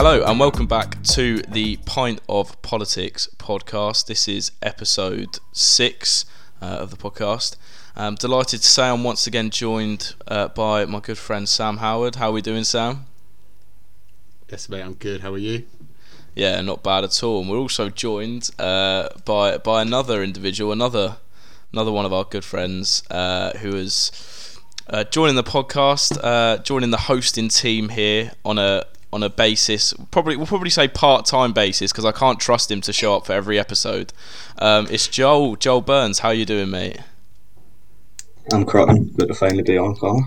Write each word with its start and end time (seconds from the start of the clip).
Hello 0.00 0.22
and 0.22 0.38
welcome 0.38 0.68
back 0.68 1.02
to 1.02 1.38
the 1.38 1.76
Pint 1.78 2.20
of 2.28 2.62
Politics 2.62 3.28
podcast. 3.36 4.06
This 4.06 4.28
is 4.28 4.52
episode 4.62 5.40
six 5.50 6.24
uh, 6.62 6.66
of 6.66 6.92
the 6.92 6.96
podcast. 6.96 7.56
I'm 7.96 8.14
delighted 8.14 8.60
to 8.60 8.66
say 8.68 8.88
I'm 8.88 9.02
once 9.02 9.26
again 9.26 9.50
joined 9.50 10.14
uh, 10.28 10.50
by 10.50 10.84
my 10.84 11.00
good 11.00 11.18
friend 11.18 11.48
Sam 11.48 11.78
Howard. 11.78 12.14
How 12.14 12.28
are 12.28 12.32
we 12.32 12.42
doing, 12.42 12.62
Sam? 12.62 13.06
Yes, 14.48 14.68
mate, 14.68 14.82
I'm 14.82 14.94
good. 14.94 15.22
How 15.22 15.32
are 15.32 15.36
you? 15.36 15.66
Yeah, 16.36 16.60
not 16.60 16.84
bad 16.84 17.02
at 17.02 17.20
all. 17.24 17.40
And 17.40 17.50
we're 17.50 17.58
also 17.58 17.90
joined 17.90 18.50
uh, 18.56 19.08
by 19.24 19.58
by 19.58 19.82
another 19.82 20.22
individual, 20.22 20.70
another 20.70 21.16
another 21.72 21.90
one 21.90 22.04
of 22.04 22.12
our 22.12 22.22
good 22.22 22.44
friends 22.44 23.02
uh, 23.10 23.50
who 23.58 23.74
is 23.74 24.60
uh, 24.88 25.02
joining 25.02 25.34
the 25.34 25.42
podcast, 25.42 26.20
uh, 26.22 26.58
joining 26.58 26.92
the 26.92 26.98
hosting 26.98 27.48
team 27.48 27.88
here 27.88 28.30
on 28.44 28.58
a 28.58 28.84
on 29.12 29.22
a 29.22 29.28
basis. 29.30 29.94
Probably 30.10 30.36
we'll 30.36 30.46
probably 30.46 30.70
say 30.70 30.88
part 30.88 31.26
time 31.26 31.52
basis 31.52 31.92
because 31.92 32.04
I 32.04 32.12
can't 32.12 32.38
trust 32.38 32.70
him 32.70 32.80
to 32.82 32.92
show 32.92 33.16
up 33.16 33.26
for 33.26 33.32
every 33.32 33.58
episode. 33.58 34.12
Um, 34.58 34.86
it's 34.90 35.08
Joel 35.08 35.56
Joel 35.56 35.80
Burns. 35.80 36.20
How 36.20 36.28
are 36.28 36.34
you 36.34 36.44
doing, 36.44 36.70
mate? 36.70 36.98
I'm 38.52 38.64
cracking. 38.64 39.12
Good 39.16 39.28
to 39.28 39.34
finally 39.34 39.62
be 39.62 39.76
on, 39.76 39.94
Connor. 39.96 40.26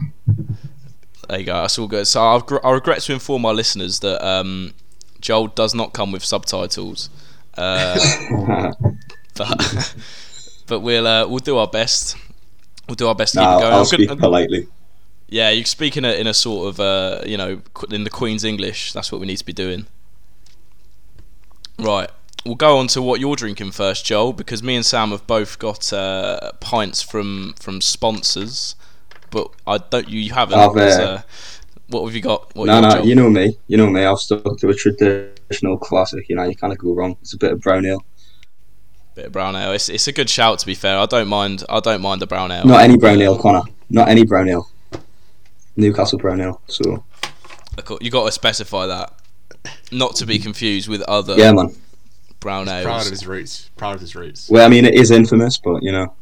There 1.27 1.39
you 1.39 1.45
go. 1.45 1.53
That's 1.61 1.79
all 1.79 1.87
good. 1.87 2.07
So 2.07 2.21
I've, 2.21 2.43
I 2.63 2.71
regret 2.71 3.01
to 3.01 3.13
inform 3.13 3.41
my 3.43 3.51
listeners 3.51 3.99
that 4.01 4.23
um, 4.25 4.73
Joel 5.21 5.47
does 5.47 5.73
not 5.73 5.93
come 5.93 6.11
with 6.11 6.23
subtitles. 6.23 7.09
Uh, 7.57 7.97
but 9.35 9.95
but 10.67 10.79
we'll 10.81 11.07
uh, 11.07 11.27
we'll 11.27 11.39
do 11.39 11.57
our 11.57 11.67
best. 11.67 12.15
We'll 12.87 12.95
do 12.95 13.07
our 13.07 13.15
best 13.15 13.33
to 13.33 13.39
keep 13.39 13.47
it 13.47 13.61
going. 13.61 13.73
I'll 13.73 13.79
I'm 13.79 13.85
speak 13.85 14.07
gonna- 14.09 14.19
politely. 14.21 14.67
Yeah, 15.31 15.49
you 15.49 15.63
speak 15.63 15.95
in 15.95 16.05
a 16.05 16.11
in 16.11 16.27
a 16.27 16.33
sort 16.33 16.67
of 16.67 16.79
uh, 16.79 17.21
you 17.25 17.37
know 17.37 17.61
in 17.89 18.03
the 18.03 18.09
Queen's 18.09 18.43
English. 18.43 18.91
That's 18.91 19.11
what 19.11 19.19
we 19.21 19.25
need 19.25 19.37
to 19.37 19.45
be 19.45 19.53
doing. 19.53 19.87
Right. 21.79 22.09
We'll 22.45 22.55
go 22.55 22.77
on 22.77 22.87
to 22.87 23.01
what 23.01 23.19
you're 23.19 23.35
drinking 23.35 23.71
first, 23.71 24.03
Joel, 24.03 24.33
because 24.33 24.61
me 24.61 24.75
and 24.75 24.85
Sam 24.85 25.11
have 25.11 25.25
both 25.27 25.57
got 25.57 25.93
uh, 25.93 26.51
pints 26.59 27.01
from 27.01 27.53
from 27.59 27.79
sponsors, 27.81 28.75
but 29.29 29.49
I 29.65 29.77
don't. 29.77 30.09
You, 30.09 30.33
haven't. 30.33 30.59
I've, 30.59 30.75
uh, 30.75 31.21
what 31.87 32.03
have 32.05 32.15
you 32.15 32.21
got? 32.21 32.53
What 32.55 32.65
No, 32.65 32.81
no, 32.81 33.01
you 33.01 33.15
know 33.15 33.29
me. 33.29 33.57
You 33.67 33.77
know 33.77 33.87
me. 33.87 34.03
I've 34.03 34.19
stuck 34.19 34.57
to 34.57 34.69
a 34.69 34.73
traditional 34.73 35.77
classic. 35.77 36.27
You 36.27 36.35
know, 36.35 36.43
you 36.43 36.55
can't 36.55 36.77
go 36.77 36.93
wrong. 36.93 37.15
It's 37.21 37.33
a 37.33 37.37
bit 37.37 37.53
of 37.53 37.61
brown 37.61 37.85
ale. 37.85 38.03
bit 39.15 39.27
of 39.27 39.31
brown 39.31 39.55
ale. 39.55 39.71
It's, 39.71 39.87
it's 39.87 40.07
a 40.07 40.11
good 40.11 40.29
shout 40.29 40.59
to 40.59 40.65
be 40.65 40.75
fair. 40.75 40.97
I 40.97 41.05
don't 41.05 41.27
mind. 41.29 41.63
I 41.69 41.79
don't 41.79 42.01
mind 42.01 42.21
the 42.21 42.27
brown 42.27 42.51
ale. 42.51 42.65
Not 42.65 42.81
any 42.81 42.97
brown 42.97 43.21
ale, 43.21 43.37
Connor. 43.37 43.63
Not 43.89 44.09
any 44.09 44.25
brown 44.25 44.49
ale. 44.49 44.67
Newcastle 45.81 46.19
brown 46.19 46.39
ale. 46.41 46.61
So 46.67 47.03
You 47.99 48.09
got 48.11 48.25
to 48.25 48.31
specify 48.31 48.85
that, 48.87 49.13
not 49.91 50.15
to 50.17 50.25
be 50.25 50.39
confused 50.39 50.87
with 50.87 51.01
other 51.03 51.35
yeah, 51.37 51.51
man. 51.51 51.75
brown 52.39 52.69
Ale. 52.69 52.83
Proud 52.83 53.05
of 53.05 53.11
his 53.11 53.27
roots. 53.27 53.69
Proud 53.75 53.95
of 53.95 54.01
his 54.01 54.15
roots. 54.15 54.49
Well, 54.49 54.65
I 54.65 54.69
mean, 54.69 54.85
it 54.85 54.95
is 54.95 55.11
infamous, 55.11 55.57
but 55.57 55.83
you 55.83 55.91
know, 55.91 56.13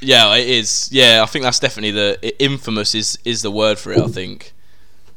Yeah, 0.00 0.34
it 0.34 0.48
is. 0.48 0.88
Yeah, 0.90 1.20
I 1.22 1.26
think 1.26 1.44
that's 1.44 1.58
definitely 1.60 1.92
the 1.92 2.42
infamous 2.42 2.94
is 2.94 3.18
is 3.24 3.42
the 3.42 3.50
word 3.50 3.78
for 3.78 3.92
it. 3.92 3.98
I 4.00 4.08
think. 4.08 4.52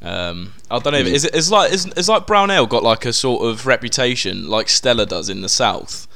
Um, 0.01 0.53
I 0.71 0.79
don't 0.79 0.93
know. 0.93 0.99
If, 0.99 1.07
is 1.07 1.25
it? 1.25 1.35
Is 1.35 1.51
like 1.51 1.73
is, 1.73 1.85
is 1.97 2.07
like 2.07 2.25
brown 2.25 2.49
ale 2.51 2.65
got 2.65 2.83
like 2.83 3.05
a 3.05 3.11
sort 3.11 3.43
of 3.45 3.65
reputation 3.65 4.47
like 4.47 4.69
Stella 4.69 5.05
does 5.05 5.27
in 5.29 5.41
the 5.41 5.49
south. 5.49 6.07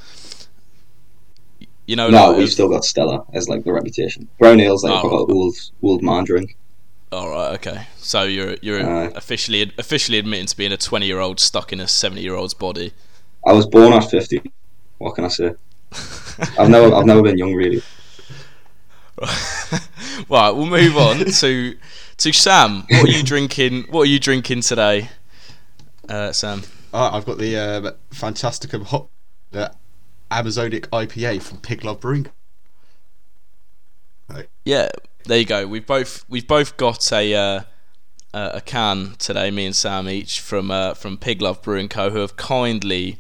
You 1.85 1.97
know, 1.97 2.09
no, 2.09 2.29
like, 2.29 2.37
we've 2.37 2.49
still 2.49 2.69
got 2.69 2.85
Stella 2.85 3.25
as 3.33 3.49
like 3.49 3.65
the 3.65 3.73
reputation. 3.73 4.29
Brown 4.39 4.61
ale's 4.61 4.85
like 4.85 5.03
Oh, 5.03 5.09
a 5.09 5.25
old 5.33 5.55
old 5.81 6.01
man 6.01 6.23
drink. 6.23 6.55
All 7.13 7.29
right, 7.29 7.53
okay. 7.55 7.87
So 7.97 8.23
you're 8.23 8.55
you're 8.61 8.83
Aye. 8.83 9.11
officially 9.15 9.71
officially 9.77 10.17
admitting 10.17 10.47
to 10.47 10.57
being 10.57 10.71
a 10.71 10.77
20 10.77 11.05
year 11.05 11.19
old 11.19 11.39
stuck 11.39 11.71
in 11.71 11.79
a 11.79 11.87
70 11.87 12.21
year 12.21 12.35
old's 12.35 12.53
body. 12.53 12.93
I 13.45 13.53
was 13.53 13.67
born 13.67 13.93
at 13.93 14.09
fifty. 14.09 14.41
What 14.97 15.15
can 15.15 15.25
I 15.25 15.27
say? 15.27 15.53
I've 16.57 16.69
never 16.69 16.93
I've 16.93 17.05
never 17.05 17.21
been 17.21 17.37
young 17.37 17.53
really. 17.53 17.83
right, 20.29 20.49
we'll 20.49 20.65
move 20.65 20.97
on 20.97 21.25
to 21.39 21.77
to 22.17 22.33
Sam. 22.33 22.83
What 22.89 23.09
are 23.09 23.11
you 23.11 23.23
drinking? 23.23 23.83
What 23.89 24.01
are 24.01 24.11
you 24.11 24.19
drinking 24.19 24.61
today, 24.61 25.09
uh, 26.09 26.31
Sam? 26.31 26.63
Oh, 26.93 27.09
I've 27.13 27.25
got 27.25 27.37
the 27.37 27.57
um, 27.57 27.91
Phantasticum 28.11 28.85
Hot 28.87 29.07
the 29.51 29.71
Amazonic 30.31 30.89
IPA 30.89 31.41
from 31.41 31.59
Pig 31.59 31.83
Love 31.85 31.99
Brewing. 31.99 32.27
Right. 34.27 34.47
Yeah, 34.65 34.89
there 35.25 35.39
you 35.39 35.45
go. 35.45 35.67
We've 35.67 35.85
both 35.85 36.25
we've 36.29 36.47
both 36.47 36.77
got 36.77 37.11
a 37.11 37.33
uh, 37.33 37.61
a 38.33 38.61
can 38.61 39.15
today. 39.19 39.51
Me 39.51 39.65
and 39.65 39.75
Sam 39.75 40.09
each 40.09 40.39
from 40.39 40.71
uh, 40.71 40.93
from 40.93 41.17
Pig 41.17 41.41
Love 41.41 41.61
Brewing 41.61 41.89
Co. 41.89 42.09
Who 42.09 42.19
have 42.19 42.35
kindly 42.35 43.17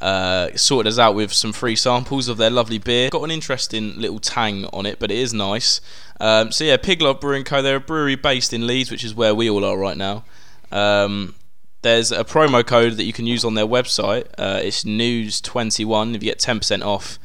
uh, 0.00 0.50
sorted 0.56 0.92
us 0.92 0.98
out 0.98 1.14
with 1.14 1.32
some 1.32 1.52
free 1.52 1.76
samples 1.76 2.28
of 2.28 2.36
their 2.36 2.50
lovely 2.50 2.78
beer. 2.78 3.10
Got 3.10 3.22
an 3.24 3.30
interesting 3.30 3.98
little 3.98 4.18
tang 4.18 4.66
on 4.66 4.86
it, 4.86 4.98
but 4.98 5.10
it 5.10 5.18
is 5.18 5.32
nice. 5.32 5.80
Um, 6.20 6.52
so 6.52 6.64
yeah, 6.64 6.76
Pig 6.76 7.00
Love 7.00 7.20
Brewing 7.20 7.44
Co. 7.44 7.62
They're 7.62 7.76
a 7.76 7.80
brewery 7.80 8.16
based 8.16 8.52
in 8.52 8.66
Leeds, 8.66 8.90
which 8.90 9.04
is 9.04 9.14
where 9.14 9.34
we 9.34 9.48
all 9.48 9.64
are 9.64 9.78
right 9.78 9.96
now. 9.96 10.24
Um, 10.70 11.34
there's 11.82 12.10
a 12.10 12.24
promo 12.24 12.66
code 12.66 12.94
that 12.94 13.04
you 13.04 13.12
can 13.12 13.26
use 13.26 13.44
on 13.44 13.54
their 13.54 13.66
website. 13.66 14.26
Uh, 14.38 14.60
it's 14.62 14.84
News21. 14.84 16.14
If 16.14 16.22
you 16.22 16.30
get 16.30 16.38
10% 16.38 16.82
off 16.84 17.18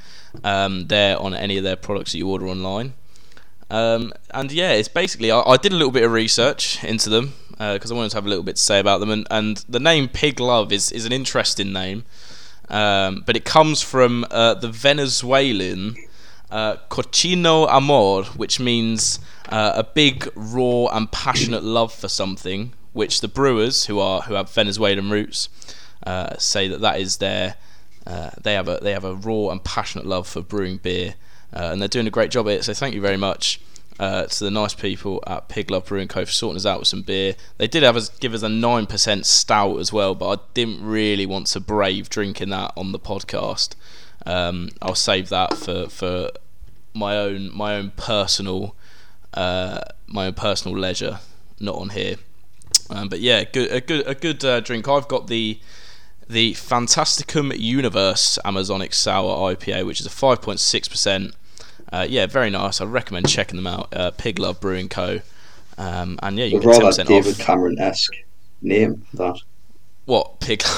um, 0.44 0.88
there 0.88 1.17
on 1.17 1.34
any 1.34 1.57
of 1.57 1.63
their 1.63 1.75
products 1.75 2.11
that 2.11 2.17
you 2.17 2.29
order 2.29 2.47
online. 2.47 2.94
Um, 3.69 4.13
and 4.31 4.52
yeah, 4.52 4.72
it's 4.72 4.88
basically 4.88 5.31
I, 5.31 5.41
I 5.41 5.57
did 5.57 5.72
a 5.72 5.75
little 5.75 5.91
bit 5.91 6.03
of 6.03 6.12
research 6.12 6.84
into 6.84 7.09
them 7.09 7.34
because 7.52 7.91
I 7.91 7.96
wanted 7.96 8.12
to 8.12 8.18
have 8.18 8.25
a 8.25 8.30
little 8.30 8.44
bit 8.44 8.56
to 8.56 8.62
say 8.62 8.80
about 8.80 9.00
them. 9.00 9.12
And, 9.12 9.28
and 9.30 9.57
the 9.69 9.80
name 9.80 10.07
Pig 10.07 10.40
Love 10.40 10.72
is, 10.72 10.91
is 10.91 11.06
an 11.06 11.12
interesting 11.12 11.74
name, 11.74 12.06
um, 12.69 13.24
but 13.25 13.35
it 13.35 13.46
comes 13.46 13.81
from 13.81 14.25
uh, 14.31 14.53
the 14.56 14.69
Venezuelan 14.69 15.96
uh, 16.52 16.78
cochino 16.90 17.68
amor, 17.69 18.24
which 18.38 18.59
means 18.59 19.19
uh, 19.50 19.74
a 19.75 19.84
big, 19.84 20.28
raw, 20.35 20.88
and 20.88 21.12
passionate 21.12 21.63
love 21.63 21.94
for 21.94 22.08
something. 22.08 22.74
Which 22.91 23.22
the 23.22 23.28
brewers, 23.28 23.85
who 23.85 24.00
are 24.00 24.22
who 24.22 24.34
have 24.34 24.50
Venezuelan 24.50 25.12
roots, 25.12 25.47
uh, 26.08 26.38
say 26.38 26.68
that 26.68 26.81
that 26.81 27.00
is 27.00 27.18
their 27.18 27.56
uh, 28.08 28.31
they 28.41 28.53
have 28.53 28.68
a 28.68 28.79
they 28.81 28.94
have 28.94 29.06
a 29.06 29.13
raw 29.13 29.50
and 29.50 29.63
passionate 29.63 30.08
love 30.08 30.28
for 30.28 30.41
brewing 30.41 30.78
beer, 30.78 31.13
uh, 31.53 31.69
and 31.71 31.81
they're 31.81 31.87
doing 31.87 32.07
a 32.07 32.11
great 32.11 32.31
job 32.31 32.47
at 32.47 32.53
it. 32.53 32.63
So 32.63 32.73
thank 32.73 32.95
you 32.95 33.01
very 33.01 33.17
much 33.17 33.59
uh, 33.99 34.25
to 34.25 34.43
the 34.43 34.51
nice 34.51 34.73
people 34.73 35.21
at 35.27 35.49
Pig 35.49 35.69
Love 35.69 35.85
Brewing 35.85 36.07
Co 36.07 36.25
for 36.25 36.31
sorting 36.31 36.55
us 36.55 36.65
out 36.65 36.79
with 36.79 36.87
some 36.87 37.01
beer. 37.01 37.35
They 37.57 37.67
did 37.67 37.83
have 37.83 37.97
us 37.97 38.09
give 38.09 38.33
us 38.33 38.43
a 38.43 38.49
nine 38.49 38.85
percent 38.85 39.25
stout 39.25 39.77
as 39.79 39.91
well, 39.91 40.15
but 40.15 40.39
I 40.39 40.41
didn't 40.53 40.83
really 40.83 41.25
want 41.25 41.47
to 41.47 41.59
brave 41.59 42.09
drinking 42.09 42.49
that 42.49 42.71
on 42.77 42.91
the 42.91 42.99
podcast. 42.99 43.75
Um, 44.25 44.69
I'll 44.81 44.95
save 44.95 45.29
that 45.29 45.55
for 45.57 45.89
for 45.89 46.31
my 46.93 47.17
own 47.17 47.55
my 47.55 47.75
own 47.75 47.91
personal 47.91 48.75
uh, 49.33 49.81
my 50.07 50.27
own 50.27 50.33
personal 50.33 50.77
leisure, 50.77 51.19
not 51.59 51.75
on 51.75 51.89
here. 51.89 52.16
Um, 52.89 53.09
but 53.09 53.19
yeah, 53.19 53.43
good 53.43 53.71
a 53.71 53.81
good 53.81 54.07
a 54.07 54.16
good 54.16 54.43
uh, 54.45 54.59
drink. 54.61 54.87
I've 54.87 55.07
got 55.07 55.27
the 55.27 55.59
the 56.29 56.53
Phantasticum 56.53 57.57
Universe 57.57 58.38
Amazonic 58.45 58.94
Sour 58.94 59.53
IPA, 59.56 59.85
which 59.85 60.00
is 60.00 60.06
a 60.06 60.09
5.6%. 60.09 61.34
Uh, 61.91 62.06
yeah, 62.07 62.28
very 62.28 62.51
nice. 62.51 62.79
I 62.79 62.85
recommend 62.85 63.28
checking 63.28 63.56
them 63.56 63.66
out. 63.66 63.91
Uh, 63.91 64.12
Pig 64.12 64.38
Love 64.38 64.62
Brewing 64.62 64.90
Co. 64.90 65.22
Um, 65.78 66.19
and 66.22 66.38
yeah, 66.38 66.45
you 66.45 66.59
can 66.59 66.69
get 66.69 66.84
rather 66.84 67.03
10% 67.03 67.07
David 67.07 67.34
off. 67.34 67.40
Cameron 67.40 67.79
esque 67.79 68.14
name 68.61 69.05
that. 69.16 69.40
What? 70.05 70.40
Pig 70.40 70.61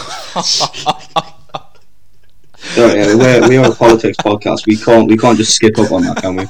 Sorry, 2.63 2.99
yeah, 2.99 3.15
we're, 3.15 3.49
we 3.49 3.57
are 3.57 3.71
a 3.71 3.75
politics 3.75 4.17
podcast. 4.17 4.67
We 4.67 4.77
can't 4.77 5.07
we 5.07 5.17
can't 5.17 5.37
just 5.37 5.55
skip 5.55 5.79
up 5.79 5.91
on 5.91 6.03
that, 6.03 6.17
can 6.17 6.35
we? 6.35 6.43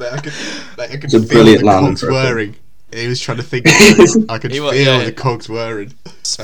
Mate, 0.00 0.12
I 0.12 0.20
could, 0.20 0.32
mate, 0.78 0.90
I 0.90 0.96
could 0.96 1.04
It's 1.04 1.14
a 1.14 1.20
feel 1.20 1.28
brilliant 1.28 1.60
the 1.60 1.66
landing 1.66 1.96
cogs 1.96 2.58
for 2.90 2.98
a 2.98 2.98
film. 2.98 2.98
whirring. 2.98 3.02
He 3.04 3.08
was 3.08 3.20
trying 3.20 3.36
to 3.38 3.42
think. 3.42 3.66
I 4.30 4.38
could 4.38 4.50
He 4.50 4.58
feel 4.58 4.66
wa- 4.66 4.72
yeah. 4.72 5.04
the 5.04 5.12
cogs 5.12 5.48
whirring. 5.48 5.94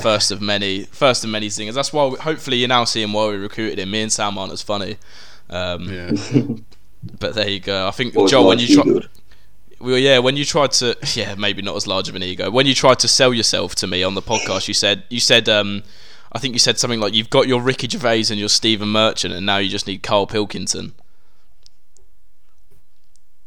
first 0.01 0.31
of 0.31 0.41
many, 0.41 0.83
first 0.85 1.23
of 1.23 1.29
many 1.29 1.49
singers. 1.49 1.75
That's 1.75 1.91
why, 1.93 2.05
we, 2.07 2.17
hopefully, 2.17 2.57
you're 2.57 2.67
now 2.67 2.83
seeing 2.85 3.11
why 3.13 3.27
we 3.29 3.37
recruited 3.37 3.79
him. 3.79 3.91
Me 3.91 4.01
and 4.01 4.11
Sam 4.11 4.37
aren't 4.37 4.53
as 4.53 4.61
funny. 4.61 4.97
Um, 5.49 5.83
Yeah. 5.89 6.11
But 7.19 7.35
there 7.35 7.47
you 7.47 7.59
go. 7.59 7.87
I 7.87 7.91
think, 7.91 8.15
Always 8.17 8.31
Joel, 8.31 8.47
when 8.47 8.59
you 8.59 8.75
try. 8.75 9.07
Well, 9.79 9.97
yeah, 9.99 10.17
when 10.17 10.35
you 10.35 10.43
tried 10.43 10.71
to, 10.73 10.97
yeah, 11.13 11.35
maybe 11.35 11.61
not 11.61 11.75
as 11.75 11.85
large 11.87 12.09
of 12.09 12.15
an 12.15 12.23
ego. 12.23 12.49
When 12.49 12.65
you 12.65 12.73
tried 12.73 12.99
to 12.99 13.07
sell 13.07 13.33
yourself 13.33 13.75
to 13.75 13.87
me 13.87 14.01
on 14.03 14.15
the 14.15 14.21
podcast, 14.21 14.67
you 14.67 14.73
said, 14.73 15.03
you 15.09 15.19
said, 15.19 15.47
um, 15.47 15.83
I 16.33 16.39
think 16.39 16.53
you 16.53 16.59
said 16.59 16.79
something 16.79 16.99
like, 16.99 17.13
"You've 17.13 17.29
got 17.29 17.47
your 17.47 17.61
Ricky 17.61 17.87
Gervais 17.87 18.25
and 18.31 18.39
your 18.39 18.49
Stephen 18.49 18.89
Merchant, 18.89 19.33
and 19.33 19.45
now 19.45 19.57
you 19.57 19.69
just 19.69 19.87
need 19.87 20.01
Carl 20.03 20.25
Pilkington." 20.27 20.93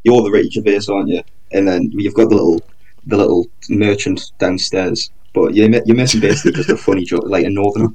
You're 0.03 0.23
the 0.23 0.31
Ricky 0.31 0.49
Gervais, 0.49 0.91
aren't 0.91 1.09
you? 1.09 1.21
And 1.51 1.67
then 1.67 1.91
you've 1.93 2.13
got 2.15 2.29
the 2.29 2.35
little 2.35 2.61
the 3.05 3.17
little 3.17 3.47
merchant 3.69 4.31
downstairs. 4.39 5.09
But 5.33 5.53
you're, 5.55 5.69
mi- 5.69 5.81
you're 5.85 5.95
missing 5.95 6.19
basically 6.19 6.51
just 6.53 6.69
a 6.69 6.77
funny 6.77 7.05
joke, 7.05 7.23
like 7.25 7.45
a 7.45 7.49
northerner. 7.49 7.89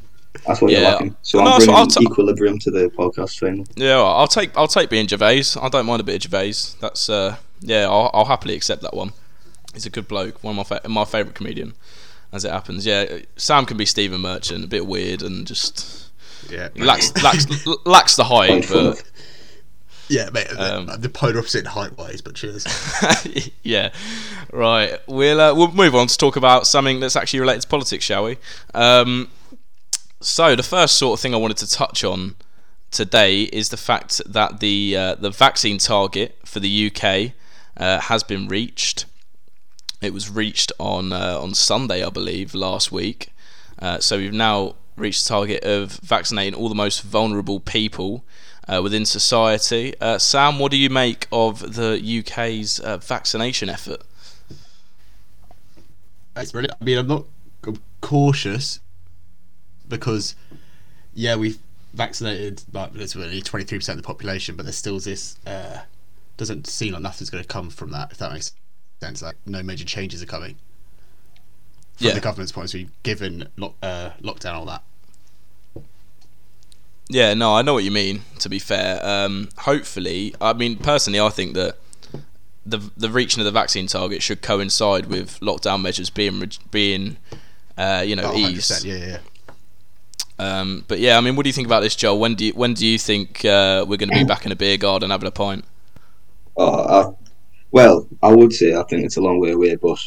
That's 0.47 0.61
what 0.61 0.71
you're 0.71 0.81
Yeah. 0.81 0.93
lacking. 0.93 1.17
So 1.23 1.39
No, 1.39 1.45
I'm 1.53 1.61
so 1.61 1.67
bringing 1.67 1.75
I'll 1.81 1.87
t- 1.87 2.05
equilibrium 2.05 2.59
to 2.61 2.71
the 2.71 2.89
podcast 2.91 3.39
finally. 3.39 3.67
Yeah, 3.75 4.01
I'll 4.01 4.29
take, 4.29 4.57
I'll 4.57 4.69
take 4.69 4.91
being 4.91 5.07
Gervais. 5.07 5.43
I 5.61 5.69
don't 5.69 5.87
mind 5.87 6.01
a 6.01 6.05
bit 6.05 6.17
of 6.17 6.23
Gervais. 6.31 6.55
That's, 6.81 7.09
uh, 7.09 7.37
yeah, 7.61 7.85
I'll, 7.89 8.11
I'll 8.15 8.25
happily 8.27 8.55
accept 8.55 8.83
that 8.83 8.95
one. 8.95 9.13
He's 9.75 9.87
a 9.87 9.91
good 9.91 10.09
bloke. 10.09 10.43
One 10.43 10.59
of 10.59 10.71
my 10.71 10.79
fa- 10.79 10.89
my 10.89 11.05
favourite 11.05 11.35
comedian. 11.35 11.75
as 12.33 12.45
it 12.45 12.51
happens. 12.51 12.87
Yeah, 12.87 13.19
Sam 13.37 13.67
can 13.67 13.77
be 13.77 13.85
Stephen 13.87 14.21
Merchant, 14.23 14.65
a 14.65 14.67
bit 14.67 14.87
weird 14.87 15.23
and 15.23 15.47
just 15.47 16.11
Yeah, 16.51 16.69
lacks 16.77 17.13
lacks 17.23 17.47
lacks 17.85 18.17
the 18.17 18.25
height, 18.25 18.67
but 18.71 19.03
yeah, 20.09 20.31
mate. 20.31 20.49
the- 20.49 20.77
Um, 20.77 20.91
the 21.01 21.09
polar 21.09 21.39
opposite 21.39 21.67
height 21.67 21.97
wise, 21.97 22.21
but 22.21 22.35
cheers. 22.35 22.65
yeah, 23.63 23.91
right. 24.53 24.99
We'll 25.07 25.41
uh, 25.41 25.55
we'll 25.55 25.73
move 25.73 25.95
on 25.95 26.07
to 26.07 26.17
talk 26.17 26.37
about 26.37 26.67
something 26.67 27.01
that's 27.01 27.17
actually 27.17 27.41
related 27.41 27.63
to 27.63 27.69
politics, 27.69 28.05
shall 28.05 28.25
we? 28.25 28.39
Um, 28.75 29.29
so 30.21 30.57
the 30.57 30.63
first 30.63 30.97
sort 30.99 31.19
of 31.19 31.23
thing 31.23 31.35
I 31.35 31.39
wanted 31.39 31.59
to 31.59 31.71
touch 31.71 32.05
on 32.05 32.37
today 32.91 33.43
is 33.43 33.69
the 33.71 33.77
fact 33.77 34.21
that 34.27 34.61
the 34.61 34.97
uh, 34.97 35.15
the 35.17 35.31
vaccine 35.31 35.79
target 35.79 36.37
for 36.45 36.61
the 36.61 36.91
UK 36.91 37.33
uh, 37.77 38.01
has 38.01 38.23
been 38.23 38.49
reached. 38.49 39.05
It 40.03 40.13
was 40.13 40.31
reached 40.31 40.73
on 40.79 41.13
uh, 41.13 41.39
on 41.41 41.55
Sunday, 41.55 42.05
I 42.05 42.11
believe, 42.11 42.55
last 42.55 42.93
week. 42.93 43.29
Uh, 43.79 43.99
so 43.99 44.17
we've 44.19 44.33
now 44.33 44.77
reached 44.97 45.25
the 45.25 45.29
target 45.29 45.63
of 45.65 45.93
vaccinating 46.03 46.55
all 46.55 46.69
the 46.71 46.75
most 46.75 47.03
vulnerable 47.03 47.61
people 47.61 48.25
uh, 48.69 48.81
within 48.83 49.05
society. 49.07 49.95
Uh, 50.01 50.19
Sam, 50.19 50.59
what 50.59 50.71
do 50.71 50.77
you 50.77 50.91
make 50.91 51.27
of 51.33 51.75
the 51.77 51.95
UK's 52.21 52.81
uh, 52.81 52.97
vaccination 52.99 53.69
effort? 53.69 54.03
It's 56.37 56.53
brilliant. 56.53 56.77
I 56.81 56.85
mean, 56.85 56.99
I'm 56.99 57.07
not 57.07 57.25
I'm 57.67 57.79
cautious 58.01 58.81
because, 59.89 60.35
yeah, 61.15 61.37
we've 61.37 61.59
vaccinated 61.95 62.63
like 62.73 62.95
it's 62.95 63.17
really 63.17 63.41
23 63.41 63.79
percent 63.79 63.99
of 63.99 64.03
the 64.05 64.07
population, 64.07 64.57
but 64.57 64.65
there's 64.65 64.77
still 64.77 64.99
this. 64.99 65.39
Uh, 65.47 65.81
doesn't 66.37 66.67
seem 66.67 66.93
like 66.93 67.01
nothing's 67.03 67.31
going 67.31 67.43
to 67.43 67.49
come 67.49 67.71
from 67.71 67.91
that. 67.93 68.13
If 68.13 68.19
that 68.19 68.31
makes 68.33 68.53
sense, 69.01 69.23
like 69.23 69.37
no 69.47 69.63
major 69.63 69.87
changes 69.87 70.23
are 70.23 70.27
coming. 70.27 70.57
From 71.97 72.09
Yeah. 72.09 72.13
the 72.13 72.21
government's 72.21 72.53
point 72.53 72.67
of 72.67 72.79
view, 72.79 72.89
given 73.03 73.49
lock, 73.57 73.75
uh, 73.83 74.11
lockdown, 74.23 74.53
all 74.53 74.67
that. 74.67 74.83
Yeah, 77.09 77.35
no, 77.35 77.55
I 77.55 77.63
know 77.63 77.73
what 77.75 77.85
you 77.85 77.91
mean. 77.91 78.23
To 78.41 78.49
be 78.49 78.59
fair, 78.59 79.05
um, 79.07 79.49
hopefully, 79.59 80.35
I 80.41 80.53
mean 80.53 80.77
personally, 80.77 81.21
I 81.21 81.29
think 81.29 81.55
that 81.55 81.77
the 82.65 82.79
the 82.97 83.11
reaching 83.11 83.41
of 83.41 83.45
the 83.45 83.53
vaccine 83.53 83.87
target 83.87 84.23
should 84.23 84.43
coincide 84.43 85.07
with 85.07 85.39
lockdown 85.41 85.83
measures 85.83 86.11
being 86.11 86.51
being 86.71 87.17
uh, 87.79 88.03
you 88.05 88.17
know 88.17 88.33
Oh, 88.35 88.37
eased. 88.37 88.85
yeah, 88.85 88.97
yeah. 88.97 89.19
Um, 90.39 90.85
but 90.89 90.99
yeah, 90.99 91.17
I 91.17 91.21
mean, 91.21 91.35
what 91.37 91.45
do 91.45 91.49
you 91.49 91.53
think 91.55 91.67
about 91.67 91.81
this, 91.81 91.97
Joel? 91.97 92.19
When 92.19 92.35
do 92.35 92.45
you 92.45 92.53
when 92.53 92.75
do 92.75 92.87
you 92.87 92.99
think 92.99 93.45
uh, 93.45 93.85
we're 93.89 93.97
going 93.97 94.11
to 94.11 94.15
be 94.15 94.25
back 94.25 94.45
in 94.45 94.53
a 94.53 94.57
beer 94.57 94.77
garden 94.77 95.11
having 95.11 95.29
a 95.29 95.31
pint? 95.31 95.65
Uh, 96.57 97.07
I, 97.09 97.13
well, 97.71 98.09
I 98.23 98.35
would 98.35 98.53
say 98.53 98.75
I 98.75 98.83
think 98.85 99.05
it's 99.05 99.17
a 99.17 99.21
long 99.21 99.41
way 99.41 99.51
away, 99.53 99.77
but 99.77 99.99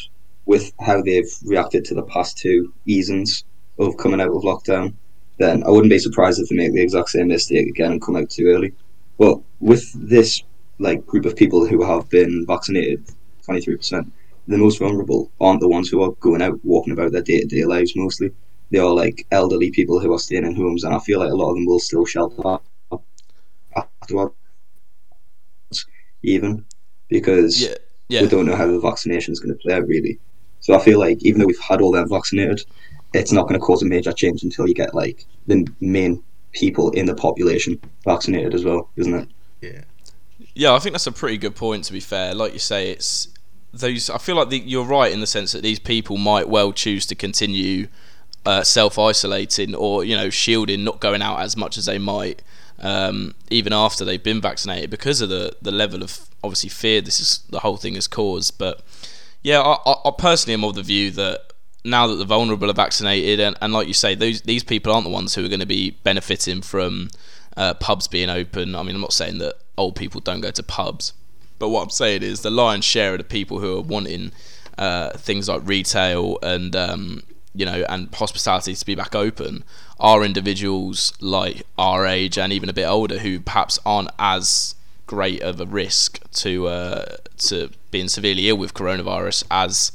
with 0.46 0.74
how 0.80 1.02
they've 1.02 1.32
reacted 1.46 1.86
to 1.86 1.94
the 1.96 2.04
past 2.04 2.38
two 2.38 2.74
easings 2.86 3.44
of 3.78 3.98
coming 3.98 4.20
out 4.22 4.30
of 4.30 4.44
lockdown, 4.44 4.96
then 5.40 5.64
I 5.66 5.70
wouldn't 5.72 5.90
be 5.92 6.00
surprised 6.00 6.40
if 6.42 6.50
they 6.50 6.56
make 6.58 6.74
the 6.74 6.84
exact 6.84 7.10
same 7.10 7.30
mistake 7.30 7.68
again 7.68 7.94
and 7.94 8.02
come 8.02 8.18
out 8.18 8.30
too 8.30 8.48
early. 8.48 8.74
But 9.18 9.40
with 9.60 9.86
this 10.10 10.44
like 10.80 11.06
group 11.08 11.26
of 11.26 11.36
people 11.38 11.68
who 11.68 11.84
have 11.86 12.10
been 12.10 12.46
vaccinated, 12.48 13.08
twenty 13.46 13.62
three 13.62 13.78
percent, 13.78 14.12
the 14.48 14.58
most 14.58 14.80
vulnerable 14.80 15.32
aren't 15.42 15.62
the 15.62 15.70
ones 15.70 15.90
who 15.90 16.04
are 16.04 16.12
going 16.22 16.42
out 16.44 16.60
walking 16.66 16.94
about 16.94 17.12
their 17.14 17.22
day 17.24 17.42
to 17.42 17.48
day 17.48 17.66
lives 17.66 17.94
mostly. 17.96 18.32
They 18.72 18.80
are 18.80 18.94
like 18.94 19.28
elderly 19.32 19.72
people 19.72 20.00
who 20.00 20.14
are 20.14 20.20
staying 20.20 20.46
in 20.46 20.56
homes, 20.56 20.84
and 20.84 20.94
I 20.96 21.00
feel 21.00 21.20
like 21.20 21.32
a 21.32 21.36
lot 21.36 21.50
of 21.52 21.56
them 21.56 21.66
will 21.66 21.80
still 21.80 22.06
shelter 22.06 22.46
up 22.48 22.66
afterwards, 23.76 24.36
even 26.24 26.66
because 27.10 27.62
Yeah, 27.62 27.76
yeah, 28.10 28.22
we 28.22 28.28
don't 28.28 28.46
know 28.46 28.56
how 28.56 28.68
the 28.68 28.80
vaccination 28.80 29.32
is 29.32 29.40
going 29.40 29.56
to 29.56 29.62
play 29.62 29.74
out 29.76 29.88
really. 29.88 30.20
So 30.60 30.76
I 30.76 30.80
feel 30.80 31.00
like 31.00 31.20
even 31.22 31.40
though 31.40 31.48
we've 31.48 31.60
had 31.60 31.82
all 31.82 31.92
them 31.92 32.10
vaccinated, 32.10 32.62
it's 33.14 33.32
not 33.32 33.44
going 33.44 33.60
to 33.60 33.66
cause 33.66 33.82
a 33.82 33.86
major 33.86 34.12
change 34.12 34.44
until 34.44 34.68
you 34.68 34.74
get 34.74 34.94
like 34.94 35.26
the 35.48 35.68
main 35.80 36.24
people 36.52 36.92
in 36.92 37.06
the 37.06 37.16
population 37.16 37.80
vaccinated 38.04 38.54
as 38.54 38.64
well, 38.64 38.90
isn't 38.96 39.14
it? 39.14 39.30
Yeah. 39.62 39.82
Yeah, 40.54 40.74
I 40.74 40.80
think 40.80 40.94
that's 40.94 41.08
a 41.08 41.12
pretty 41.12 41.38
good 41.38 41.56
point. 41.56 41.86
To 41.86 41.94
be 41.94 42.00
fair, 42.00 42.34
like 42.34 42.54
you 42.54 42.60
say, 42.60 42.92
it's 42.92 43.28
those. 43.74 44.10
I 44.10 44.18
feel 44.18 44.36
like 44.36 44.50
the, 44.50 44.58
you're 44.58 44.84
right 44.84 45.12
in 45.12 45.22
the 45.22 45.28
sense 45.28 45.52
that 45.52 45.64
these 45.64 45.80
people 45.80 46.18
might 46.18 46.50
well 46.50 46.74
choose 46.74 47.06
to 47.08 47.16
continue 47.16 47.88
uh, 48.46 48.64
self 48.64 48.98
isolating 48.98 49.76
or 49.76 50.04
you 50.04 50.16
know 50.16 50.30
shielding, 50.30 50.84
not 50.84 51.00
going 51.00 51.22
out 51.22 51.40
as 51.40 51.56
much 51.56 51.78
as 51.78 51.86
they 51.86 51.98
might, 51.98 52.42
um, 52.80 53.36
even 53.50 53.74
after 53.74 54.04
they've 54.04 54.24
been 54.24 54.42
vaccinated, 54.42 54.90
because 54.90 55.22
of 55.22 55.30
the 55.30 55.56
the 55.62 55.72
level 55.72 56.04
of 56.04 56.28
obviously 56.44 56.70
fear 56.70 57.02
this 57.02 57.20
is 57.20 57.40
the 57.50 57.60
whole 57.60 57.78
thing 57.78 57.96
has 57.96 58.08
caused. 58.08 58.58
But 58.58 58.82
yeah, 59.44 59.62
I, 59.62 59.78
I, 59.86 59.96
I 60.06 60.12
personally 60.18 60.56
am 60.56 60.64
of 60.64 60.76
the 60.76 60.84
view 60.84 61.12
that 61.12 61.54
now 61.84 62.08
that 62.08 62.16
the 62.16 62.26
vulnerable 62.26 62.70
are 62.70 62.74
vaccinated, 62.74 63.40
and, 63.40 63.56
and 63.62 63.74
like 63.74 63.88
you 63.88 63.94
say, 63.94 64.16
those 64.16 64.42
these 64.42 64.64
people 64.64 64.92
aren't 64.92 65.06
the 65.06 65.12
ones 65.12 65.36
who 65.36 65.46
are 65.46 65.50
going 65.50 65.60
to 65.60 65.66
be 65.66 65.92
benefiting 66.04 66.62
from 66.62 67.10
uh, 67.58 67.74
pubs 67.76 68.08
being 68.08 68.30
open. 68.30 68.76
I 68.76 68.84
mean, 68.84 68.96
I'm 68.96 69.02
not 69.02 69.14
saying 69.14 69.38
that 69.40 69.56
old 69.78 69.96
people 69.96 70.22
don't 70.22 70.42
go 70.42 70.52
to 70.52 70.64
pubs, 70.64 71.14
but 71.58 71.70
what 71.70 71.84
I'm 71.84 71.90
saying 71.90 72.24
is 72.24 72.42
the 72.42 72.50
lion's 72.50 72.86
share 72.86 73.14
of 73.14 73.18
the 73.20 73.24
people 73.24 73.60
who 73.60 73.78
are 73.78 73.82
wanting 73.82 74.32
uh, 74.78 75.12
things 75.12 75.50
like 75.50 75.62
retail 75.66 76.38
and 76.42 76.76
um, 76.76 77.24
you 77.54 77.66
know 77.66 77.84
and 77.90 78.14
hospitality 78.16 78.74
to 78.74 78.86
be 78.86 78.96
back 78.96 79.16
open 79.16 79.64
are 80.00 80.24
individuals 80.24 81.14
like 81.20 81.64
our 81.78 82.06
age 82.06 82.38
and 82.38 82.54
even 82.54 82.70
a 82.70 82.74
bit 82.74 82.86
older 82.86 83.20
who 83.20 83.40
perhaps 83.40 83.78
aren't 83.86 84.10
as 84.18 84.76
great 85.08 85.42
of 85.42 85.60
a 85.60 85.66
risk 85.66 86.20
to 86.32 86.68
uh, 86.68 87.18
to 87.38 87.70
being 87.92 88.08
severely 88.08 88.48
ill 88.48 88.58
with 88.58 88.74
coronavirus 88.74 89.44
as 89.52 89.92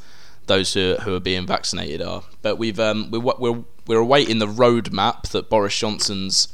those 0.47 0.75
who, 0.75 0.97
who 1.03 1.15
are 1.15 1.21
being 1.21 1.47
vaccinated 1.47 2.03
are. 2.03 2.23
But 2.43 2.57
we've 2.57 2.81
um, 2.81 3.11
we're 3.11 3.21
we're 3.21 3.65
we're 3.87 3.99
awaiting 3.99 4.39
the 4.39 4.47
roadmap 4.47 5.29
that 5.29 5.51
Boris 5.51 5.79
Johnson's 5.79 6.49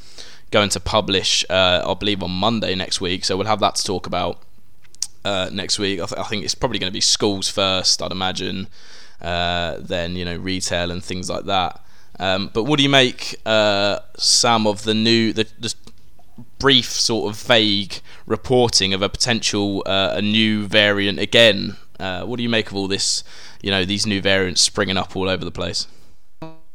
going 0.50 0.68
to 0.70 0.80
publish, 0.80 1.44
uh, 1.48 1.82
I 1.86 1.94
believe, 1.94 2.22
on 2.22 2.30
Monday 2.30 2.74
next 2.74 3.00
week. 3.00 3.24
So 3.24 3.36
we'll 3.36 3.46
have 3.46 3.60
that 3.60 3.76
to 3.76 3.84
talk 3.84 4.06
about 4.06 4.42
uh, 5.24 5.48
next 5.52 5.78
week. 5.78 6.00
I, 6.00 6.06
th- 6.06 6.18
I 6.18 6.24
think 6.24 6.44
it's 6.44 6.54
probably 6.54 6.78
going 6.78 6.90
to 6.90 6.94
be 6.94 7.00
schools 7.00 7.48
first, 7.48 8.02
I'd 8.02 8.12
imagine. 8.12 8.68
Uh, 9.20 9.76
then 9.78 10.16
you 10.16 10.24
know 10.24 10.36
retail 10.36 10.90
and 10.90 11.04
things 11.04 11.28
like 11.28 11.44
that. 11.44 11.84
Um, 12.18 12.50
but 12.52 12.64
what 12.64 12.78
do 12.78 12.82
you 12.82 12.88
make, 12.88 13.36
uh, 13.46 13.98
Sam, 14.16 14.66
of 14.66 14.84
the 14.84 14.94
new 14.94 15.32
the, 15.32 15.46
the 15.58 15.74
brief 16.58 16.90
sort 16.90 17.30
of 17.30 17.40
vague 17.40 18.00
reporting 18.26 18.94
of 18.94 19.02
a 19.02 19.08
potential 19.08 19.82
uh, 19.86 20.14
a 20.14 20.22
new 20.22 20.66
variant 20.66 21.18
again? 21.18 21.76
Uh, 21.98 22.24
what 22.24 22.36
do 22.38 22.42
you 22.42 22.48
make 22.48 22.70
of 22.70 22.76
all 22.76 22.88
this? 22.88 23.22
You 23.62 23.70
know 23.70 23.84
these 23.84 24.06
new 24.06 24.20
variants 24.20 24.60
springing 24.60 24.96
up 24.96 25.16
all 25.16 25.28
over 25.28 25.44
the 25.44 25.50
place. 25.50 25.86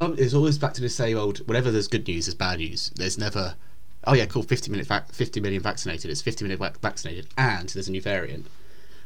Um, 0.00 0.14
it's 0.18 0.34
always 0.34 0.58
back 0.58 0.74
to 0.74 0.80
the 0.80 0.88
same 0.88 1.16
old. 1.16 1.38
Whenever 1.48 1.70
there's 1.70 1.88
good 1.88 2.06
news, 2.06 2.26
there's 2.26 2.34
bad 2.34 2.58
news. 2.58 2.90
There's 2.94 3.18
never. 3.18 3.54
Oh 4.04 4.14
yeah, 4.14 4.26
cool. 4.26 4.42
50 4.42 4.70
million, 4.70 4.86
vac- 4.86 5.10
50 5.12 5.40
million 5.40 5.62
vaccinated. 5.62 6.10
It's 6.10 6.22
50 6.22 6.44
million 6.44 6.58
vac- 6.58 6.78
vaccinated, 6.80 7.28
and 7.36 7.68
there's 7.70 7.88
a 7.88 7.92
new 7.92 8.02
variant. 8.02 8.46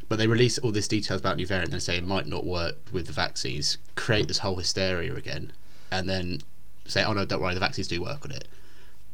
But 0.09 0.19
they 0.19 0.27
release 0.27 0.59
all 0.59 0.73
this 0.73 0.89
details 0.89 1.21
about 1.21 1.37
new 1.37 1.47
variant 1.47 1.73
and 1.73 1.83
say 1.83 1.97
it 1.97 2.05
might 2.05 2.27
not 2.27 2.45
work 2.45 2.77
with 2.93 3.07
the 3.07 3.13
vaccines. 3.13 3.79
Create 3.95 4.29
this 4.29 4.39
whole 4.39 4.57
hysteria 4.57 5.15
again, 5.15 5.53
and 5.91 6.09
then 6.09 6.41
say, 6.87 7.05
"Oh 7.05 7.13
no, 7.13 7.25
don't 7.25 7.41
worry, 7.41 7.55
the 7.55 7.61
vaccines 7.61 7.89
do 7.89 8.03
work 8.03 8.25
on 8.25 8.33
it." 8.33 8.49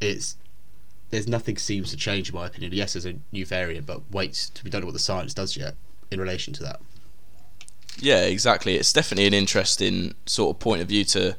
It's 0.01 0.37
there's 1.11 1.29
nothing 1.29 1.57
seems 1.57 1.91
to 1.91 1.97
change 1.97 2.31
in 2.31 2.35
my 2.35 2.47
opinion. 2.47 2.73
Yes, 2.73 2.95
there's 2.95 3.07
a 3.07 3.17
new 3.31 3.47
variant, 3.47 3.87
but 3.87 4.11
wait 4.11 4.51
to 4.55 4.69
don't 4.69 4.81
know 4.81 4.87
what 4.87 4.93
the 4.93 4.99
science 4.99 5.35
does 5.35 5.57
yet 5.57 5.75
in 6.11 6.19
relation 6.19 6.53
to 6.55 6.63
that. 6.63 6.81
Yeah, 7.99 8.23
exactly. 8.23 8.77
It's 8.77 8.93
definitely 8.93 9.27
an 9.27 9.35
interesting 9.35 10.15
sort 10.27 10.55
of 10.55 10.61
point 10.61 10.83
of 10.83 10.89
view 10.89 11.05
to 11.05 11.37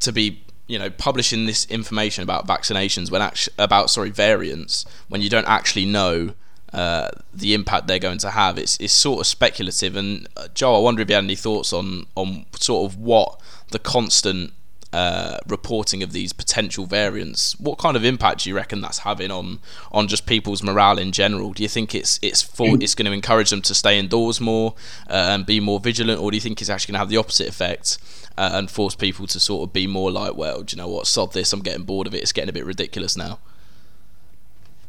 to 0.00 0.12
be 0.12 0.42
you 0.66 0.78
know 0.78 0.90
publishing 0.90 1.46
this 1.46 1.64
information 1.66 2.22
about 2.22 2.46
vaccinations 2.46 3.10
when 3.10 3.22
actually 3.22 3.54
about 3.58 3.90
sorry 3.90 4.10
variants 4.10 4.84
when 5.08 5.20
you 5.20 5.28
don't 5.28 5.46
actually 5.46 5.84
know 5.84 6.34
uh, 6.72 7.10
the 7.34 7.52
impact 7.54 7.86
they're 7.86 7.98
going 7.98 8.18
to 8.18 8.30
have. 8.30 8.58
It's 8.58 8.78
it's 8.78 8.92
sort 8.92 9.20
of 9.20 9.26
speculative. 9.26 9.94
And 9.96 10.26
uh, 10.36 10.48
Joe, 10.54 10.74
I 10.74 10.78
wonder 10.78 11.02
if 11.02 11.08
you 11.08 11.14
had 11.14 11.24
any 11.24 11.36
thoughts 11.36 11.72
on 11.72 12.06
on 12.14 12.46
sort 12.58 12.90
of 12.90 12.98
what 12.98 13.40
the 13.70 13.78
constant 13.78 14.52
uh, 14.92 15.38
reporting 15.46 16.02
of 16.02 16.12
these 16.12 16.32
potential 16.32 16.86
variants. 16.86 17.58
What 17.58 17.78
kind 17.78 17.96
of 17.96 18.04
impact 18.04 18.44
do 18.44 18.50
you 18.50 18.56
reckon 18.56 18.80
that's 18.80 18.98
having 18.98 19.30
on 19.30 19.60
on 19.90 20.08
just 20.08 20.26
people's 20.26 20.62
morale 20.62 20.98
in 20.98 21.12
general? 21.12 21.52
Do 21.52 21.62
you 21.62 21.68
think 21.68 21.94
it's 21.94 22.18
it's 22.22 22.42
for, 22.42 22.76
it's 22.80 22.94
going 22.94 23.06
to 23.06 23.12
encourage 23.12 23.50
them 23.50 23.62
to 23.62 23.74
stay 23.74 23.98
indoors 23.98 24.40
more 24.40 24.74
uh, 25.08 25.28
and 25.30 25.46
be 25.46 25.60
more 25.60 25.80
vigilant, 25.80 26.20
or 26.20 26.30
do 26.30 26.36
you 26.36 26.40
think 26.40 26.60
it's 26.60 26.70
actually 26.70 26.92
going 26.92 26.96
to 26.96 27.00
have 27.00 27.08
the 27.08 27.16
opposite 27.16 27.48
effect 27.48 27.98
uh, 28.36 28.50
and 28.54 28.70
force 28.70 28.94
people 28.94 29.26
to 29.26 29.40
sort 29.40 29.68
of 29.68 29.72
be 29.72 29.86
more 29.86 30.10
like, 30.10 30.34
well, 30.34 30.62
do 30.62 30.74
you 30.74 30.82
know 30.82 30.88
what, 30.88 31.06
sod 31.06 31.32
this, 31.32 31.52
I'm 31.52 31.60
getting 31.60 31.84
bored 31.84 32.06
of 32.06 32.14
it. 32.14 32.22
It's 32.22 32.32
getting 32.32 32.50
a 32.50 32.52
bit 32.52 32.64
ridiculous 32.64 33.16
now. 33.16 33.38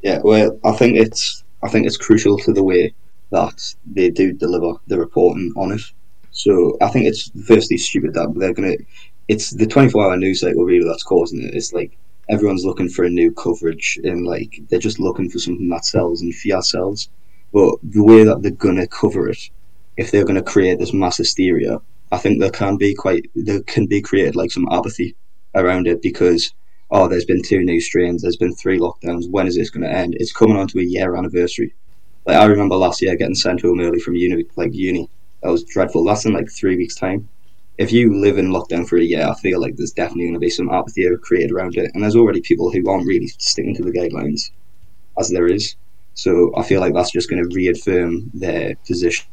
Yeah, 0.02 0.20
well, 0.24 0.60
I 0.66 0.74
think 0.74 0.98
it's 0.98 1.44
I 1.62 1.70
think 1.70 1.86
it's 1.86 1.98
crucial 1.98 2.38
to 2.40 2.52
the 2.52 2.64
way 2.64 2.94
that 3.32 3.74
they 3.86 4.10
do 4.10 4.34
deliver 4.34 4.74
the 4.88 5.00
reporting 5.00 5.54
on 5.56 5.72
it. 5.72 5.82
So 6.32 6.78
I 6.82 6.90
think 6.90 7.06
it's 7.06 7.32
firstly 7.46 7.78
stupid 7.78 8.14
that 8.16 8.34
they're 8.36 8.54
gonna. 8.54 8.76
It's 9.28 9.52
the 9.52 9.68
twenty 9.68 9.90
four 9.90 10.06
hour 10.06 10.18
news 10.18 10.42
cycle 10.42 10.66
really 10.66 10.88
that's 10.88 11.04
causing 11.04 11.42
it. 11.42 11.54
It's 11.54 11.74
like 11.74 11.98
everyone's 12.30 12.66
looking 12.66 12.90
for 12.90 13.06
a 13.06 13.10
new 13.10 13.32
coverage 13.32 14.00
and 14.04 14.26
like 14.26 14.60
they're 14.70 14.80
just 14.80 15.00
looking 15.00 15.30
for 15.30 15.40
something 15.40 15.70
that 15.70 15.86
sells 15.86 16.22
and 16.22 16.34
fear 16.34 16.62
sells. 16.62 17.10
But 17.54 17.76
the 17.84 18.04
way 18.04 18.24
that 18.24 18.42
they're 18.42 18.52
gonna 18.52 18.88
cover 18.88 19.30
it, 19.30 19.50
if 19.98 20.12
they're 20.12 20.26
gonna 20.26 20.44
create 20.44 20.80
this 20.80 20.94
mass 20.94 21.18
hysteria 21.18 21.80
I 22.14 22.18
think 22.20 22.40
there 22.40 22.52
can 22.52 22.78
be 22.78 22.94
quite 22.94 23.26
there 23.34 23.64
can 23.64 23.88
be 23.88 24.00
created 24.00 24.36
like 24.36 24.52
some 24.52 24.68
apathy 24.72 25.16
around 25.56 25.88
it 25.88 26.00
because 26.04 26.54
oh, 26.92 27.08
there's 27.08 27.26
been 27.26 27.42
two 27.42 27.64
new 27.64 27.82
strains, 27.82 28.22
there's 28.22 28.38
been 28.38 28.54
three 28.54 28.78
lockdowns. 28.78 29.32
When 29.32 29.48
is 29.48 29.56
this 29.56 29.72
going 29.72 29.82
to 29.82 29.92
end? 29.92 30.16
It's 30.20 30.32
coming 30.32 30.58
on 30.58 30.68
to 30.68 30.80
a 30.80 30.84
year 30.84 31.16
anniversary. 31.16 31.74
Like 32.28 32.36
I 32.38 32.46
remember 32.46 32.76
last 32.76 33.02
year 33.02 33.16
getting 33.16 33.34
sent 33.34 33.64
home 33.64 33.80
early 33.80 34.00
from 34.00 34.14
uni, 34.14 34.46
like 34.56 34.76
uni. 34.76 35.10
That 35.42 35.50
was 35.50 35.64
dreadful. 35.64 36.04
That's 36.04 36.24
in 36.26 36.34
like 36.34 36.52
three 36.52 36.78
weeks' 36.78 36.94
time. 36.94 37.28
If 37.78 37.92
you 37.92 38.16
live 38.16 38.38
in 38.38 38.52
lockdown 38.52 38.88
for 38.88 38.98
a 38.98 39.04
year, 39.04 39.28
I 39.28 39.34
feel 39.36 39.60
like 39.60 39.76
there's 39.76 39.92
definitely 39.92 40.26
going 40.26 40.36
to 40.36 40.40
be 40.40 40.50
some 40.50 40.70
apathy 40.70 41.08
created 41.22 41.52
around 41.52 41.76
it, 41.76 41.92
and 41.94 42.04
there's 42.04 42.16
already 42.16 42.42
people 42.42 42.72
who 42.72 42.88
aren't 42.90 43.08
really 43.08 43.28
sticking 43.40 43.76
to 43.76 43.84
the 43.84 43.92
guidelines, 43.92 44.52
as 45.18 45.30
there 45.30 45.48
is. 45.48 45.76
So 46.14 46.54
I 46.56 46.64
feel 46.64 46.80
like 46.80 46.94
that's 46.94 47.12
just 47.12 47.30
going 47.30 47.44
to 47.44 47.56
reaffirm 47.56 48.30
their 48.34 48.76
position 48.88 49.26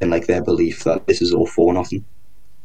and 0.00 0.10
like 0.10 0.26
their 0.26 0.42
belief 0.42 0.84
that 0.84 1.06
this 1.06 1.22
is 1.22 1.32
all 1.32 1.46
for 1.46 1.72
nothing. 1.72 2.04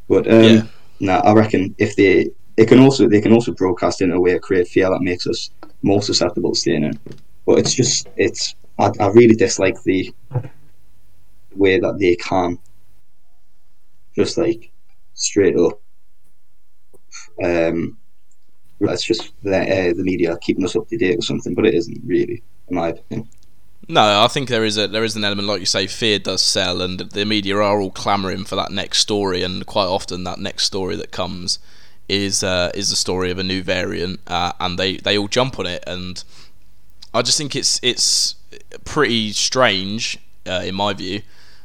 But 0.08 0.32
um, 0.32 0.44
yeah. 0.44 0.62
nah, 1.00 1.20
I 1.20 1.34
reckon 1.34 1.76
if 1.78 1.96
they 1.96 2.30
it 2.58 2.68
can 2.68 2.80
also 2.80 3.08
they 3.08 3.22
can 3.22 3.34
also 3.34 3.54
broadcast 3.54 4.02
in 4.02 4.12
a 4.12 4.20
way 4.20 4.38
create 4.40 4.68
fear 4.68 4.90
that 4.90 5.02
makes 5.02 5.28
us 5.28 5.52
more 5.82 6.02
susceptible 6.02 6.52
to 6.52 6.60
staying 6.60 6.84
in. 6.84 7.00
But 7.46 7.60
it's 7.60 7.74
just 7.74 8.08
it's 8.18 8.56
I, 8.80 8.92
I 9.00 9.08
really 9.08 9.36
dislike 9.36 9.82
the 9.84 10.14
way 11.56 11.80
that 11.80 12.00
they 12.00 12.16
can 12.16 12.58
just 14.16 14.38
like 14.38 14.72
straight 15.14 15.58
up 15.58 15.82
um 17.44 17.98
that's 18.88 19.04
just 19.04 19.32
the, 19.44 19.58
uh, 19.58 19.94
the 19.94 20.04
media 20.04 20.38
keeping 20.42 20.66
us 20.66 20.76
up 20.76 20.88
to 20.90 20.98
date 20.98 21.18
or 21.18 21.22
something, 21.22 21.54
but 21.54 21.66
it 21.66 21.76
isn't 21.76 22.02
really, 22.04 22.42
in 22.68 22.76
my 22.76 22.90
opinion. 22.90 23.30
No, 23.88 24.24
I 24.24 24.28
think 24.28 24.48
there 24.48 24.64
is 24.64 24.78
a 24.78 24.88
there 24.88 25.04
is 25.04 25.16
an 25.16 25.24
element, 25.24 25.48
like 25.48 25.60
you 25.60 25.66
say, 25.66 25.88
fear 25.88 26.20
does 26.20 26.42
sell, 26.42 26.82
and 26.82 27.00
the 27.00 27.26
media 27.26 27.58
are 27.58 27.82
all 27.82 27.92
clamouring 27.92 28.46
for 28.46 28.56
that 28.56 28.72
next 28.72 29.00
story, 29.00 29.44
and 29.44 29.66
quite 29.66 29.86
often 29.86 30.24
that 30.24 30.40
next 30.40 30.66
story 30.66 30.96
that 30.96 31.12
comes 31.12 31.60
is 32.08 32.44
uh, 32.44 32.72
is 32.74 32.90
the 32.90 32.96
story 32.96 33.32
of 33.32 33.38
a 33.38 33.44
new 33.44 33.64
variant, 33.64 34.20
uh, 34.28 34.54
and 34.60 34.78
they, 34.78 34.98
they 34.98 35.18
all 35.18 35.28
jump 35.28 35.60
on 35.60 35.66
it, 35.66 35.84
and 35.88 36.24
I 37.14 37.22
just 37.22 37.38
think 37.38 37.56
it's 37.56 37.80
it's 37.84 38.36
pretty 38.86 39.32
strange, 39.32 40.20
uh, 40.48 40.62
in 40.64 40.76
my 40.76 40.94
view, 40.94 41.22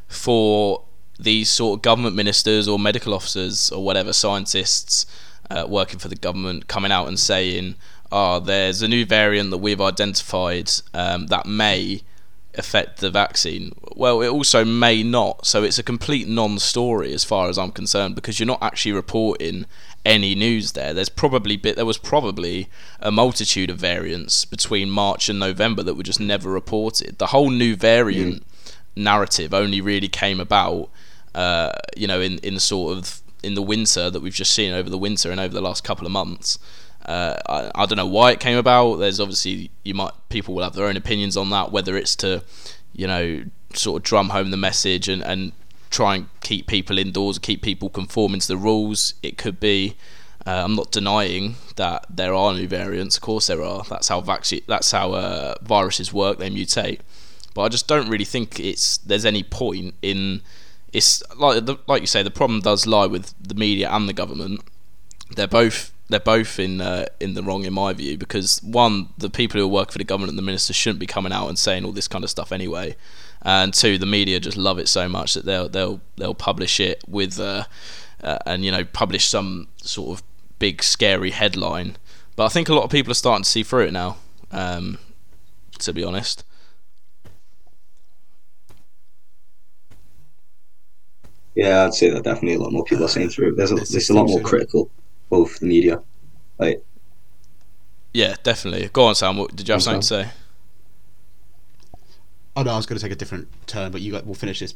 for 0.09 0.83
these 1.19 1.51
sort 1.51 1.79
of 1.79 1.83
government 1.83 2.17
ministers 2.17 2.69
or 2.69 2.79
medical 2.79 3.15
officers 3.15 3.71
or 3.71 3.85
whatever 3.85 4.13
scientists 4.13 5.07
uh, 5.51 5.67
working 5.69 5.99
for 5.99 6.09
the 6.09 6.17
government 6.17 6.69
coming 6.69 6.93
out 6.93 7.09
and 7.09 7.19
saying, 7.19 7.77
"Ah, 8.13 8.37
oh, 8.37 8.41
there's 8.41 8.83
a 8.83 8.89
new 8.89 9.05
variant 9.05 9.51
that 9.51 9.59
we've 9.59 9.81
identified 9.81 10.71
um, 10.95 11.29
that 11.29 11.47
may." 11.47 12.03
affect 12.59 13.01
the 13.01 13.11
vaccine. 13.11 13.73
Well, 13.95 14.23
it 14.23 14.29
also 14.29 14.65
may 14.65 15.03
not. 15.03 15.47
So 15.47 15.63
it's 15.63 15.79
a 15.79 15.83
complete 15.83 16.27
non-story 16.27 17.13
as 17.13 17.25
far 17.25 17.49
as 17.49 17.59
I'm 17.59 17.71
concerned 17.71 18.15
because 18.15 18.41
you're 18.41 18.47
not 18.47 18.63
actually 18.63 18.93
reporting 18.93 19.67
any 20.05 20.35
news 20.35 20.73
there. 20.73 20.95
There's 20.95 21.09
probably 21.09 21.57
bit 21.57 21.77
there 21.77 21.85
was 21.85 21.99
probably 21.99 22.69
a 23.01 23.11
multitude 23.11 23.71
of 23.71 23.79
variants 23.79 24.45
between 24.45 24.91
March 24.91 25.29
and 25.29 25.39
November 25.39 25.83
that 25.83 25.95
were 25.95 26.03
just 26.03 26.21
never 26.21 26.51
reported. 26.51 27.19
The 27.19 27.29
whole 27.29 27.51
new 27.51 27.77
variant 27.77 28.43
mm. 28.43 28.67
narrative 28.95 29.53
only 29.53 29.81
really 29.81 30.09
came 30.09 30.41
about, 30.41 30.89
uh, 31.37 31.71
you 31.97 32.07
know, 32.07 32.21
in 32.21 32.39
in 32.39 32.59
sort 32.59 32.97
of 32.97 33.23
in 33.43 33.55
the 33.55 33.63
winter 33.63 34.11
that 34.11 34.21
we've 34.21 34.35
just 34.35 34.53
seen 34.53 34.73
over 34.73 34.89
the 34.91 34.99
winter 34.99 35.31
and 35.31 35.39
over 35.39 35.55
the 35.55 35.61
last 35.61 35.85
couple 35.85 36.07
of 36.07 36.11
months. 36.11 36.59
Uh, 37.05 37.37
I, 37.47 37.71
I 37.75 37.87
don't 37.87 37.99
know 37.99 38.07
why 38.07 38.33
it 38.33 38.41
came 38.41 38.57
about. 38.59 38.97
There's 38.97 39.21
obviously 39.21 39.71
you 39.85 39.95
might 39.95 40.13
people 40.31 40.55
will 40.55 40.65
have 40.65 40.75
their 40.75 40.87
own 40.87 40.97
opinions 40.97 41.37
on 41.37 41.51
that, 41.51 41.71
whether 41.71 41.97
it's 41.97 42.17
to, 42.17 42.43
you 42.93 43.07
know, 43.07 43.45
sort 43.75 44.01
of 44.01 44.03
drum 44.03 44.31
home 44.31 44.51
the 44.51 44.57
message 44.57 45.09
and, 45.09 45.23
and 45.23 45.53
try 45.91 46.17
and 46.17 46.29
keep 46.41 46.67
people 46.67 46.99
indoors, 46.99 47.39
keep 47.39 47.63
people 47.63 47.91
conforming 47.91 48.41
to 48.41 48.49
the 48.49 48.57
rules. 48.57 49.15
It 49.23 49.37
could 49.39 49.61
be. 49.61 49.97
Uh, 50.47 50.63
I'm 50.65 50.75
not 50.75 50.91
denying 50.91 51.57
that 51.75 52.07
there 52.09 52.33
are 52.33 52.55
new 52.55 52.67
variants. 52.67 53.17
Of 53.17 53.23
course, 53.23 53.49
there 53.49 53.63
are. 53.63 53.85
That's 53.85 54.09
how 54.09 54.23
vaccine. 54.23 54.63
That's 54.67 54.91
how 54.91 55.13
uh, 55.13 55.55
viruses 55.63 56.13
work. 56.15 56.39
They 56.39 56.49
mutate. 56.49 57.01
But 57.53 57.63
I 57.63 57.69
just 57.69 57.87
don't 57.87 58.09
really 58.09 58.25
think 58.25 58.59
it's 58.59 58.97
there's 58.97 59.27
any 59.27 59.43
point 59.43 59.95
in. 60.01 60.41
It's 60.97 61.23
like 61.37 61.67
the, 61.67 61.77
like 61.87 62.01
you 62.01 62.07
say. 62.07 62.23
The 62.23 62.31
problem 62.31 62.61
does 62.61 62.87
lie 62.87 63.07
with 63.07 63.35
the 63.41 63.55
media 63.55 63.91
and 63.91 64.09
the 64.09 64.13
government. 64.13 64.61
They're 65.37 65.47
both 65.47 65.93
they're 66.09 66.21
both 66.21 66.59
in 66.59 66.81
uh, 66.81 67.07
in 67.21 67.35
the 67.35 67.43
wrong 67.43 67.65
in 67.65 67.73
my 67.73 67.93
view 67.93 68.17
because 68.17 68.61
one, 68.63 69.09
the 69.19 69.31
people 69.31 69.61
who 69.61 69.69
work 69.69 69.91
for 69.93 69.99
the 69.99 70.05
government 70.05 70.31
and 70.31 70.39
the 70.39 70.43
ministers 70.51 70.77
shouldn't 70.77 71.01
be 71.01 71.07
coming 71.07 71.33
out 71.33 71.49
and 71.49 71.59
saying 71.59 71.85
all 71.85 71.93
this 71.93 72.09
kind 72.09 72.25
of 72.25 72.31
stuff 72.31 72.53
anyway 72.53 72.97
and 73.47 73.73
two, 73.73 73.97
the 73.97 74.07
media 74.07 74.41
just 74.41 74.57
love 74.57 74.79
it 74.79 74.89
so 74.89 75.09
much 75.09 75.35
that 75.35 75.45
they'll 75.45 75.69
they'll 75.69 76.01
they'll 76.17 76.35
publish 76.35 76.81
it 76.81 77.03
with 77.07 77.39
uh, 77.39 77.65
uh, 78.23 78.39
and 78.45 78.65
you 78.65 78.73
know 78.73 78.85
publish 78.85 79.29
some 79.29 79.69
sort 79.77 80.19
of 80.19 80.25
big 80.59 80.83
scary 80.83 81.31
headline. 81.31 81.97
But 82.35 82.47
I 82.47 82.49
think 82.49 82.69
a 82.69 82.75
lot 82.75 82.85
of 82.85 82.91
people 82.91 83.13
are 83.13 83.15
starting 83.15 83.45
to 83.45 83.49
see 83.49 83.63
through 83.63 83.87
it 83.87 83.93
now. 83.93 84.17
Um, 84.51 84.99
to 85.79 85.93
be 85.93 86.03
honest. 86.03 86.45
Yeah, 91.57 91.85
I'd 91.85 91.95
say 91.95 92.11
that 92.11 92.23
definitely 92.23 92.57
a 92.57 92.59
lot 92.61 92.73
more 92.73 92.85
people 92.85 93.07
are 93.07 93.09
seeing 93.09 93.31
through 93.31 93.49
it. 93.49 93.57
There's 93.57 93.73
a, 93.73 93.77
there's 93.77 94.11
a 94.11 94.15
lot 94.15 94.29
more 94.29 94.41
critical 94.41 94.91
of 95.33 95.59
the 95.59 95.67
media. 95.67 96.03
Like, 96.59 96.85
yeah, 98.13 98.37
definitely. 98.43 98.91
Go 98.93 99.07
on, 99.07 99.15
Sam. 99.15 99.39
What, 99.39 99.57
did 99.57 99.67
you 99.67 99.73
have 99.73 99.83
something 99.83 100.03
to 100.03 100.07
say? 100.07 100.31
Oh 102.55 102.63
no, 102.63 102.73
I 102.73 102.77
was 102.77 102.87
going 102.87 102.99
to 102.99 103.03
take 103.03 103.13
a 103.13 103.17
different 103.17 103.49
turn, 103.67 103.91
but 103.91 104.01
you 104.03 104.13
got, 104.13 104.25
we'll 104.25 104.35
finish 104.35 104.61
this 104.61 104.75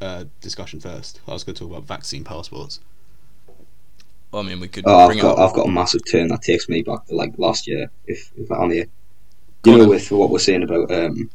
uh, 0.00 0.24
discussion 0.40 0.78
first. 0.80 1.20
I 1.26 1.32
was 1.32 1.42
going 1.44 1.54
to 1.54 1.60
talk 1.60 1.70
about 1.70 1.84
vaccine 1.84 2.24
passports. 2.24 2.80
Well, 4.30 4.42
I 4.42 4.46
mean, 4.46 4.60
we 4.60 4.68
could. 4.68 4.84
Oh, 4.86 5.08
I've 5.08 5.20
got, 5.20 5.38
up... 5.38 5.50
I've 5.50 5.56
got 5.56 5.66
a 5.66 5.70
massive 5.70 6.02
turn 6.10 6.28
that 6.28 6.42
takes 6.42 6.68
me 6.68 6.82
back 6.82 7.06
to 7.06 7.14
like 7.14 7.32
last 7.38 7.66
year. 7.66 7.90
If, 8.06 8.30
if 8.36 8.50
I'm 8.52 8.70
here, 8.70 8.86
you 9.64 9.78
know, 9.78 9.88
with 9.88 10.10
what 10.12 10.30
we're 10.30 10.38
saying 10.38 10.62
about 10.62 10.90
um, 10.92 11.30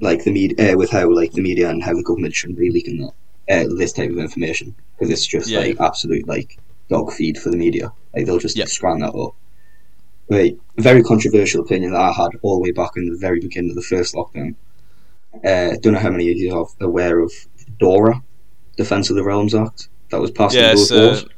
like 0.00 0.24
the 0.24 0.32
media, 0.32 0.72
uh, 0.72 0.76
with 0.76 0.90
how 0.90 1.08
like 1.10 1.32
the 1.32 1.42
media 1.42 1.70
and 1.70 1.82
how 1.82 1.94
the 1.94 2.02
government 2.02 2.34
shouldn't 2.34 2.58
be 2.58 2.70
leaking 2.70 2.98
that 3.02 3.12
uh, 3.50 3.64
this 3.76 3.92
type 3.92 4.10
of 4.10 4.18
information 4.18 4.74
because 4.98 5.12
it's 5.12 5.26
just 5.26 5.48
yeah, 5.48 5.60
like 5.60 5.76
yeah. 5.76 5.86
absolute 5.86 6.26
like 6.26 6.58
dog 6.88 7.12
feed 7.12 7.38
for 7.38 7.50
the 7.50 7.56
media. 7.56 7.92
Like 8.14 8.26
they'll 8.26 8.38
just 8.38 8.56
yeah. 8.56 8.66
scram 8.66 9.00
that 9.00 9.14
up. 9.14 9.34
Right, 10.30 10.56
very 10.78 11.02
controversial 11.02 11.62
opinion 11.62 11.92
that 11.92 12.00
I 12.00 12.12
had 12.12 12.30
all 12.42 12.56
the 12.56 12.62
way 12.62 12.70
back 12.70 12.92
in 12.96 13.08
the 13.08 13.18
very 13.18 13.40
beginning 13.40 13.70
of 13.70 13.76
the 13.76 13.82
first 13.82 14.14
lockdown 14.14 14.54
uh, 15.44 15.76
don't 15.80 15.94
know 15.94 15.98
how 15.98 16.10
many 16.10 16.30
of 16.30 16.36
you 16.36 16.54
are 16.54 16.66
aware 16.80 17.20
of 17.20 17.32
DORA, 17.78 18.22
Defence 18.76 19.10
of 19.10 19.16
the 19.16 19.24
Realms 19.24 19.54
Act, 19.54 19.88
that 20.10 20.20
was 20.20 20.30
passed 20.30 20.54
yeah, 20.54 20.70
in 20.70 20.76
both 20.76 20.92
uh, 20.92 21.28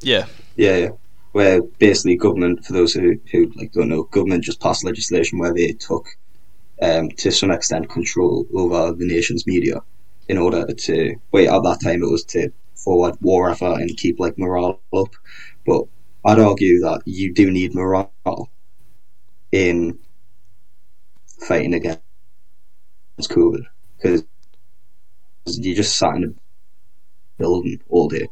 Yeah. 0.00 0.26
Yeah, 0.56 0.76
yeah. 0.76 0.88
Where 1.32 1.62
basically 1.62 2.16
government, 2.16 2.64
for 2.64 2.72
those 2.72 2.92
who, 2.92 3.18
who 3.30 3.50
like 3.56 3.72
don't 3.72 3.88
know, 3.88 4.04
government 4.04 4.44
just 4.44 4.60
passed 4.60 4.84
legislation 4.84 5.38
where 5.38 5.52
they 5.52 5.72
took, 5.72 6.06
um, 6.80 7.10
to 7.10 7.30
some 7.30 7.50
extent, 7.50 7.88
control 7.88 8.46
over 8.54 8.92
the 8.92 9.06
nation's 9.06 9.46
media 9.46 9.82
in 10.28 10.38
order 10.38 10.66
to, 10.66 11.16
wait, 11.32 11.48
at 11.48 11.62
that 11.62 11.80
time 11.82 12.02
it 12.02 12.10
was 12.10 12.24
to 12.24 12.50
forward 12.74 13.16
war 13.20 13.50
effort 13.50 13.80
and 13.80 13.96
keep 13.96 14.18
like 14.18 14.38
morale 14.38 14.82
up. 14.94 15.08
But 15.66 15.84
I'd 16.24 16.38
argue 16.38 16.80
that 16.80 17.02
you 17.06 17.32
do 17.34 17.50
need 17.50 17.74
morale 17.74 18.12
in 19.52 19.98
fighting 21.46 21.74
against 21.74 22.00
it's 23.18 23.28
COVID 23.28 23.64
because 23.96 24.24
you 25.46 25.74
just 25.74 25.98
sat 25.98 26.16
in 26.16 26.24
a 26.24 26.28
building 27.38 27.80
all 27.88 28.08
day. 28.08 28.28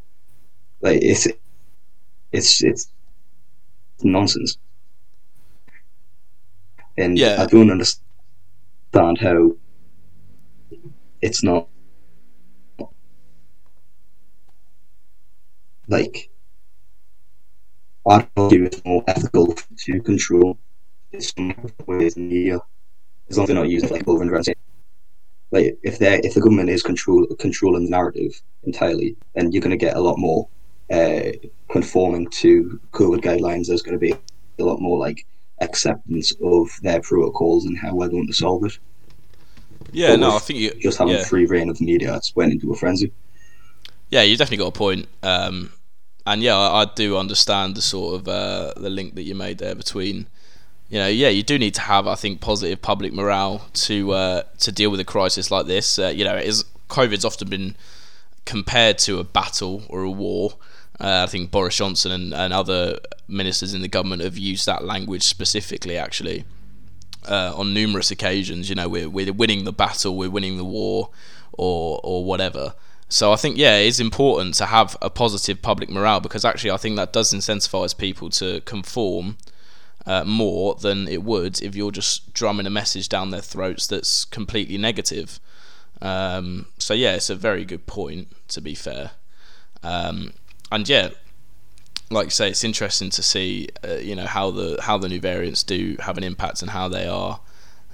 Like 0.81 1.01
it's 1.03 1.29
it's 2.33 2.63
it's 2.63 2.93
nonsense, 4.03 4.59
and 6.97 7.19
yeah. 7.19 7.43
I 7.43 7.47
don't 7.47 7.71
understand 7.71 9.19
how 9.21 9.53
it's 11.23 11.43
not 11.43 11.69
like 15.91 16.31
I 18.09 18.27
argue 18.37 18.65
it's 18.65 18.85
more 18.85 19.05
ethical 19.07 19.55
to 19.85 20.01
control 20.01 20.59
some 21.19 21.55
ways 21.87 22.17
in 22.17 22.29
media 22.29 22.61
as 23.29 23.37
long 23.37 23.45
as 23.45 23.49
they're 23.49 23.57
not 23.57 23.69
using 23.69 23.91
like 23.91 24.09
over 24.09 24.23
and 24.23 24.31
around 24.31 24.49
like 25.51 25.79
if 25.83 25.99
they 25.99 26.21
if 26.21 26.35
the 26.35 26.41
government 26.41 26.71
is 26.71 26.83
control 26.83 27.27
controlling 27.39 27.85
the 27.85 27.91
narrative 27.91 28.41
entirely, 28.65 29.17
then 29.35 29.51
you're 29.53 29.63
going 29.63 29.71
to 29.71 29.77
get 29.77 29.97
a 29.97 30.01
lot 30.01 30.19
more 30.19 30.49
uh, 30.91 31.33
conforming 31.71 32.29
to 32.31 32.81
COVID 32.93 33.21
guidelines. 33.21 33.67
There's 33.67 33.83
going 33.83 33.99
to 33.99 33.99
be 33.99 34.15
a 34.59 34.65
lot 34.65 34.81
more 34.81 34.99
like 34.99 35.27
acceptance 35.61 36.33
of 36.43 36.69
their 36.83 37.01
protocols 37.01 37.67
and 37.67 37.77
how 37.79 37.95
we're 37.95 38.09
going 38.09 38.27
to 38.29 38.33
solve 38.33 38.65
it. 38.65 38.79
Yeah, 39.93 40.11
but 40.11 40.21
no, 40.21 40.37
I 40.37 40.39
think 40.39 40.61
you 40.61 40.73
just 40.81 40.99
having 40.99 41.15
yeah. 41.15 41.25
free 41.25 41.47
reign 41.47 41.69
of 41.69 41.79
the 41.79 41.85
media, 41.85 42.15
it's 42.15 42.35
went 42.37 42.53
into 42.53 42.73
a 42.73 42.77
frenzy. 42.77 43.13
Yeah, 44.11 44.23
you 44.23 44.37
definitely 44.37 44.65
got 44.65 44.69
a 44.69 44.79
point. 44.79 45.09
Um, 45.23 45.73
and 46.27 46.43
yeah, 46.43 46.57
I, 46.57 46.83
I, 46.83 46.85
do 46.85 47.17
understand 47.17 47.75
the 47.75 47.83
sort 47.83 48.21
of 48.21 48.29
uh, 48.29 48.73
the 48.77 48.91
link 48.91 49.15
that 49.15 49.23
you 49.23 49.35
made 49.35 49.59
there 49.59 49.75
between 49.75 50.27
you 50.91 50.99
know, 50.99 51.07
yeah, 51.07 51.29
you 51.29 51.45
do 51.45 51.57
need 51.57 51.75
to 51.75 51.83
have, 51.83 52.09
I 52.09 52.17
think, 52.17 52.41
positive 52.41 52.83
public 52.83 53.13
morale 53.13 53.65
to 53.75 54.11
uh, 54.11 54.43
to 54.59 54.73
deal 54.73 54.91
with 54.91 54.99
a 54.99 55.05
crisis 55.05 55.51
like 55.51 55.67
this. 55.67 55.99
Uh, 56.01 56.09
you 56.09 56.25
know, 56.25 56.37
is 56.37 56.65
COVID's 56.89 57.25
often 57.25 57.49
been 57.49 57.77
compared 58.45 58.99
to 58.99 59.21
a 59.21 59.25
battle 59.25 59.85
or 59.89 60.03
a 60.03 60.11
war. 60.11 60.55
Uh, 60.99 61.25
I 61.27 61.31
think 61.31 61.53
Boris 61.53 61.77
Johnson 61.77 62.11
and, 62.11 62.35
and 62.35 62.53
other 62.53 62.99
ministers 63.29 63.73
in 63.73 63.83
the 63.83 63.89
government 63.89 64.23
have 64.23 64.37
used 64.37 64.67
that 64.67 64.85
language 64.85 65.23
specifically, 65.23 65.97
actually, 65.97 66.45
uh, 67.27 67.53
on 67.55 67.73
numerous 67.73 68.11
occasions. 68.11 68.69
You 68.69 68.75
know, 68.75 68.89
we're, 68.89 69.09
we're 69.09 69.33
winning 69.33 69.65
the 69.65 69.73
battle, 69.73 70.17
we're 70.17 70.29
winning 70.29 70.57
the 70.57 70.65
war, 70.65 71.11
or 71.53 72.01
or 72.03 72.25
whatever. 72.25 72.75
So 73.11 73.33
I 73.33 73.37
think 73.37 73.59
yeah, 73.59 73.77
it 73.77 73.89
is 73.89 73.99
important 73.99 74.55
to 74.55 74.67
have 74.67 74.97
a 75.03 75.11
positive 75.11 75.61
public 75.61 75.91
morale 75.91 76.21
because 76.21 76.45
actually 76.45 76.71
I 76.71 76.77
think 76.77 76.95
that 76.97 77.13
does 77.13 77.35
incentivize 77.35 77.97
people 77.97 78.31
to 78.31 78.61
conform 78.61 79.37
uh, 80.07 80.23
more 80.25 80.77
than 80.77 81.09
it 81.09 81.25
would 81.25 81.61
if 81.61 81.75
you're 81.75 81.91
just 81.91 82.33
drumming 82.33 82.67
a 82.67 82.71
message 82.71 83.09
down 83.09 83.31
their 83.31 83.41
throats 83.41 83.89
that's 83.89 84.25
completely 84.25 84.79
negative. 84.79 85.41
Um, 86.01 86.67
so 86.79 86.95
yeah, 86.95 87.15
it's 87.15 87.29
a 87.29 87.35
very 87.35 87.65
good 87.65 87.87
point. 87.87 88.29
To 88.49 88.61
be 88.61 88.77
fair, 88.77 89.11
um, 89.83 90.33
and 90.71 90.89
yeah, 90.89 91.11
like 92.11 92.27
you 92.27 92.31
say, 92.31 92.49
it's 92.49 92.63
interesting 92.63 93.11
to 93.11 93.23
see 93.25 93.69
uh, 93.85 93.95
you 93.95 94.15
know 94.15 94.27
how 94.27 94.53
the 94.53 94.79
how 94.81 94.99
the 94.99 95.09
new 95.09 95.21
variants 95.21 95.65
do 95.65 95.97
have 95.99 96.17
an 96.17 96.23
impact 96.23 96.63
and 96.63 96.71
how 96.71 96.89
they 96.89 97.09
are 97.09 97.41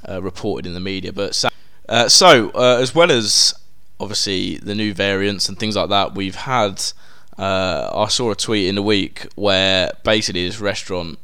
uh, 0.07 0.21
reported 0.21 0.67
in 0.67 0.75
the 0.75 0.81
media. 0.81 1.13
But 1.13 1.35
so, 1.35 1.49
uh, 1.89 2.09
so 2.11 2.51
uh, 2.51 2.79
as 2.81 2.95
well 2.95 3.11
as 3.11 3.55
obviously 3.99 4.57
the 4.59 4.75
new 4.75 4.93
variants 4.95 5.49
and 5.49 5.59
things 5.59 5.77
like 5.77 5.89
that, 5.89 6.15
we've 6.15 6.35
had. 6.35 6.83
Uh, 7.39 7.91
I 7.95 8.09
saw 8.09 8.31
a 8.31 8.35
tweet 8.35 8.69
in 8.69 8.77
the 8.77 8.83
week 8.83 9.27
where 9.35 9.93
basically 10.05 10.47
this 10.47 10.59
restaurant 10.59 11.19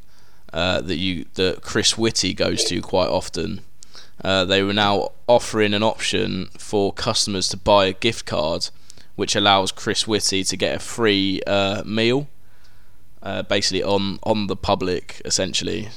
uh, 0.53 0.81
that 0.83 0.97
you 0.97 1.25
that 1.35 1.63
Chris 1.63 1.97
Whitty 1.97 2.35
goes 2.35 2.65
to 2.65 2.81
quite 2.83 3.09
often. 3.09 3.63
Uh, 4.23 4.45
they 4.45 4.63
were 4.63 4.75
now 4.75 5.13
offering 5.27 5.75
an 5.75 5.83
option 5.83 6.49
for 6.59 6.93
customers 6.93 7.49
to 7.49 7.57
buy 7.57 7.87
a 7.87 7.93
gift 7.93 8.27
card, 8.27 8.69
which 9.17 9.35
allows 9.35 9.73
Chris 9.73 10.07
Whitty 10.07 10.45
to 10.45 10.57
get 10.57 10.77
a 10.77 10.79
free 10.79 11.41
uh, 11.47 11.83
meal, 11.85 12.29
uh, 13.23 13.43
basically 13.43 13.83
on 13.83 14.19
on 14.23 14.47
the 14.47 14.57
public 14.57 15.23
essentially. 15.25 15.89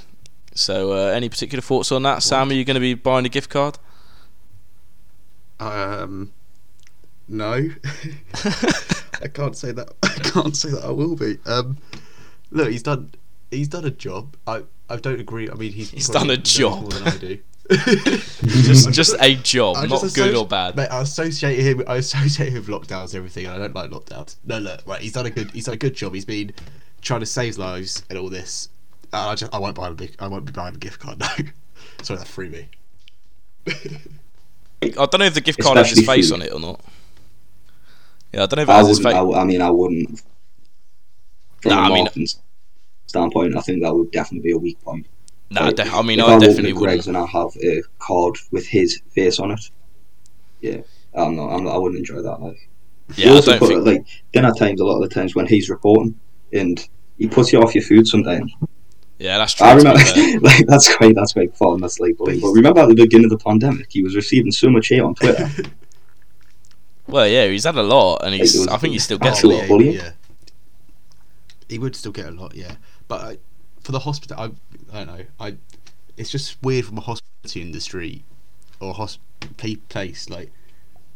So, 0.53 0.93
uh, 0.93 1.11
any 1.11 1.27
particular 1.27 1.61
thoughts 1.61 1.91
on 1.91 2.03
that, 2.03 2.23
Sam? 2.23 2.49
Are 2.49 2.53
you 2.53 2.63
going 2.63 2.75
to 2.75 2.79
be 2.79 2.93
buying 2.93 3.25
a 3.25 3.29
gift 3.29 3.49
card? 3.49 3.77
Um, 5.59 6.31
no, 7.27 7.53
I 9.21 9.27
can't 9.33 9.55
say 9.57 9.71
that. 9.71 9.89
I 10.03 10.07
can't 10.29 10.55
say 10.55 10.69
that 10.69 10.83
I 10.83 10.91
will 10.91 11.15
be. 11.15 11.37
Um, 11.45 11.77
look, 12.51 12.69
he's 12.69 12.83
done. 12.83 13.11
He's 13.51 13.67
done 13.67 13.85
a 13.85 13.91
job. 13.91 14.35
I 14.47 14.63
I 14.89 14.97
don't 14.97 15.19
agree. 15.19 15.49
I 15.49 15.53
mean, 15.55 15.71
he's 15.71 15.91
He's 15.91 16.09
done 16.09 16.29
a 16.29 16.37
job. 16.37 16.81
more 16.81 16.91
than 16.91 17.07
I 17.07 17.17
do. 17.17 17.39
just 17.69 18.91
just 18.91 19.15
a 19.19 19.33
job, 19.35 19.77
I 19.77 19.87
not 19.87 20.01
just 20.01 20.15
good 20.15 20.35
or 20.35 20.45
bad. 20.45 20.75
Mate, 20.75 20.89
I 20.89 21.01
associate 21.01 21.57
him. 21.57 21.83
I 21.87 21.95
associate 21.97 22.49
him 22.53 22.63
with 22.63 22.67
lockdowns 22.67 23.05
and 23.05 23.15
everything. 23.15 23.47
And 23.47 23.55
I 23.55 23.57
don't 23.57 23.73
like 23.73 23.89
lockdowns. 23.89 24.35
No, 24.45 24.59
look, 24.59 24.81
right. 24.85 25.01
He's 25.01 25.13
done 25.13 25.25
a 25.25 25.31
good. 25.31 25.49
He's 25.51 25.65
done 25.65 25.73
a 25.73 25.77
good 25.77 25.95
job. 25.95 26.13
He's 26.13 26.25
been 26.25 26.53
trying 27.01 27.21
to 27.21 27.25
save 27.25 27.57
lives 27.57 28.03
and 28.09 28.19
all 28.19 28.29
this. 28.29 28.69
Uh, 29.11 29.29
I 29.29 29.35
just, 29.35 29.53
I 29.53 29.57
won't 29.57 29.75
buy 29.75 29.87
a 29.87 29.91
big. 29.93 30.15
I 30.19 30.27
won't 30.27 30.45
be 30.45 30.51
buying 30.51 30.75
a 30.75 30.77
gift 30.77 30.99
card. 30.99 31.19
No, 31.97 32.03
sorry, 32.03 32.19
that 32.19 32.27
free 32.27 32.49
me. 32.49 32.67
I 33.67 34.91
don't 34.91 35.19
know 35.19 35.25
if 35.25 35.33
the 35.33 35.41
gift 35.41 35.59
card 35.59 35.77
has 35.77 35.89
his 35.89 36.05
face 36.05 36.29
food. 36.29 36.35
on 36.35 36.41
it 36.43 36.53
or 36.53 36.59
not. 36.59 36.81
Yeah, 38.33 38.43
I 38.43 38.45
don't 38.47 38.57
know 38.57 38.63
if 38.63 38.69
it 38.69 38.71
I 38.71 38.77
has 38.77 38.87
his 38.87 38.97
wouldn't. 38.99 39.15
face. 39.29 39.35
I, 39.35 39.41
I 39.41 39.43
mean, 39.45 39.61
I 39.61 39.69
wouldn't. 39.71 40.21
From 41.61 41.71
Nah, 41.71 41.87
a 41.87 41.91
I 41.91 41.93
mean- 42.15 42.27
standpoint, 43.07 43.55
I 43.55 43.61
think 43.61 43.81
that 43.83 43.93
would 43.95 44.11
definitely 44.11 44.49
be 44.49 44.53
a 44.53 44.57
weak 44.57 44.81
point. 44.83 45.05
Nah, 45.51 45.65
Like, 45.67 45.75
de- 45.75 45.83
I 45.83 46.01
mean, 46.01 46.19
if 46.19 46.25
I 46.25 46.31
walk 46.33 46.41
definitely 46.41 46.73
wouldn't. 46.73 47.07
and 47.07 47.15
I 47.17 47.25
have 47.27 47.49
a 47.63 47.81
card 47.99 48.35
with 48.51 48.65
his 48.67 48.99
face 49.11 49.39
on 49.39 49.51
it. 49.51 49.69
Yeah, 50.59 50.77
I'm 51.13 51.35
not. 51.35 51.49
I'm 51.53 51.63
not 51.63 51.75
I 51.75 51.77
wouldn't 51.77 51.99
enjoy 51.99 52.21
that. 52.23 52.41
Like, 52.41 52.57
Yeah, 53.15 53.33
I 53.33 53.41
don't 53.41 53.59
put 53.59 53.67
think. 53.69 53.79
it, 53.81 53.83
like 53.85 54.05
then 54.33 54.45
at 54.45 54.57
times 54.57 54.81
a 54.81 54.85
lot 54.85 55.01
of 55.01 55.07
the 55.07 55.13
times 55.13 55.35
when 55.35 55.45
he's 55.45 55.69
reporting 55.69 56.19
and 56.51 56.85
he 57.19 57.27
puts 57.27 57.53
you 57.53 57.61
off 57.61 57.75
your 57.75 57.83
food 57.83 58.07
sometimes. 58.07 58.51
Yeah, 59.19 59.37
that's 59.37 59.53
true. 59.53 59.67
I 59.67 59.73
remember 59.75 59.99
like 60.41 60.65
that's 60.65 60.93
quite 60.95 61.15
that's 61.15 61.33
quite 61.33 61.55
fun. 61.55 61.79
That's 61.79 61.99
like. 61.99 62.15
But 62.17 62.27
remember 62.41 62.81
at 62.81 62.89
the 62.89 62.95
beginning 62.95 63.25
of 63.25 63.37
the 63.37 63.37
pandemic, 63.43 63.87
he 63.91 64.01
was 64.03 64.15
receiving 64.15 64.51
so 64.51 64.69
much 64.69 64.87
hate 64.89 65.01
on 65.01 65.13
Twitter. 65.15 65.47
Well, 67.07 67.27
yeah, 67.27 67.47
he's 67.47 67.65
had 67.65 67.75
a 67.75 67.83
lot, 67.83 68.23
and 68.25 68.33
he's. 68.33 68.55
It 68.55 68.59
was- 68.59 68.67
I 68.67 68.77
think 68.77 68.93
he 68.93 68.99
still 68.99 69.17
gets 69.17 69.43
a 69.43 69.47
lot. 69.47 69.61
yeah. 69.61 69.67
bullying? 69.67 69.93
yeah. 69.93 70.11
He 71.69 71.79
would 71.79 71.95
still 71.95 72.11
get 72.11 72.27
a 72.27 72.31
lot, 72.31 72.55
yeah. 72.55 72.75
But 73.07 73.21
I, 73.21 73.37
for 73.81 73.91
the 73.91 73.99
hospital, 73.99 74.37
I, 74.39 74.45
I 74.95 75.05
don't 75.05 75.17
know. 75.17 75.25
I, 75.39 75.55
it's 76.17 76.29
just 76.31 76.61
weird 76.61 76.85
from 76.85 76.97
a 76.97 77.01
hospitality 77.01 77.61
industry 77.61 78.23
or 78.79 78.93
hosp- 78.93 79.19
place 79.89 80.29
like 80.29 80.51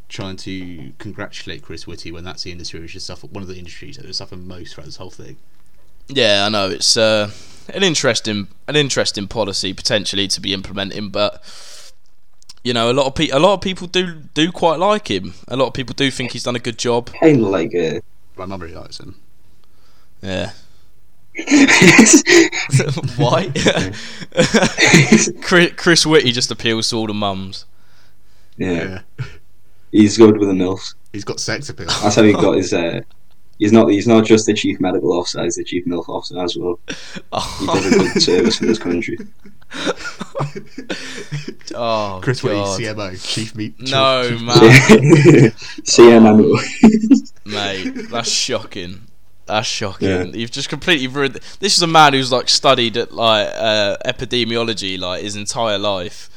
trying 0.08 0.36
to 0.38 0.91
congratulate 0.97 1.62
Chris 1.62 1.86
Whitty 1.86 2.12
when 2.12 2.23
that's 2.23 2.43
the 2.43 2.52
industry 2.52 2.80
which 2.80 2.93
has 2.93 3.04
suffered 3.04 3.32
one 3.32 3.43
of 3.43 3.47
the 3.47 3.58
industries 3.58 3.97
that 3.97 4.06
has 4.06 4.17
suffered 4.17 4.39
most 4.39 4.73
throughout 4.73 4.86
this 4.86 4.95
whole 4.97 5.10
thing. 5.12 5.38
Yeah, 6.08 6.45
I 6.45 6.49
know 6.49 6.69
it's 6.69 6.97
uh, 6.97 7.30
an 7.73 7.84
interesting, 7.84 8.47
an 8.67 8.75
interesting 8.75 9.28
policy 9.28 9.73
potentially 9.73 10.28
to 10.30 10.41
be 10.41 10.54
implementing, 10.54 11.10
but 11.10 11.43
you 12.63 12.74
know, 12.74 12.91
a 12.91 12.93
lot 12.93 13.06
of 13.08 13.15
pe- 13.15 13.30
a 13.30 13.39
lot 13.39 13.54
of 13.54 13.62
people 13.62 13.88
do 13.88 14.22
do 14.34 14.52
quite 14.52 14.80
like 14.80 15.10
him. 15.10 15.34
A 15.48 15.56
lot 15.56 15.67
of 15.67 15.74
people 15.74 15.93
do 15.93 16.12
think 16.12 16.32
he's 16.32 16.43
done 16.43 16.56
a 16.56 16.60
good 16.60 16.78
job. 16.78 17.12
kind 17.19 17.41
of 17.41 17.48
like 17.50 17.74
uh, 17.76 18.00
My 18.38 18.45
mum 18.45 18.62
really 18.62 18.76
likes 18.76 19.00
him. 19.00 19.15
Yeah. 20.22 20.52
Why? 23.15 23.52
Chris, 25.41 25.72
Chris 25.78 26.06
Whitty 26.06 26.32
just 26.32 26.52
appeals 26.52 26.89
to 26.89 26.95
all 26.98 27.08
the 27.08 27.13
mums. 27.13 27.65
yeah, 28.58 29.02
he's 29.91 30.17
good 30.17 30.38
with 30.38 30.50
the 30.50 30.54
milfs. 30.56 30.95
He's 31.13 31.24
got 31.24 31.39
sex 31.39 31.69
appeal. 31.69 31.88
That's 31.88 32.15
how 32.15 32.24
he 32.24 32.34
got 32.34 32.58
his. 32.58 32.74
Uh, 32.74 33.02
he's 33.60 33.72
not. 33.72 33.89
He's 33.89 34.08
not 34.08 34.26
just 34.26 34.48
the 34.48 34.54
chief 34.54 34.80
medical 34.80 35.12
officer. 35.13 35.43
He's 35.43 35.56
the 35.56 35.63
chief 35.63 35.86
milf 35.86 36.10
officer 36.10 36.39
as 36.43 36.58
well. 36.58 36.80
He 36.88 37.65
does 37.67 37.86
a 37.86 37.89
good 37.98 38.22
service 38.22 38.58
for 38.58 38.65
this 38.65 38.80
country. 38.80 39.17
oh, 41.76 42.19
Chris 42.24 42.41
Whitty, 42.41 42.58
CMO, 42.58 43.24
Chief 43.24 43.56
Meat. 43.56 43.80
No, 43.80 44.30
chief- 44.30 44.41
man. 44.41 44.56
CMMO. 45.86 46.58
Mate, 47.45 48.10
that's 48.10 48.32
shocking. 48.32 49.02
That's 49.45 49.67
shocking. 49.67 50.08
Yeah. 50.08 50.24
You've 50.24 50.52
just 50.52 50.69
completely 50.69 51.08
ruined. 51.08 51.39
This 51.60 51.76
is 51.76 51.82
a 51.82 51.88
man 51.88 52.13
who's 52.13 52.32
like 52.32 52.50
studied 52.50 52.98
at 52.98 53.12
like 53.12 53.48
uh, 53.56 53.98
epidemiology 54.06 55.00
like 55.00 55.24
his 55.24 55.36
entire 55.36 55.78
life. 55.78 56.30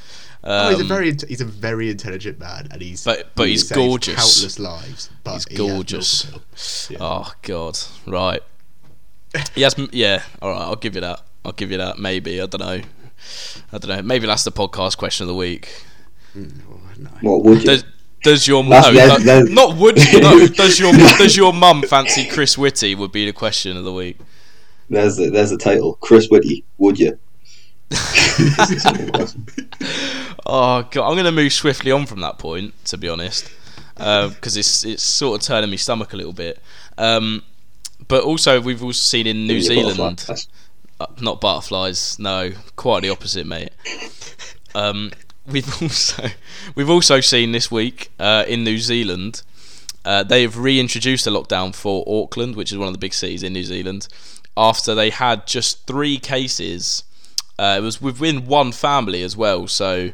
Oh, 0.45 0.71
he's 0.71 0.79
a 0.79 0.83
Um, 0.83 0.89
very 0.89 1.17
he's 1.29 1.41
a 1.41 1.45
very 1.45 1.89
intelligent 1.91 2.39
man, 2.41 2.67
and 2.73 2.83
he's 2.83 3.05
But- 3.05 3.31
but 3.37 3.47
he's 3.49 3.63
gorgeous. 3.71 4.17
Countless 4.17 4.59
lives, 4.59 5.09
but 5.23 5.45
He's 5.49 5.57
gorgeous. 5.57 6.25
milk 6.31 6.43
appeal. 6.43 6.89
Yeah. 6.91 6.99
Oh 7.01 7.33
God, 7.43 7.79
right. 8.07 8.43
Yes, 9.55 9.75
yeah. 9.93 10.23
All 10.43 10.51
right, 10.51 10.61
I'll 10.63 10.75
give 10.77 10.95
you 10.97 11.01
that. 11.03 11.23
I'll 11.45 11.53
give 11.53 11.71
you 11.71 11.79
that. 11.79 11.99
Maybe 11.99 12.41
I 12.41 12.47
don't 12.47 12.61
know. 12.61 12.81
I 13.73 13.79
don't 13.79 13.89
know. 13.89 14.03
Maybe 14.03 14.27
that's 14.27 14.43
the 14.45 14.51
podcast 14.53 14.97
question 14.99 15.25
of 15.25 15.29
the 15.29 15.35
week. 15.35 15.69
Mm, 16.37 16.61
oh, 16.71 16.81
no. 16.99 17.11
what 17.21 17.45
would 17.45 17.61
you? 17.61 17.67
Does 17.67 17.85
does 18.25 18.49
your 18.49 18.65
That's- 18.65 18.93
no, 18.95 19.07
that's- 19.19 19.25
no, 19.25 19.43
not 19.43 19.77
would 19.77 19.99
you 20.13 20.21
no, 20.21 20.47
does 20.49 20.79
your 20.81 20.93
does 20.93 21.37
your 21.37 21.53
mum 21.53 21.83
fancy 21.83 22.27
Chris 22.29 22.59
Whitty 22.59 22.95
would 22.97 23.13
be 23.13 23.27
the 23.27 23.33
question 23.33 23.77
of 23.77 23.85
the 23.85 23.93
week. 23.93 24.19
There's 24.91 25.17
the 25.17 25.31
there's 25.31 25.51
the 25.51 25.57
title. 25.57 25.95
Chris 26.01 26.27
Whitty. 26.29 26.65
Would 26.79 26.99
you? 26.99 27.17
Oh 30.45 30.83
god, 30.91 31.09
I'm 31.09 31.15
going 31.15 31.25
to 31.25 31.33
move 31.33 31.53
swiftly 31.53 31.93
on 31.93 32.07
from 32.07 32.21
that 32.21 32.39
point, 32.39 32.75
to 32.87 32.99
be 32.99 33.09
honest, 33.09 33.51
because 33.97 34.57
it's 34.57 34.85
it's 34.85 35.03
sort 35.03 35.41
of 35.41 35.47
turning 35.47 35.71
my 35.71 35.77
stomach 35.77 36.13
a 36.13 36.17
little 36.17 36.33
bit. 36.33 36.59
Um, 36.99 37.43
but 38.09 38.25
also, 38.25 38.61
we've 38.61 38.83
also 38.83 38.99
seen 38.99 39.27
in 39.27 39.47
New 39.47 39.61
Zealand, 39.61 40.25
uh, 40.99 41.07
not 41.21 41.41
butterflies, 41.41 42.19
no, 42.19 42.53
quite 42.77 43.03
the 43.03 43.11
opposite, 43.11 43.47
mate. 43.47 43.71
Um, 44.75 45.13
we've 45.47 45.69
also 45.83 46.29
we've 46.75 46.91
also 46.91 47.21
seen 47.21 47.53
this 47.53 47.71
week 47.71 48.11
uh, 48.19 48.45
in 48.49 48.65
New 48.65 48.79
Zealand, 48.79 49.43
uh, 50.05 50.23
they 50.23 50.43
have 50.43 50.59
reintroduced 50.59 51.27
a 51.27 51.31
lockdown 51.31 51.75
for 51.75 52.05
Auckland, 52.07 52.57
which 52.57 52.73
is 52.73 52.79
one 52.79 52.89
of 52.89 52.95
the 52.95 52.99
big 52.99 53.15
cities 53.15 53.43
in 53.43 53.53
New 53.53 53.65
Zealand, 53.65 54.09
after 54.57 54.95
they 54.95 55.11
had 55.11 55.47
just 55.47 55.87
three 55.87 56.19
cases. 56.19 57.05
Uh, 57.59 57.77
it 57.79 57.83
was 57.83 58.01
within 58.01 58.47
one 58.47 58.73
family 58.73 59.23
as 59.23 59.37
well, 59.37 59.69
so 59.69 60.11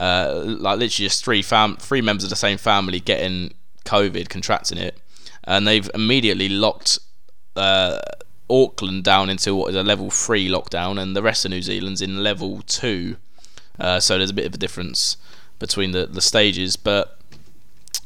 uh, 0.00 0.42
like 0.44 0.78
literally 0.78 1.08
just 1.08 1.22
three 1.22 1.42
fam- 1.42 1.76
three 1.76 2.00
members 2.00 2.24
of 2.24 2.30
the 2.30 2.36
same 2.36 2.56
family 2.56 3.00
getting 3.00 3.52
COVID, 3.84 4.30
contracting 4.30 4.78
it, 4.78 4.98
and 5.44 5.68
they've 5.68 5.90
immediately 5.94 6.48
locked 6.48 6.98
uh, 7.54 8.00
Auckland 8.48 9.04
down 9.04 9.28
into 9.28 9.54
what 9.54 9.70
is 9.70 9.76
a 9.76 9.82
level 9.82 10.10
three 10.10 10.48
lockdown, 10.48 10.98
and 10.98 11.14
the 11.14 11.22
rest 11.22 11.44
of 11.44 11.50
New 11.50 11.60
Zealand's 11.60 12.00
in 12.00 12.22
level 12.22 12.62
two. 12.62 13.18
Uh, 13.78 14.00
so 14.00 14.16
there's 14.16 14.30
a 14.30 14.34
bit 14.34 14.46
of 14.46 14.54
a 14.54 14.58
difference 14.58 15.18
between 15.58 15.90
the, 15.92 16.06
the 16.06 16.22
stages, 16.22 16.76
but 16.76 17.18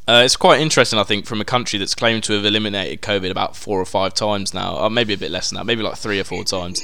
uh, 0.07 0.21
it's 0.23 0.35
quite 0.35 0.59
interesting, 0.59 0.99
I 0.99 1.03
think, 1.03 1.25
from 1.25 1.41
a 1.41 1.45
country 1.45 1.79
that's 1.79 1.95
claimed 1.95 2.23
to 2.25 2.33
have 2.33 2.45
eliminated 2.45 3.01
COVID 3.01 3.31
about 3.31 3.55
four 3.55 3.79
or 3.79 3.85
five 3.85 4.13
times 4.13 4.53
now, 4.53 4.77
or 4.77 4.89
maybe 4.89 5.13
a 5.13 5.17
bit 5.17 5.31
less 5.31 5.49
than 5.49 5.57
that, 5.57 5.65
maybe 5.65 5.81
like 5.81 5.95
three 5.97 6.19
or 6.19 6.25
four 6.25 6.43
times. 6.43 6.81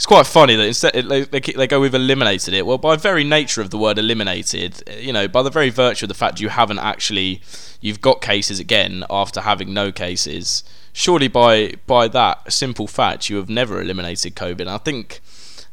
It's 0.00 0.06
quite 0.06 0.26
funny 0.26 0.56
that 0.56 0.64
instead 0.66 0.94
they, 0.94 1.24
they 1.24 1.40
they 1.40 1.66
go 1.66 1.78
with 1.78 1.94
eliminated 1.94 2.54
it. 2.54 2.64
Well, 2.64 2.78
by 2.78 2.96
very 2.96 3.22
nature 3.22 3.60
of 3.60 3.68
the 3.68 3.76
word 3.76 3.98
eliminated, 3.98 4.82
you 4.98 5.12
know, 5.12 5.28
by 5.28 5.42
the 5.42 5.50
very 5.50 5.68
virtue 5.68 6.06
of 6.06 6.08
the 6.08 6.14
fact 6.14 6.40
you 6.40 6.48
haven't 6.48 6.78
actually 6.78 7.42
you've 7.82 8.00
got 8.00 8.22
cases 8.22 8.58
again 8.58 9.04
after 9.10 9.42
having 9.42 9.74
no 9.74 9.92
cases. 9.92 10.64
Surely 10.94 11.28
by 11.28 11.74
by 11.86 12.08
that 12.08 12.50
simple 12.50 12.86
fact, 12.86 13.28
you 13.28 13.36
have 13.36 13.50
never 13.50 13.78
eliminated 13.82 14.34
COVID. 14.36 14.60
And 14.60 14.70
I 14.70 14.78
think 14.78 15.20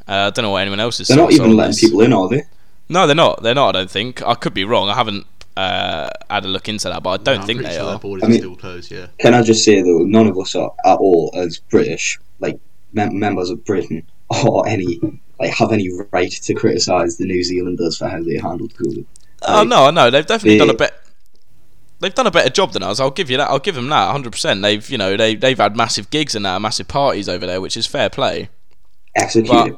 uh, 0.09 0.11
I 0.11 0.29
don't 0.31 0.43
know 0.43 0.51
what 0.51 0.61
anyone 0.61 0.81
else 0.81 0.99
is. 0.99 1.07
Saying. 1.07 1.15
They're 1.17 1.25
not 1.25 1.31
even 1.33 1.55
letting 1.55 1.77
people 1.77 2.01
in, 2.01 2.11
are 2.11 2.27
they? 2.27 2.43
No, 2.89 3.07
they're 3.07 3.15
not. 3.15 3.43
They're 3.43 3.55
not. 3.55 3.77
I 3.77 3.79
don't 3.79 3.89
think. 3.89 4.21
I 4.23 4.33
could 4.35 4.53
be 4.53 4.65
wrong. 4.65 4.89
I 4.89 4.95
haven't 4.95 5.25
uh, 5.55 6.09
had 6.29 6.43
a 6.43 6.49
look 6.49 6.67
into 6.67 6.89
that, 6.89 7.01
but 7.01 7.11
I 7.11 7.23
don't 7.23 7.35
No, 7.35 7.41
I'm 7.43 7.47
think 7.47 7.61
they 7.61 7.71
sure 7.75 7.83
are. 7.83 7.89
Their 7.91 7.99
borders 7.99 8.23
I 8.25 8.27
mean- 8.27 8.35
are 8.35 8.39
still 8.39 8.55
closed. 8.57 8.91
Yeah. 8.91 9.07
Can 9.19 9.33
I 9.33 9.41
just 9.41 9.63
say 9.63 9.81
though, 9.81 9.99
none 9.99 10.27
of 10.27 10.37
us 10.37 10.53
are 10.53 10.73
at 10.83 10.97
all 10.97 11.31
as 11.33 11.59
British, 11.59 12.19
like 12.41 12.59
mem- 12.91 13.17
members 13.17 13.49
of 13.49 13.63
Britain, 13.63 14.05
or 14.29 14.67
any 14.67 14.99
like 15.39 15.51
have 15.51 15.71
any 15.71 15.89
right 16.11 16.31
to 16.31 16.53
criticise 16.53 17.17
the 17.17 17.25
New 17.25 17.43
Zealanders 17.43 17.97
for 17.97 18.07
how 18.07 18.21
they 18.21 18.37
handled 18.37 18.73
COVID. 18.73 19.05
Oh 19.43 19.53
Like, 19.53 19.67
no, 19.67 19.85
I 19.85 19.91
know 19.91 20.09
they've 20.09 20.25
definitely 20.25 20.57
done 20.57 20.69
a 20.69 20.73
bit. 20.73 20.93
They've 21.99 22.13
done 22.13 22.27
a 22.27 22.31
better 22.31 22.49
job 22.49 22.73
than 22.73 22.83
us. 22.83 22.99
I'll 22.99 23.11
give 23.11 23.29
you 23.29 23.37
that. 23.37 23.49
I'll 23.49 23.59
give 23.59 23.75
them 23.75 23.89
that 23.89 24.05
100. 24.05 24.31
percent 24.31 24.61
They've, 24.61 24.87
you 24.89 24.97
know, 24.97 25.17
they 25.17 25.35
they've 25.35 25.57
had 25.57 25.75
massive 25.75 26.09
gigs 26.09 26.35
and 26.35 26.45
that, 26.45 26.61
massive 26.61 26.87
parties 26.87 27.29
over 27.29 27.45
there, 27.45 27.61
which 27.61 27.77
is 27.77 27.85
fair 27.87 28.09
play. 28.09 28.49
Executed. 29.15 29.77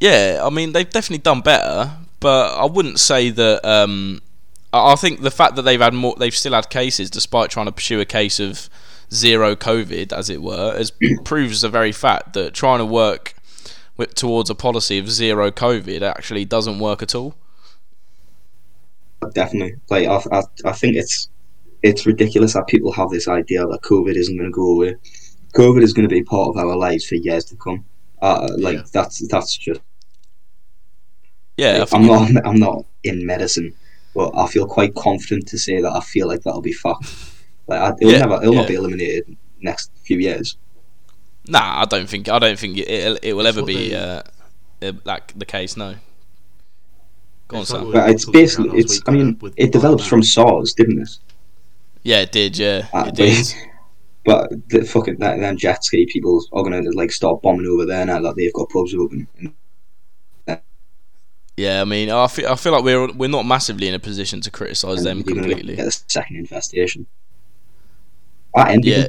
Yeah, 0.00 0.42
I 0.44 0.50
mean 0.50 0.72
they've 0.72 0.88
definitely 0.88 1.22
done 1.22 1.40
better, 1.40 1.92
but 2.20 2.56
I 2.56 2.66
wouldn't 2.66 3.00
say 3.00 3.30
that. 3.30 3.64
Um, 3.64 4.22
I 4.72 4.96
think 4.96 5.22
the 5.22 5.30
fact 5.30 5.56
that 5.56 5.62
they've 5.62 5.80
had 5.80 5.94
more, 5.94 6.14
they've 6.18 6.34
still 6.34 6.52
had 6.52 6.68
cases 6.68 7.08
despite 7.10 7.50
trying 7.50 7.66
to 7.66 7.72
pursue 7.72 8.00
a 8.00 8.04
case 8.04 8.38
of 8.38 8.68
zero 9.12 9.54
COVID, 9.56 10.12
as 10.12 10.28
it 10.30 10.42
were, 10.42 10.74
as 10.76 10.92
proves 11.24 11.60
the 11.62 11.68
very 11.68 11.92
fact 11.92 12.32
that 12.34 12.54
trying 12.54 12.78
to 12.78 12.86
work 12.86 13.34
with, 13.96 14.14
towards 14.14 14.50
a 14.50 14.54
policy 14.54 14.98
of 14.98 15.10
zero 15.10 15.50
COVID 15.50 16.02
actually 16.02 16.44
doesn't 16.44 16.78
work 16.78 17.02
at 17.02 17.14
all. 17.14 17.34
Definitely. 19.34 19.76
Like 19.90 20.06
I, 20.06 20.20
I, 20.38 20.42
I 20.64 20.72
think 20.72 20.96
it's 20.96 21.28
it's 21.82 22.06
ridiculous 22.06 22.54
that 22.54 22.66
people 22.66 22.92
have 22.92 23.10
this 23.10 23.28
idea 23.28 23.66
that 23.66 23.82
COVID 23.82 24.14
isn't 24.16 24.36
going 24.36 24.50
to 24.50 24.54
go 24.54 24.72
away. 24.72 24.96
COVID 25.54 25.82
is 25.82 25.92
going 25.92 26.08
to 26.08 26.14
be 26.14 26.22
part 26.22 26.48
of 26.50 26.56
our 26.56 26.76
lives 26.76 27.06
for 27.06 27.14
years 27.16 27.44
to 27.46 27.56
come. 27.56 27.84
Uh, 28.20 28.48
like 28.58 28.76
Yeah. 28.76 28.82
that's 28.92 29.26
that's 29.28 29.56
just. 29.56 29.80
Yeah, 31.56 31.84
I'm 31.92 32.06
not 32.06 32.30
I'm 32.46 32.58
not 32.60 32.84
in 33.02 33.26
medicine, 33.26 33.74
but 34.14 34.30
I 34.36 34.46
feel 34.46 34.66
quite 34.66 34.94
confident 34.94 35.48
to 35.48 35.58
say 35.58 35.80
that 35.80 35.92
I 35.92 36.00
feel 36.00 36.28
like 36.28 36.42
that'll 36.42 36.62
be 36.62 36.72
fucked. 36.72 37.06
Like 37.68 37.80
I, 37.80 37.94
it'll 38.00 38.14
Yeah, 38.14 38.18
never 38.18 38.40
it'll 38.42 38.54
yeah. 38.54 38.56
not 38.56 38.66
be 38.66 38.74
eliminated 38.74 39.36
next 39.60 39.92
few 40.04 40.18
years. 40.18 40.58
nah, 41.46 41.82
I 41.82 41.84
don't 41.84 42.08
think 42.08 42.28
I 42.28 42.38
don't 42.38 42.58
think 42.58 42.78
it 42.78 42.88
it, 42.88 43.18
it 43.22 43.32
will 43.34 43.46
ever 43.46 43.62
be 43.62 43.94
uh, 43.94 44.22
uh, 44.82 44.92
like 45.04 45.38
the 45.38 45.46
case. 45.46 45.76
No. 45.76 45.96
Go 47.48 47.58
on, 47.58 47.64
It's 47.64 47.70
Sam. 47.70 47.90
But 47.90 48.10
it's 48.10 48.24
basically 48.24 48.78
it's 48.78 49.02
I 49.06 49.10
mean 49.12 49.38
uh, 49.42 49.50
it 49.56 49.72
develops 49.72 50.06
from 50.06 50.20
Man. 50.20 50.22
SARS, 50.22 50.74
didn't 50.74 51.00
it? 51.02 51.10
Yeah, 52.02 52.20
it 52.22 52.32
did. 52.32 52.58
Yeah, 52.58 52.88
Uh, 52.92 53.04
it 53.06 53.14
did. 53.14 53.54
But 54.24 54.50
the 54.68 54.84
fucking 54.84 55.16
that, 55.20 55.40
them 55.40 55.56
jet 55.56 55.82
ski 55.84 56.06
people 56.06 56.44
are 56.52 56.62
gonna 56.62 56.82
like 56.92 57.10
start 57.12 57.42
bombing 57.42 57.66
over 57.66 57.86
there 57.86 58.04
now 58.06 58.20
that 58.20 58.36
they've 58.36 58.52
got 58.52 58.68
pubs 58.68 58.94
open. 58.94 59.26
Yeah, 61.56 61.80
I 61.80 61.84
mean, 61.84 62.08
I 62.10 62.28
feel, 62.28 62.48
I 62.48 62.54
feel 62.54 62.72
like 62.72 62.84
we're 62.84 63.12
we're 63.12 63.28
not 63.28 63.44
massively 63.44 63.88
in 63.88 63.94
a 63.94 63.98
position 63.98 64.40
to 64.42 64.50
criticise 64.50 65.02
them 65.02 65.24
completely. 65.24 65.76
Get 65.76 65.86
a 65.88 65.90
second 66.08 66.36
infestation. 66.36 67.06
I 68.56 68.72
envy 68.72 68.90
Yeah, 68.90 69.08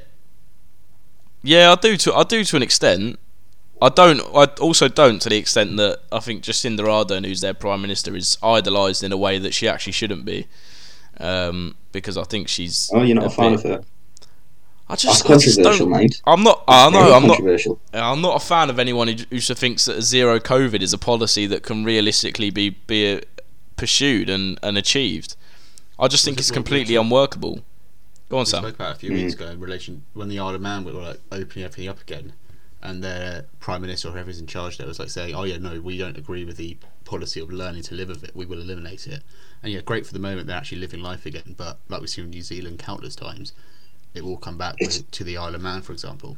yeah, 1.41 1.71
I 1.71 1.75
do 1.75 1.95
to 1.97 2.13
I 2.13 2.23
do 2.23 2.43
to 2.43 2.56
an 2.56 2.63
extent. 2.63 3.19
I 3.82 3.88
don't. 3.89 4.19
I 4.36 4.45
also 4.60 4.89
don't 4.89 5.21
to 5.21 5.30
the 5.30 5.38
extent 5.38 5.78
that 5.78 5.99
I 6.12 6.19
think 6.19 6.43
Jacinda 6.43 6.80
Ardern, 6.80 7.25
who's 7.25 7.39
their 7.41 7.54
prime 7.54 7.82
minister, 7.82 8.15
is 8.15 8.38
idolised 8.43 9.04
in 9.04 9.12
a 9.13 9.17
way 9.17 9.39
that 9.39 9.54
she 9.54 9.67
actually 9.69 9.93
shouldn't 9.93 10.25
be. 10.25 10.47
Um, 11.17 11.75
because 11.91 12.17
I 12.17 12.23
think 12.23 12.47
she's. 12.49 12.89
Oh, 12.93 13.02
you're 13.04 13.15
not 13.15 13.25
a 13.28 13.30
fan 13.30 13.56
bit- 13.56 13.65
of 13.65 13.71
her. 13.71 13.86
I 14.91 14.93
That's 14.93 15.04
just, 15.04 15.30
I 15.30 15.34
just 15.36 15.45
controversial, 15.58 15.86
don't. 15.86 15.91
mind. 15.91 16.21
I'm 16.25 16.43
not. 16.43 16.63
I 16.67 16.89
know. 16.89 17.13
I'm 17.13 17.28
not. 17.28 17.39
I'm 17.93 18.21
not 18.21 18.41
a 18.41 18.45
fan 18.45 18.69
of 18.71 18.80
anyone 18.80 19.08
who, 19.08 19.15
who 19.30 19.39
thinks 19.39 19.86
that 19.86 20.02
zero 20.02 20.39
COVID 20.39 20.82
is 20.82 20.93
a 20.93 20.97
policy 20.97 21.45
that 21.45 21.62
can 21.62 21.86
realistically 21.86 22.49
be 22.49 22.71
be 22.71 23.17
uh, 23.17 23.21
pursued 23.78 24.30
and, 24.32 24.58
and 24.63 24.78
achieved. 24.80 25.36
I 25.99 26.08
just 26.08 26.25
think 26.25 26.39
it's 26.39 26.49
completely 26.49 26.95
unworkable. 26.95 27.62
Go 28.29 28.37
on, 28.37 28.41
We 28.41 28.45
Sam. 28.45 28.61
spoke 28.63 28.75
about 28.75 28.95
a 28.95 28.99
few 28.99 29.09
Mm. 29.11 29.15
weeks 29.15 29.33
ago 29.33 29.47
in 29.49 29.59
relation 29.59 30.03
when 30.13 30.29
the 30.29 30.37
Isle 30.39 30.55
of 30.55 30.61
Man 30.61 30.83
were 30.83 30.91
like 30.91 31.19
opening 31.31 31.65
everything 31.65 31.87
up 31.87 31.99
again, 31.99 32.33
and 32.81 33.03
their 33.03 33.45
prime 33.59 33.81
minister 33.81 34.09
or 34.09 34.11
whoever's 34.11 34.39
in 34.39 34.45
charge 34.47 34.77
there 34.77 34.87
was 34.87 34.99
like 34.99 35.09
saying, 35.09 35.33
"Oh 35.33 35.43
yeah, 35.43 35.57
no, 35.57 35.81
we 35.81 35.97
don't 35.97 36.17
agree 36.17 36.45
with 36.45 36.57
the 36.57 36.77
policy 37.05 37.39
of 37.39 37.51
learning 37.51 37.83
to 37.83 37.95
live 37.95 38.09
with 38.09 38.23
it. 38.23 38.35
We 38.35 38.45
will 38.45 38.61
eliminate 38.61 39.07
it." 39.07 39.23
And 39.63 39.73
yeah, 39.73 39.81
great 39.81 40.05
for 40.05 40.13
the 40.13 40.19
moment 40.19 40.45
they're 40.47 40.55
actually 40.55 40.77
living 40.79 41.01
life 41.01 41.25
again, 41.25 41.55
but 41.57 41.79
like 41.89 42.01
we've 42.01 42.09
seen 42.09 42.25
in 42.25 42.29
New 42.29 42.43
Zealand 42.43 42.77
countless 42.77 43.15
times, 43.15 43.51
it 44.13 44.23
will 44.23 44.37
come 44.37 44.57
back 44.57 44.75
It's- 44.79 44.99
with, 44.99 45.11
to 45.11 45.23
the 45.23 45.35
Isle 45.37 45.55
of 45.55 45.61
Man, 45.61 45.81
for 45.81 45.93
example. 45.93 46.37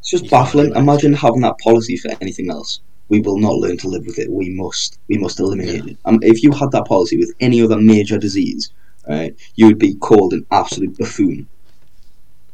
It's 0.00 0.10
just 0.10 0.24
You 0.24 0.30
baffling. 0.30 0.74
Imagine 0.74 1.12
having 1.12 1.42
that 1.42 1.58
policy 1.58 1.96
for 1.96 2.10
anything 2.20 2.50
else. 2.50 2.80
We 3.08 3.20
will 3.20 3.38
not 3.38 3.58
learn 3.58 3.76
to 3.78 3.88
live 3.88 4.06
with 4.06 4.18
it. 4.18 4.28
We 4.30 4.50
must. 4.50 4.98
We 5.06 5.18
must 5.18 5.38
eliminate 5.38 5.86
it. 5.86 5.96
Um, 6.04 6.18
if 6.22 6.42
you 6.42 6.50
had 6.50 6.72
that 6.72 6.86
policy 6.86 7.16
with 7.16 7.32
any 7.38 7.62
other 7.62 7.76
major 7.78 8.18
disease, 8.18 8.70
right, 9.08 9.34
you 9.56 9.66
would 9.66 9.78
be 9.78 9.94
called 9.94 10.32
an 10.32 10.46
absolute 10.50 10.96
buffoon. 10.98 11.48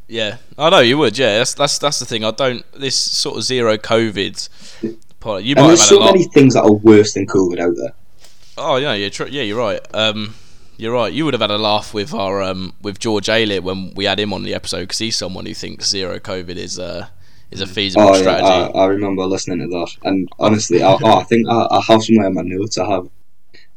Yeah, 0.07 0.37
I 0.57 0.69
know 0.71 0.79
you 0.79 0.97
would. 0.97 1.17
Yeah, 1.17 1.37
that's 1.37 1.53
that's 1.53 1.77
that's 1.77 1.99
the 1.99 2.05
thing. 2.05 2.23
I 2.23 2.31
don't. 2.31 2.63
This 2.73 2.95
sort 2.95 3.37
of 3.37 3.43
zero 3.43 3.77
COVID. 3.77 4.49
poli- 5.19 5.43
You 5.43 5.55
might 5.55 5.61
and 5.61 5.69
there's 5.69 5.81
so 5.83 5.99
many 5.99 6.23
things 6.25 6.55
that 6.55 6.63
are 6.63 6.73
worse 6.73 7.13
than 7.13 7.27
COVID 7.27 7.59
out 7.59 7.75
there. 7.75 7.93
Oh 8.57 8.77
yeah, 8.77 8.93
you're 8.93 9.09
tr- 9.11 9.27
yeah, 9.27 9.43
you're 9.43 9.57
right. 9.57 9.79
Um, 9.93 10.33
you're 10.77 10.93
right. 10.93 11.13
You 11.13 11.25
would 11.25 11.33
have 11.35 11.41
had 11.41 11.51
a 11.51 11.57
laugh 11.57 11.93
with 11.93 12.13
our 12.13 12.41
um 12.41 12.73
with 12.81 12.99
George 12.99 13.27
Aylett 13.27 13.61
when 13.61 13.93
we 13.95 14.05
had 14.05 14.19
him 14.19 14.33
on 14.33 14.43
the 14.43 14.53
episode 14.55 14.81
because 14.81 14.97
he's 14.97 15.15
someone 15.15 15.45
who 15.45 15.53
thinks 15.53 15.87
zero 15.89 16.17
COVID 16.19 16.55
is 16.55 16.79
uh 16.79 17.07
is 17.51 17.61
a 17.61 17.67
feasible 17.67 18.07
Oh 18.07 18.13
yeah, 18.15 18.21
strategy. 18.21 18.47
I, 18.47 18.67
I 18.67 18.85
remember 18.87 19.25
listening 19.25 19.59
to 19.59 19.67
that, 19.67 19.91
and 20.03 20.27
honestly, 20.39 20.81
I, 20.81 20.97
oh, 21.01 21.19
I 21.19 21.23
think 21.23 21.47
I, 21.47 21.67
I 21.69 21.81
have 21.87 22.03
somewhere 22.03 22.27
in 22.27 22.33
my 22.33 22.41
notes. 22.41 22.77
I 22.79 22.89
have 22.89 23.07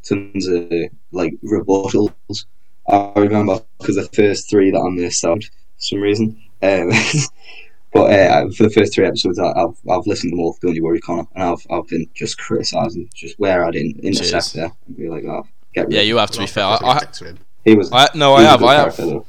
tons 0.02 0.46
of 0.48 0.72
like 1.10 1.34
rebuttals. 1.44 2.46
I 2.88 3.12
remember 3.16 3.60
because 3.78 3.96
the 3.96 4.08
first 4.12 4.50
three 4.50 4.70
that 4.70 4.80
I 4.80 4.88
missed 4.90 5.24
out 5.24 5.44
for 5.44 5.50
some 5.78 6.00
reason. 6.00 6.40
Um, 6.62 6.90
but 7.92 8.10
uh, 8.10 8.50
for 8.50 8.64
the 8.64 8.70
first 8.70 8.94
three 8.94 9.06
episodes, 9.06 9.38
I, 9.38 9.50
I've 9.50 9.76
I've 9.90 10.06
listened 10.06 10.32
to 10.32 10.36
them 10.36 10.40
all. 10.40 10.56
Don't 10.60 10.74
you 10.74 10.82
worry, 10.82 11.00
Connor. 11.00 11.26
And 11.34 11.44
I've 11.44 11.66
I've 11.70 11.86
been 11.88 12.06
just 12.14 12.38
criticising 12.38 13.08
just 13.14 13.38
where 13.38 13.64
I 13.64 13.70
didn't 13.70 14.00
intercept 14.00 14.30
Cheers. 14.30 14.52
there 14.52 14.72
and 14.86 14.96
be 14.96 15.08
like, 15.08 15.24
oh, 15.24 15.46
get 15.74 15.86
rid. 15.86 15.94
yeah, 15.94 16.02
you 16.02 16.16
have 16.16 16.30
to 16.32 16.40
be 16.40 16.46
fair. 16.46 16.64
I, 16.64 16.78
I, 16.82 16.94
next 16.98 17.18
to 17.18 17.26
him. 17.26 17.38
He 17.64 17.74
was. 17.74 17.90
I 17.92 18.08
no, 18.14 18.36
he 18.36 18.44
I 18.44 18.54
was 18.56 18.60
have. 18.60 18.62
I 18.62 18.74
have. 18.74 18.82
character, 18.96 19.06
though. 19.06 19.26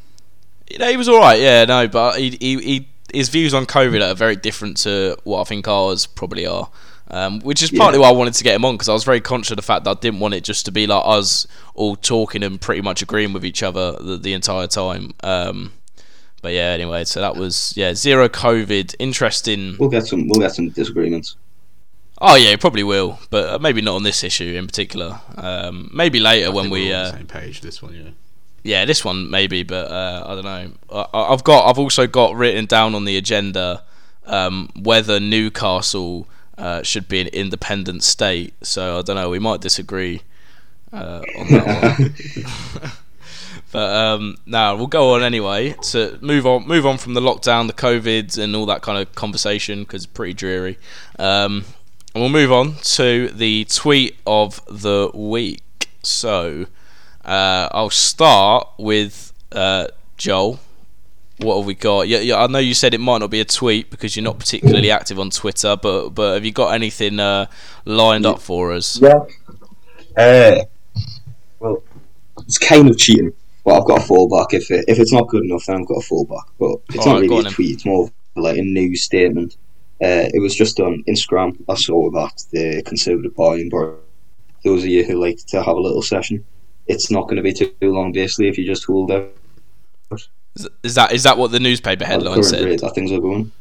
You 0.71 0.77
know, 0.79 0.89
he 0.89 0.97
was 0.97 1.09
all 1.09 1.19
right. 1.19 1.39
Yeah, 1.39 1.65
no, 1.65 1.87
but 1.87 2.19
he, 2.19 2.31
he, 2.31 2.57
he 2.59 2.87
his 3.13 3.29
views 3.29 3.53
on 3.53 3.65
COVID 3.65 4.11
are 4.11 4.15
very 4.15 4.35
different 4.35 4.77
to 4.77 5.17
what 5.23 5.41
I 5.41 5.43
think 5.43 5.67
ours 5.67 6.05
probably 6.05 6.47
are. 6.47 6.69
Um, 7.09 7.41
which 7.41 7.61
is 7.61 7.69
partly 7.69 7.99
why 7.99 8.07
I 8.07 8.13
wanted 8.13 8.33
to 8.35 8.43
get 8.43 8.55
him 8.55 8.63
on 8.65 8.75
because 8.75 8.87
I 8.87 8.93
was 8.93 9.03
very 9.03 9.19
conscious 9.19 9.51
of 9.51 9.57
the 9.57 9.61
fact 9.61 9.83
that 9.83 9.97
I 9.97 9.99
didn't 9.99 10.21
want 10.21 10.33
it 10.33 10.43
just 10.43 10.65
to 10.65 10.71
be 10.71 10.87
like 10.87 11.03
us 11.05 11.45
all 11.75 11.95
talking 11.95 12.43
and 12.43 12.59
pretty 12.59 12.81
much 12.81 13.01
agreeing 13.01 13.33
with 13.33 13.45
each 13.45 13.61
other 13.61 13.91
the, 13.99 14.17
the 14.17 14.33
entire 14.33 14.67
time. 14.67 15.13
Um, 15.21 15.73
but 16.41 16.53
yeah, 16.53 16.71
anyway, 16.71 17.03
so 17.03 17.21
that 17.21 17.35
was 17.35 17.73
yeah 17.75 17.93
zero 17.93 18.29
COVID. 18.29 18.95
Interesting. 18.99 19.75
We'll 19.79 19.89
get 19.89 20.07
some. 20.07 20.27
We'll 20.27 20.39
get 20.39 20.53
some 20.53 20.69
disagreements. 20.69 21.35
Oh 22.19 22.35
yeah, 22.35 22.55
probably 22.55 22.83
will, 22.83 23.19
but 23.29 23.49
uh, 23.49 23.59
maybe 23.59 23.81
not 23.81 23.95
on 23.95 24.03
this 24.03 24.23
issue 24.23 24.55
in 24.55 24.65
particular. 24.65 25.19
Um, 25.35 25.89
maybe 25.93 26.19
later 26.19 26.47
I 26.47 26.49
when 26.49 26.65
think 26.65 26.73
we 26.73 26.89
we're 26.89 26.95
all 26.95 27.01
uh, 27.01 27.11
the 27.11 27.17
same 27.17 27.27
page. 27.27 27.61
This 27.61 27.81
one, 27.81 27.93
yeah. 27.93 28.11
yeah, 28.63 28.85
this 28.85 29.03
one 29.03 29.29
maybe, 29.29 29.63
but 29.63 29.91
uh, 29.91 30.23
I 30.25 30.35
don't 30.35 30.45
know. 30.45 30.71
I, 31.13 31.33
I've 31.33 31.43
got, 31.43 31.69
I've 31.69 31.79
also 31.79 32.07
got 32.07 32.35
written 32.35 32.65
down 32.65 32.95
on 32.95 33.05
the 33.05 33.17
agenda 33.17 33.83
um, 34.25 34.69
whether 34.79 35.19
Newcastle 35.19 36.27
uh, 36.57 36.83
should 36.83 37.07
be 37.07 37.21
an 37.21 37.27
independent 37.27 38.03
state. 38.03 38.53
So 38.61 38.99
I 38.99 39.01
don't 39.01 39.15
know. 39.15 39.29
We 39.29 39.39
might 39.39 39.61
disagree 39.61 40.21
uh, 40.91 41.21
on 41.37 41.47
that 41.47 41.99
one. 41.99 42.91
but 43.71 43.95
um, 43.95 44.37
now 44.45 44.75
we'll 44.75 44.87
go 44.87 45.15
on 45.15 45.23
anyway 45.23 45.75
to 45.91 46.17
move 46.21 46.45
on, 46.45 46.67
move 46.67 46.85
on 46.85 46.97
from 46.97 47.13
the 47.13 47.21
lockdown, 47.21 47.67
the 47.67 47.73
COVID, 47.73 48.37
and 48.37 48.55
all 48.55 48.65
that 48.67 48.81
kind 48.81 48.99
of 48.99 49.13
conversation 49.15 49.83
because 49.83 50.03
it's 50.03 50.13
pretty 50.13 50.33
dreary. 50.33 50.77
Um, 51.17 51.65
and 52.13 52.21
we'll 52.21 52.29
move 52.29 52.51
on 52.51 52.75
to 52.75 53.29
the 53.29 53.65
tweet 53.65 54.17
of 54.25 54.61
the 54.67 55.11
week. 55.13 55.89
So. 56.03 56.67
Uh, 57.25 57.69
I'll 57.71 57.89
start 57.89 58.67
with 58.77 59.31
uh, 59.51 59.87
Joel. 60.17 60.59
What 61.37 61.57
have 61.57 61.65
we 61.65 61.73
got? 61.73 62.07
Yeah, 62.07 62.19
yeah, 62.19 62.43
I 62.43 62.47
know 62.47 62.59
you 62.59 62.73
said 62.73 62.93
it 62.93 62.99
might 62.99 63.17
not 63.17 63.31
be 63.31 63.39
a 63.39 63.45
tweet 63.45 63.89
because 63.89 64.15
you're 64.15 64.23
not 64.23 64.37
particularly 64.37 64.91
active 64.91 65.19
on 65.19 65.29
Twitter, 65.31 65.75
but 65.75 66.09
but 66.09 66.35
have 66.35 66.45
you 66.45 66.51
got 66.51 66.73
anything 66.73 67.19
uh, 67.19 67.47
lined 67.85 68.25
up 68.25 68.39
for 68.39 68.71
us? 68.71 69.01
Yeah. 69.01 69.25
Uh, 70.15 70.63
well, 71.59 71.83
it's 72.37 72.59
kind 72.59 72.87
of 72.87 72.97
cheating, 72.97 73.33
but 73.65 73.79
I've 73.79 73.87
got 73.87 74.01
a 74.01 74.03
fallback. 74.03 74.53
If 74.53 74.69
it, 74.69 74.85
if 74.87 74.99
it's 74.99 75.11
not 75.11 75.27
good 75.27 75.43
enough, 75.43 75.65
then 75.65 75.77
I've 75.77 75.87
got 75.87 76.03
a 76.03 76.07
fallback. 76.07 76.45
But 76.59 76.77
it's 76.89 77.05
Alright, 77.07 77.23
not 77.23 77.29
go 77.29 77.35
really 77.35 77.39
a 77.39 77.43
then. 77.43 77.53
tweet. 77.53 77.71
It's 77.71 77.85
more 77.85 78.03
of 78.05 78.11
like 78.35 78.57
a 78.57 78.61
news 78.61 79.01
statement. 79.01 79.57
Uh, 80.01 80.29
it 80.33 80.41
was 80.41 80.55
just 80.55 80.79
on 80.79 81.03
Instagram. 81.07 81.57
I 81.67 81.75
saw 81.75 82.11
that 82.11 82.43
the 82.51 82.83
Conservative 82.85 83.35
Party 83.35 83.61
in 83.61 83.69
Boris. 83.69 83.99
Those 84.63 84.83
of 84.83 84.89
you 84.89 85.03
who 85.03 85.19
like 85.19 85.39
to 85.47 85.63
have 85.63 85.75
a 85.75 85.79
little 85.79 86.01
session, 86.01 86.45
it's 86.87 87.09
not 87.09 87.23
going 87.23 87.37
to 87.37 87.41
be 87.41 87.53
too 87.53 87.73
long, 87.81 88.11
basically, 88.11 88.49
if 88.49 88.57
you 88.57 88.65
just 88.65 88.85
hold 88.85 89.11
out. 89.11 89.31
Is- 90.83 90.95
that 90.95 91.11
is 91.11 91.23
that 91.23 91.37
what 91.37 91.51
the 91.51 91.59
newspaper 91.59 92.05
headline 92.05 92.43
said? 92.43 92.65
rate 92.65 92.81
that 92.81 92.93
things 92.95 93.11
are 93.11 93.19
going. 93.19 93.51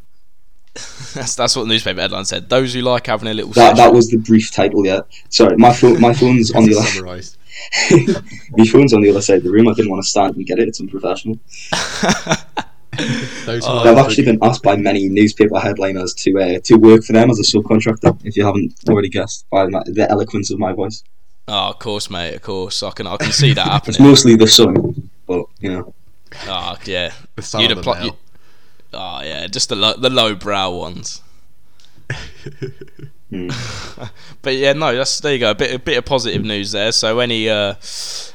that's 1.15 1.35
that's 1.35 1.57
what 1.57 1.63
the 1.63 1.69
newspaper 1.69 2.01
headline 2.01 2.25
said. 2.25 2.49
Those 2.49 2.75
who 2.75 2.81
like 2.81 3.07
having 3.07 3.29
a 3.29 3.35
little 3.35 3.53
That, 3.53 3.77
that 3.77 3.93
was 3.93 4.09
the 4.09 4.19
brief 4.19 4.51
title, 4.51 4.87
yeah. 4.87 5.01
Sorry, 5.29 5.57
my 5.57 5.73
phone, 5.73 6.01
my 6.01 6.15
phone's 6.15 6.51
on 6.55 6.65
the 6.65 6.77
other, 6.77 7.07
my 8.57 8.65
phone's 8.65 8.95
on 8.95 9.03
the 9.03 9.11
other 9.11 9.21
side 9.21 9.39
of 9.39 9.45
the 9.45 9.51
room. 9.51 9.69
I 9.69 9.75
didn't 9.75 9.91
want 9.91 10.03
to 10.03 10.09
stand 10.09 10.37
and 10.37 10.47
get 10.47 10.59
it. 10.59 10.69
It's 10.69 10.81
unprofessional. 10.81 11.39
oh, 11.75 13.83
I've 13.85 13.99
actually 13.99 14.25
been 14.25 14.39
asked 14.43 14.63
by 14.63 14.77
many 14.77 15.09
newspaper 15.09 15.59
headliners 15.59 16.15
to 16.15 16.39
uh, 16.39 16.59
to 16.65 16.77
work 16.77 17.05
for 17.05 17.13
them 17.13 17.31
as 17.31 17.39
a 17.39 17.43
subcontractor. 17.43 18.19
If 18.25 18.37
you 18.37 18.45
haven't 18.45 18.75
already 18.89 19.09
guessed 19.09 19.47
by 19.51 19.67
my, 19.67 19.83
the 19.87 20.07
eloquence 20.11 20.51
of 20.51 20.59
my 20.59 20.73
voice, 20.73 21.03
Oh, 21.49 21.71
of 21.71 21.79
course, 21.79 22.09
mate. 22.09 22.35
Of 22.35 22.43
course, 22.43 22.83
I 22.83 22.91
can 22.93 23.07
I 23.07 23.17
can 23.17 23.33
see 23.33 23.53
that 23.55 23.67
happening. 23.67 23.95
it's 23.95 24.01
mostly 24.01 24.37
the 24.37 24.47
sun, 24.47 25.11
but 25.27 25.45
you 25.61 25.73
know, 25.73 25.95
Oh, 26.47 26.77
yeah. 26.85 27.13
the 27.37 27.43
son 27.43 27.63
You'd 27.63 27.73
of 27.73 27.79
a 27.79 27.81
apply- 27.81 28.03
you- 28.05 28.17
Oh, 28.95 29.21
yeah. 29.23 29.47
Just 29.47 29.69
the 29.71 29.77
low, 29.77 29.95
the 29.95 30.11
low 30.11 30.35
brow 30.35 30.71
ones. 30.71 31.23
mm, 33.33 34.11
But 34.43 34.57
yeah, 34.57 34.73
no, 34.75 34.95
that's 34.95 35.21
there 35.21 35.33
you 35.33 35.39
go. 35.39 35.51
A 35.51 35.55
bit 35.55 35.75
a 35.75 35.79
bit 35.79 35.97
of 35.97 36.05
positive 36.05 36.45
news 36.45 36.73
there. 36.73 36.93
So 36.93 37.19
any 37.21 37.49
uh, 37.49 37.75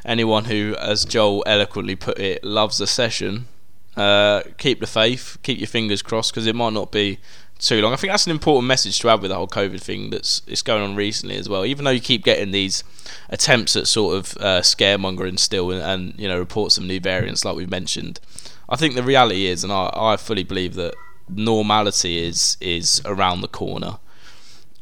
anyone 0.06 0.46
who, 0.46 0.76
as 0.80 1.06
Joel 1.06 1.44
eloquently 1.46 1.96
put 1.96 2.18
it, 2.20 2.44
loves 2.44 2.78
the 2.80 2.88
session, 2.88 3.48
uh, 3.96 4.42
keep 4.58 4.80
the 4.80 4.88
faith, 4.88 5.38
keep 5.44 5.60
your 5.60 5.68
fingers 5.68 6.02
crossed 6.02 6.32
because 6.34 6.48
it 6.48 6.56
might 6.56 6.74
not 6.74 6.92
be 6.92 7.20
too 7.58 7.82
long. 7.82 7.94
I 7.94 7.96
think 7.96 8.12
that's 8.12 8.26
an 8.26 8.32
important 8.32 8.68
message 8.68 9.00
to 9.00 9.08
have 9.08 9.22
with 9.22 9.30
the 9.30 9.36
whole 9.36 9.48
COVID 9.48 9.82
thing 9.82 10.10
that's 10.10 10.42
it's 10.48 10.62
going 10.62 10.82
on 10.84 10.96
recently 10.96 11.38
as 11.38 11.50
well. 11.50 11.66
Even 11.66 11.86
though 11.86 11.92
you 11.92 12.00
keep 12.00 12.24
getting 12.24 12.52
these 12.52 12.84
attempts 13.30 13.76
at 13.76 13.88
sort 13.88 14.16
of 14.16 14.38
uh, 14.38 14.62
scaremongering 14.62 15.40
still 15.40 15.72
and, 15.72 15.82
and 15.82 16.20
you 16.20 16.28
know 16.28 16.38
reports 16.38 16.78
of 16.78 16.84
new 16.84 17.00
variants 17.00 17.44
like 17.44 17.56
we've 17.56 17.70
mentioned, 17.70 18.20
I 18.70 18.76
think 18.76 18.96
the 18.96 19.04
reality 19.04 19.48
is, 19.48 19.64
and 19.64 19.74
I, 19.74 19.90
I 19.94 20.18
fully 20.18 20.44
believe 20.44 20.76
that 20.76 20.94
normality 21.30 22.24
is 22.24 22.58
is 22.62 23.02
around 23.06 23.42
the 23.42 23.48
corner. 23.48 23.98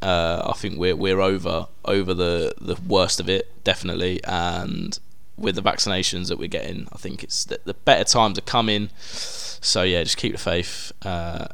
Uh, 0.01 0.51
I 0.53 0.53
think 0.53 0.77
we're 0.77 0.95
we're 0.95 1.21
over 1.21 1.67
over 1.85 2.13
the 2.13 2.53
the 2.59 2.75
worst 2.87 3.19
of 3.19 3.29
it 3.29 3.63
definitely, 3.63 4.23
and 4.23 4.99
with 5.37 5.55
the 5.55 5.61
vaccinations 5.61 6.29
that 6.29 6.37
we're 6.37 6.47
getting, 6.47 6.87
I 6.93 6.97
think 6.97 7.23
it's 7.23 7.43
the, 7.45 7.59
the 7.65 7.73
better 7.73 8.03
times 8.03 8.37
are 8.37 8.41
coming. 8.41 8.89
So 8.99 9.83
yeah, 9.83 10.03
just 10.03 10.17
keep 10.17 10.31
the 10.31 10.37
faith. 10.37 10.91
Uh, 11.03 11.47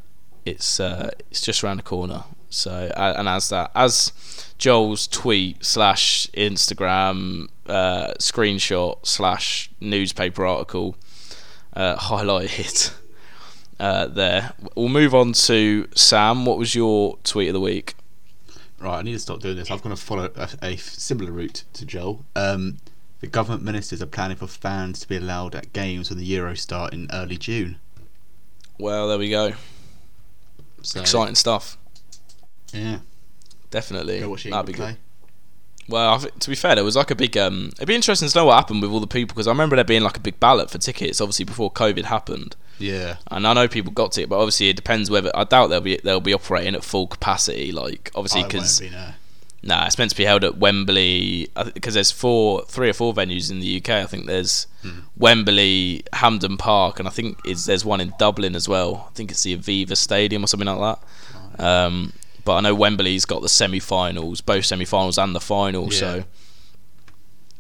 it's 0.46 0.80
uh, 0.80 1.12
it's 1.30 1.42
just 1.42 1.64
around 1.64 1.78
the 1.78 1.84
corner. 1.84 2.24
So 2.50 2.92
and 2.96 3.30
as 3.30 3.50
that 3.50 3.72
as 3.76 4.12
Joel's 4.58 5.08
tweet 5.08 5.64
slash 5.64 6.28
Instagram 6.34 7.48
uh, 7.66 8.14
screenshot 8.20 9.06
slash 9.06 9.72
newspaper 9.80 10.46
article 10.46 10.96
uh, 11.74 11.96
highlighted 11.98 12.94
uh, 13.80 14.08
there. 14.08 14.54
We'll 14.76 14.90
move 14.90 15.16
on 15.16 15.34
to 15.34 15.88
Sam. 15.96 16.46
What 16.46 16.58
was 16.58 16.76
your 16.76 17.18
tweet 17.24 17.50
of 17.50 17.54
the 17.54 17.62
week? 17.62 17.96
Right, 18.80 18.98
I 18.98 19.02
need 19.04 19.14
to 19.14 19.20
stop 19.20 19.42
doing 19.42 19.56
this. 19.56 19.70
I've 19.70 19.84
going 19.84 19.96
to 19.96 20.02
follow 20.02 20.32
a, 20.36 20.50
a 20.62 20.76
similar 20.78 21.32
route 21.32 21.64
to 21.74 21.86
Joel. 21.86 22.26
Um, 22.36 22.78
the 23.20 23.28
government 23.28 23.64
ministers 23.64 24.02
are 24.02 24.08
planning 24.08 24.38
for 24.38 24.48
fans 24.48 25.00
to 25.02 25.08
be 25.08 25.16
allowed 25.16 25.54
at 25.54 25.72
games 25.72 26.10
when 26.10 26.18
the 26.18 26.26
Euro 26.26 26.56
start 26.56 26.92
in 26.92 27.08
early 27.14 27.38
June. 27.38 27.78
Well, 28.80 29.08
there 29.08 29.20
we 29.20 29.30
go. 29.30 29.54
So, 30.84 31.00
Exciting 31.02 31.36
stuff. 31.36 31.78
Yeah, 32.74 33.00
Definitely. 33.70 34.20
go 34.20 34.30
watch 34.30 34.44
That'd 34.46 34.66
be 34.66 34.74
England 34.74 34.98
good. 34.98 35.92
Well, 35.92 36.20
to 36.20 36.50
be 36.50 36.56
fair, 36.56 36.76
there 36.76 36.84
was 36.84 36.96
like 36.96 37.12
a 37.12 37.16
big. 37.16 37.38
Um, 37.38 37.72
it'd 37.76 37.88
be 37.88 37.96
interesting 37.96 38.30
to 38.30 38.38
know 38.38 38.46
what 38.46 38.56
happened 38.56 38.82
with 38.82 38.92
all 38.92 39.00
the 39.02 39.08
people 39.08 39.34
because 39.34 39.48
I 39.48 39.52
remember 39.52 39.76
there 39.76 39.84
being 39.84 40.04
like 40.04 40.16
a 40.16 40.22
big 40.22 40.40
ballot 40.40 40.70
for 40.70 40.78
tickets. 40.78 41.20
Obviously, 41.20 41.44
before 41.44 41.72
COVID 41.72 42.06
happened, 42.06 42.56
Yeah, 42.80 43.18
and 43.30 43.46
I 43.46 43.54
know 43.54 43.68
people 43.68 43.92
got 43.92 44.14
to 44.14 44.22
it, 44.22 44.30
but 44.30 44.38
obviously 44.38 44.70
it 44.70 44.76
depends 44.76 45.10
whether. 45.10 45.32
I 45.36 45.44
doubt 45.44 45.68
they'll 45.68 45.82
be 45.82 46.00
they'll 46.04 46.22
be 46.22 46.34
operating 46.34 46.76
at 46.76 46.84
full 46.84 47.08
capacity. 47.08 47.72
Like 47.74 48.12
obviously 48.16 48.44
Oh, 48.44 48.48
because 48.48 48.80
be, 48.80 48.90
no. 48.90 49.10
Nah, 49.64 49.86
it's 49.86 49.98
meant 49.98 50.12
to 50.12 50.18
be 50.18 50.26
held 50.26 50.44
at 50.44 50.58
Wembley 50.58 51.48
because 51.74 51.94
there's 51.94 52.12
four, 52.12 52.64
three 52.66 52.90
or 52.90 52.94
four 52.94 53.14
venues 53.14 53.52
in 53.52 53.60
the 53.60 53.78
UK. 53.78 53.90
I 53.90 54.06
think 54.06 54.26
there's 54.26 54.68
Wembley, 55.18 56.04
Hampden 56.14 56.58
Park, 56.58 57.00
and 57.00 57.08
I 57.08 57.12
think 57.12 57.38
is 57.46 57.66
there's 57.66 57.86
one 57.86 58.02
in 58.02 58.14
Dublin 58.20 58.56
as 58.56 58.68
well. 58.68 59.08
I 59.10 59.14
think 59.14 59.32
it's 59.32 59.44
the 59.44 59.56
Aviva 59.58 59.96
Stadium 59.96 60.44
or 60.44 60.48
something 60.48 60.68
like 60.68 60.98
that. 61.58 61.64
Um, 61.64 62.14
but 62.44 62.56
I 62.56 62.62
know 62.62 62.74
Wembley's 62.74 63.26
got 63.26 63.42
the 63.44 63.50
semi-finals, 63.50 64.42
both 64.42 64.66
semi-finals 64.66 65.18
and 65.20 65.36
the 65.36 65.40
final. 65.40 65.92
So, 65.92 66.24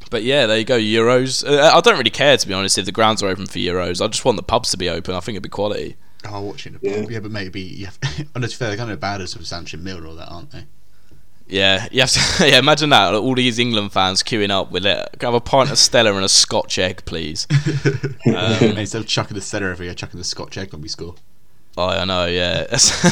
but 0.09 0.23
yeah, 0.23 0.47
there 0.47 0.57
you 0.57 0.65
go. 0.65 0.77
Euros. 0.79 1.47
Uh, 1.47 1.71
I 1.75 1.79
don't 1.81 1.97
really 1.97 2.09
care 2.09 2.35
to 2.35 2.47
be 2.47 2.53
honest 2.53 2.77
if 2.77 2.85
the 2.85 2.91
grounds 2.91 3.21
are 3.21 3.27
open 3.27 3.45
for 3.45 3.59
Euros. 3.59 4.03
I 4.03 4.07
just 4.07 4.25
want 4.25 4.37
the 4.37 4.43
pubs 4.43 4.71
to 4.71 4.77
be 4.77 4.89
open. 4.89 5.13
I 5.15 5.19
think 5.19 5.35
it'd 5.35 5.43
be 5.43 5.49
quality. 5.49 5.95
Oh, 6.27 6.41
watching 6.41 6.73
the 6.73 6.79
Yeah. 6.81 7.05
yeah. 7.09 7.19
but 7.19 7.31
maybe 7.31 7.61
you 7.61 7.85
have. 7.85 7.99
and 8.35 8.43
it's 8.43 8.53
fair, 8.53 8.67
they're 8.69 8.77
going 8.77 8.89
to 8.89 8.97
bad 8.97 9.21
as 9.21 9.37
with 9.37 9.47
Sanchez 9.47 9.79
Mill 9.79 9.97
and 10.09 10.17
that, 10.19 10.27
aren't 10.29 10.51
they? 10.51 10.65
Yeah, 11.51 11.87
you 11.91 11.99
have 11.99 12.11
to. 12.11 12.21
Yeah, 12.47 12.59
imagine 12.59 12.89
that. 12.91 13.13
All 13.13 13.35
these 13.35 13.59
England 13.59 13.91
fans 13.91 14.23
queuing 14.23 14.49
up 14.49 14.71
with 14.71 14.85
it. 14.85 15.09
Can 15.19 15.27
I 15.27 15.31
have 15.31 15.33
a 15.33 15.41
pint 15.41 15.69
of 15.69 15.77
Stella 15.77 16.13
and 16.15 16.23
a 16.23 16.29
Scotch 16.29 16.79
egg, 16.79 17.03
please? 17.05 17.45
Um, 18.25 18.77
instead 18.77 19.01
of 19.01 19.07
chucking 19.07 19.35
the 19.35 19.41
Stella 19.41 19.71
every 19.71 19.87
year, 19.87 19.95
chucking 19.95 20.17
the 20.17 20.23
Scotch 20.23 20.57
egg 20.57 20.71
when 20.71 20.81
we 20.81 20.87
score. 20.87 21.15
Oh, 21.75 21.87
I 21.87 22.05
know, 22.05 22.25
yeah, 22.27 22.67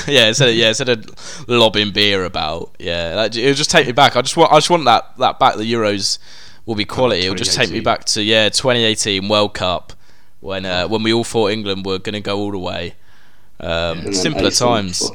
yeah. 0.07 0.27
Instead 0.27 0.49
of 0.49 0.55
yeah, 0.55 0.67
instead 0.67 0.89
of 0.89 1.47
lobbing 1.47 1.91
beer 1.91 2.25
about, 2.25 2.75
yeah, 2.79 3.15
that, 3.15 3.35
it'll 3.35 3.55
just 3.55 3.71
take 3.71 3.87
me 3.87 3.91
back. 3.91 4.15
I 4.15 4.21
just 4.21 4.37
want, 4.37 4.51
I 4.51 4.57
just 4.57 4.69
want 4.69 4.85
that 4.85 5.17
that 5.17 5.39
back. 5.39 5.55
The 5.55 5.71
Euros 5.71 6.19
will 6.65 6.75
be 6.75 6.85
quality. 6.85 7.21
It'll 7.21 7.35
just 7.35 7.55
take 7.55 7.71
me 7.71 7.79
back 7.79 8.05
to 8.05 8.23
yeah, 8.23 8.49
2018 8.49 9.27
World 9.27 9.53
Cup 9.53 9.93
when 10.39 10.65
uh, 10.65 10.87
when 10.87 11.03
we 11.03 11.11
all 11.11 11.23
thought 11.23 11.51
England 11.51 11.85
were 11.85 11.99
going 11.99 12.13
to 12.13 12.21
go 12.21 12.37
all 12.37 12.51
the 12.51 12.59
way. 12.59 12.95
Um, 13.59 14.13
simpler 14.13 14.47
Iceland 14.47 14.93
times. 14.95 15.11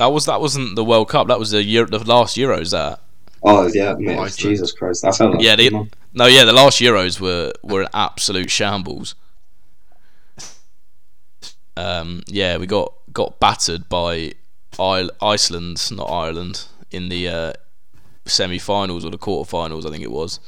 Fucking 0.00 0.06
rinse 0.06 0.06
me. 0.06 0.06
That 0.06 0.12
was 0.12 0.26
that 0.26 0.40
wasn't 0.40 0.76
the 0.76 0.84
World 0.84 1.08
Cup. 1.08 1.28
That 1.28 1.38
was 1.38 1.50
the 1.50 1.62
Euro, 1.62 1.88
the 1.88 1.98
last 2.04 2.36
Euros. 2.36 2.70
That 2.72 3.00
Oh 3.42 3.66
yeah, 3.72 3.94
mate, 3.98 4.12
Iceland. 4.18 4.32
Jesus 4.36 4.72
Christ, 4.72 5.02
that's 5.02 5.18
how. 5.18 5.30
That 5.32 5.40
Yeah, 5.40 5.56
they- 5.56 5.70
no, 6.12 6.26
yeah, 6.26 6.44
the 6.44 6.52
last 6.52 6.80
Euros 6.80 7.20
were 7.20 7.52
were 7.62 7.82
an 7.82 7.88
absolute 7.94 8.50
shambles. 8.50 9.14
Um, 11.76 12.22
yeah, 12.26 12.56
we 12.58 12.66
got 12.66 12.92
got 13.12 13.40
battered 13.40 13.88
by 13.88 14.34
I- 14.78 15.08
Iceland, 15.22 15.80
not 15.92 16.04
Ireland, 16.10 16.66
in 16.90 17.08
the 17.08 17.28
uh, 17.28 17.52
semi-finals 18.26 19.04
or 19.04 19.10
the 19.10 19.18
quarter-finals, 19.18 19.86
I 19.86 19.90
think 19.90 20.02
it 20.02 20.10
was. 20.10 20.40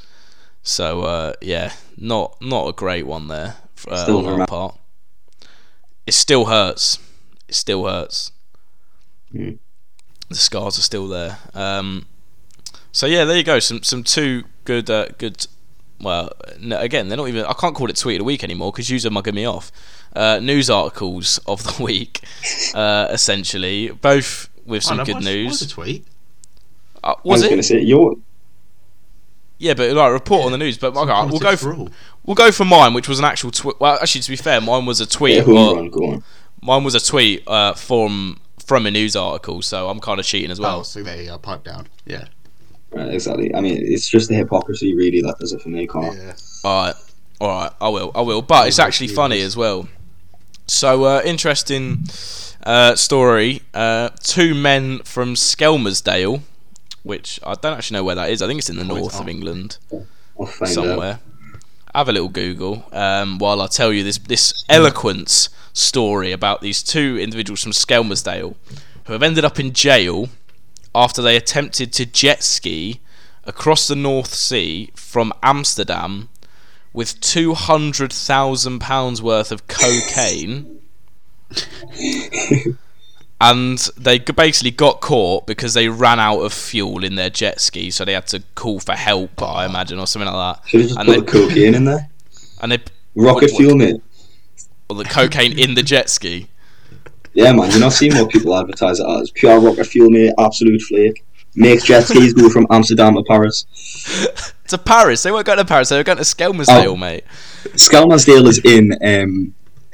So 0.61 1.01
uh, 1.01 1.33
yeah, 1.41 1.73
not 1.97 2.37
not 2.41 2.67
a 2.67 2.73
great 2.73 3.05
one 3.07 3.27
there 3.27 3.55
uh, 3.87 4.03
Still 4.03 4.27
on 4.27 4.41
our 4.41 4.47
part. 4.47 4.77
It 6.05 6.13
still 6.13 6.45
hurts. 6.45 6.99
It 7.47 7.55
still 7.55 7.85
hurts. 7.87 8.31
Mm. 9.33 9.57
The 10.29 10.35
scars 10.35 10.77
are 10.77 10.81
still 10.81 11.07
there. 11.07 11.37
Um, 11.53 12.05
so 12.91 13.05
yeah, 13.05 13.25
there 13.25 13.37
you 13.37 13.43
go. 13.43 13.59
Some 13.59 13.83
some 13.83 14.03
two 14.03 14.43
good 14.65 14.89
uh, 14.89 15.07
good. 15.17 15.45
Well, 15.99 16.31
no, 16.59 16.77
again, 16.79 17.07
they're 17.07 17.17
not 17.17 17.29
even. 17.29 17.45
I 17.45 17.53
can't 17.53 17.75
call 17.75 17.89
it 17.89 17.95
tweet 17.95 18.15
of 18.15 18.19
the 18.19 18.23
week 18.25 18.43
anymore 18.43 18.71
because 18.71 18.89
you're 18.89 19.11
mugging 19.11 19.35
me 19.35 19.45
off. 19.45 19.71
Uh, 20.15 20.39
news 20.39 20.69
articles 20.69 21.39
of 21.47 21.63
the 21.63 21.83
week, 21.83 22.21
uh, 22.75 23.07
essentially, 23.09 23.89
both 23.89 24.49
with 24.65 24.83
some 24.83 24.95
oh, 24.95 24.97
no, 25.01 25.05
good 25.05 25.13
what's- 25.15 25.25
news. 25.25 25.47
What's 25.47 25.59
the 25.61 25.67
tweet? 25.67 26.07
Uh, 27.03 27.07
I 27.07 27.09
was 27.23 27.23
was 27.23 27.41
going 27.43 27.53
it? 27.53 27.57
to 27.57 27.63
say 27.63 27.79
your 27.81 28.15
Yeah, 29.57 29.73
but 29.73 29.91
like 29.93 30.11
report 30.11 30.45
on 30.45 30.51
the 30.51 30.57
news. 30.57 30.77
But 30.77 30.95
okay, 30.95 31.25
we'll 31.29 31.39
go. 31.39 31.51
For, 31.55 31.73
for 31.73 31.75
all. 31.75 31.89
we'll 32.25 32.35
go 32.35 32.51
for 32.51 32.65
mine, 32.65 32.93
which 32.93 33.07
was 33.09 33.19
an 33.19 33.25
actual 33.25 33.51
tweet. 33.51 33.79
Well, 33.79 33.97
actually, 34.01 34.21
to 34.21 34.29
be 34.29 34.35
fair, 34.37 34.61
mine 34.61 34.85
was 34.85 34.99
a 35.01 35.05
tweet. 35.05 35.37
yeah, 35.37 35.43
home 35.43 35.75
run, 35.77 35.89
go 35.89 36.05
on. 36.11 36.23
mine 36.61 36.83
was 36.83 36.95
a 36.95 36.99
tweet 37.05 37.43
uh, 37.47 37.73
from 37.73 38.39
from 38.67 38.85
a 38.85 38.91
news 38.91 39.15
article, 39.15 39.61
so 39.61 39.89
I'm 39.89 39.99
kind 39.99 40.19
of 40.19 40.25
cheating 40.25 40.51
as 40.51 40.59
well. 40.59 40.79
oh, 40.79 40.83
so 40.83 41.03
there 41.03 41.21
you 41.21 41.27
go, 41.27 41.37
pipe 41.37 41.63
down. 41.63 41.87
Yeah. 42.05 42.25
Right, 42.91 43.13
exactly. 43.13 43.53
I 43.55 43.61
mean, 43.61 43.77
it's 43.81 44.07
just 44.07 44.29
the 44.29 44.35
hypocrisy 44.35 44.95
really 44.95 45.21
that 45.21 45.35
does 45.39 45.51
it 45.53 45.61
for 45.61 45.69
me, 45.69 45.87
Connor. 45.87 46.15
Yeah. 46.15 46.33
All 46.63 46.85
right, 46.85 46.95
all 47.41 47.47
right, 47.49 47.71
I 47.81 47.89
will, 47.89 48.11
I 48.15 48.21
will. 48.21 48.41
But 48.41 48.67
it's 48.67 48.79
actually 48.79 49.07
funny 49.07 49.37
this. 49.37 49.47
as 49.47 49.57
well. 49.57 49.87
So 50.67 51.03
uh, 51.05 51.21
interesting 51.25 52.05
uh, 52.65 52.95
story. 52.95 53.61
Uh, 53.73 54.09
two 54.21 54.53
men 54.53 54.99
from 54.99 55.33
Skelmersdale, 55.35 56.41
which 57.03 57.39
I 57.45 57.55
don't 57.55 57.73
actually 57.77 57.95
know 57.97 58.03
where 58.03 58.15
that 58.15 58.29
is. 58.29 58.41
I 58.41 58.47
think 58.47 58.59
it's 58.59 58.69
in 58.69 58.77
the 58.77 58.83
Oh, 58.83 58.95
north 58.97 59.13
of 59.15 59.21
not. 59.21 59.29
England 59.29 59.77
I'll 60.39 61.01
out. 61.01 61.19
Have 61.95 62.09
a 62.09 62.11
little 62.11 62.29
Google 62.29 62.85
um, 62.91 63.37
while 63.39 63.61
I 63.61 63.67
tell 63.67 63.91
you 63.93 64.03
this 64.03 64.17
this 64.19 64.63
eloquence 64.69 65.49
story 65.73 66.31
about 66.31 66.61
these 66.61 66.81
two 66.83 67.17
individuals 67.19 67.61
from 67.63 67.71
Skelmersdale 67.71 68.55
who 69.05 69.13
have 69.13 69.23
ended 69.23 69.43
up 69.43 69.59
in 69.59 69.73
jail 69.73 70.29
after 70.95 71.21
they 71.21 71.35
attempted 71.35 71.91
to 71.93 72.05
jet 72.05 72.43
ski 72.43 73.01
across 73.43 73.87
the 73.87 73.95
North 73.95 74.33
Sea 74.33 74.91
from 74.95 75.33
Amsterdam 75.41 76.29
with 76.93 77.19
two 77.19 77.53
hundred 77.55 78.13
thousand 78.13 78.79
pounds 78.79 79.21
worth 79.21 79.51
of 79.51 79.67
cocaine 79.67 80.79
and 83.41 83.77
they 83.97 84.19
basically 84.19 84.71
got 84.71 85.01
caught 85.01 85.45
because 85.47 85.73
they 85.73 85.89
ran 85.89 86.19
out 86.19 86.39
of 86.39 86.53
fuel 86.53 87.03
in 87.03 87.15
their 87.15 87.29
jet 87.29 87.59
ski, 87.59 87.91
so 87.91 88.05
they 88.05 88.13
had 88.13 88.27
to 88.27 88.41
call 88.55 88.79
for 88.79 88.93
help, 88.93 89.41
I 89.41 89.65
imagine, 89.65 89.99
or 89.99 90.07
something 90.07 90.31
like 90.31 90.57
that. 90.61 90.67
Should 90.69 90.79
have 90.81 90.89
just 90.89 90.99
And 90.99 91.07
put 91.07 91.13
they- 91.13 91.19
the 91.19 91.31
cocaine 91.47 91.75
in 91.75 91.85
there. 91.85 92.09
And 92.61 92.71
they 92.71 92.77
Rocket 93.15 93.51
What- 93.51 93.57
fuel, 93.57 93.75
mate. 93.75 94.01
Or 94.93 95.03
the 95.03 95.09
cocaine 95.09 95.57
in 95.57 95.73
the 95.75 95.83
jet 95.83 96.09
ski. 96.09 96.47
Yeah, 97.33 97.51
man. 97.53 97.71
You're 97.71 97.79
not 97.79 97.93
seeing 97.93 98.13
what 98.15 98.29
people 98.31 98.55
advertise 98.55 98.99
it 98.99 99.07
as. 99.09 99.31
Pure 99.31 99.59
rocket 99.59 99.85
fuel, 99.85 100.09
mate. 100.09 100.33
Absolute 100.39 100.81
flake. 100.81 101.23
Makes 101.55 101.85
jet 101.85 102.01
skis 102.01 102.33
go 102.33 102.49
from 102.49 102.67
Amsterdam 102.69 103.15
to 103.15 103.23
Paris. 103.23 103.65
To 104.67 104.77
Paris, 104.77 105.23
they 105.23 105.31
weren't 105.31 105.45
going 105.45 105.57
to 105.59 105.65
Paris. 105.65 105.89
They 105.89 105.97
were 105.97 106.03
going 106.03 106.17
to 106.17 106.23
Skelmersdale, 106.23 106.87
Oh. 106.87 106.95
mate. 106.95 107.23
Skelmersdale 107.75 108.47
is 108.47 108.59
in. 108.63 108.91
Um, 109.03 109.53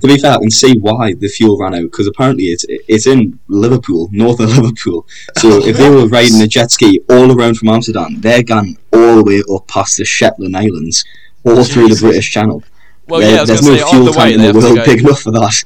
to 0.00 0.06
be 0.06 0.18
fair, 0.18 0.32
I 0.32 0.38
can 0.38 0.50
see 0.50 0.78
why 0.78 1.14
the 1.14 1.26
fuel 1.28 1.58
ran 1.58 1.74
out 1.74 1.82
because 1.82 2.06
apparently 2.06 2.44
it's 2.44 2.64
it's 2.68 3.06
in 3.08 3.38
Liverpool, 3.48 4.08
north 4.12 4.38
of 4.40 4.50
Liverpool. 4.56 5.06
So 5.38 5.64
if 5.64 5.76
they 5.76 5.90
were 5.90 6.06
riding 6.06 6.40
a 6.40 6.46
jet 6.46 6.70
ski 6.70 7.00
all 7.08 7.32
around 7.36 7.56
from 7.58 7.68
Amsterdam, 7.68 8.20
they're 8.20 8.44
going 8.44 8.78
all 8.92 9.16
the 9.16 9.24
way 9.24 9.42
up 9.54 9.66
past 9.66 9.96
the 9.96 10.04
Shetland 10.04 10.56
Islands, 10.56 11.04
all 11.44 11.64
through 11.64 11.88
the 11.88 11.98
British 12.00 12.30
Channel. 12.30 12.62
Well, 13.10 13.20
There- 13.20 13.30
yeah, 13.30 13.36
I 13.38 13.40
was 13.40 13.48
there's 13.48 13.62
no 13.62 13.76
say 13.76 13.84
fuel 13.90 14.08
either 14.08 14.18
way 14.18 14.24
tank 14.24 14.34
in 14.34 14.40
they 14.40 14.46
the 14.46 14.52
have 14.52 14.62
to 14.62 14.74
world 14.74 14.76
go. 14.76 14.84
big 14.84 15.00
enough 15.00 15.20
for 15.20 15.30
that. 15.32 15.64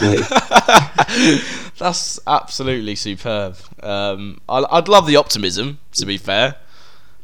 Like, 0.00 1.72
That's 1.78 2.18
absolutely 2.26 2.96
superb. 2.96 3.56
Um, 3.82 4.40
I, 4.48 4.64
I'd 4.70 4.88
love 4.88 5.06
the 5.06 5.16
optimism, 5.16 5.78
to 5.92 6.06
be 6.06 6.18
fair. 6.18 6.56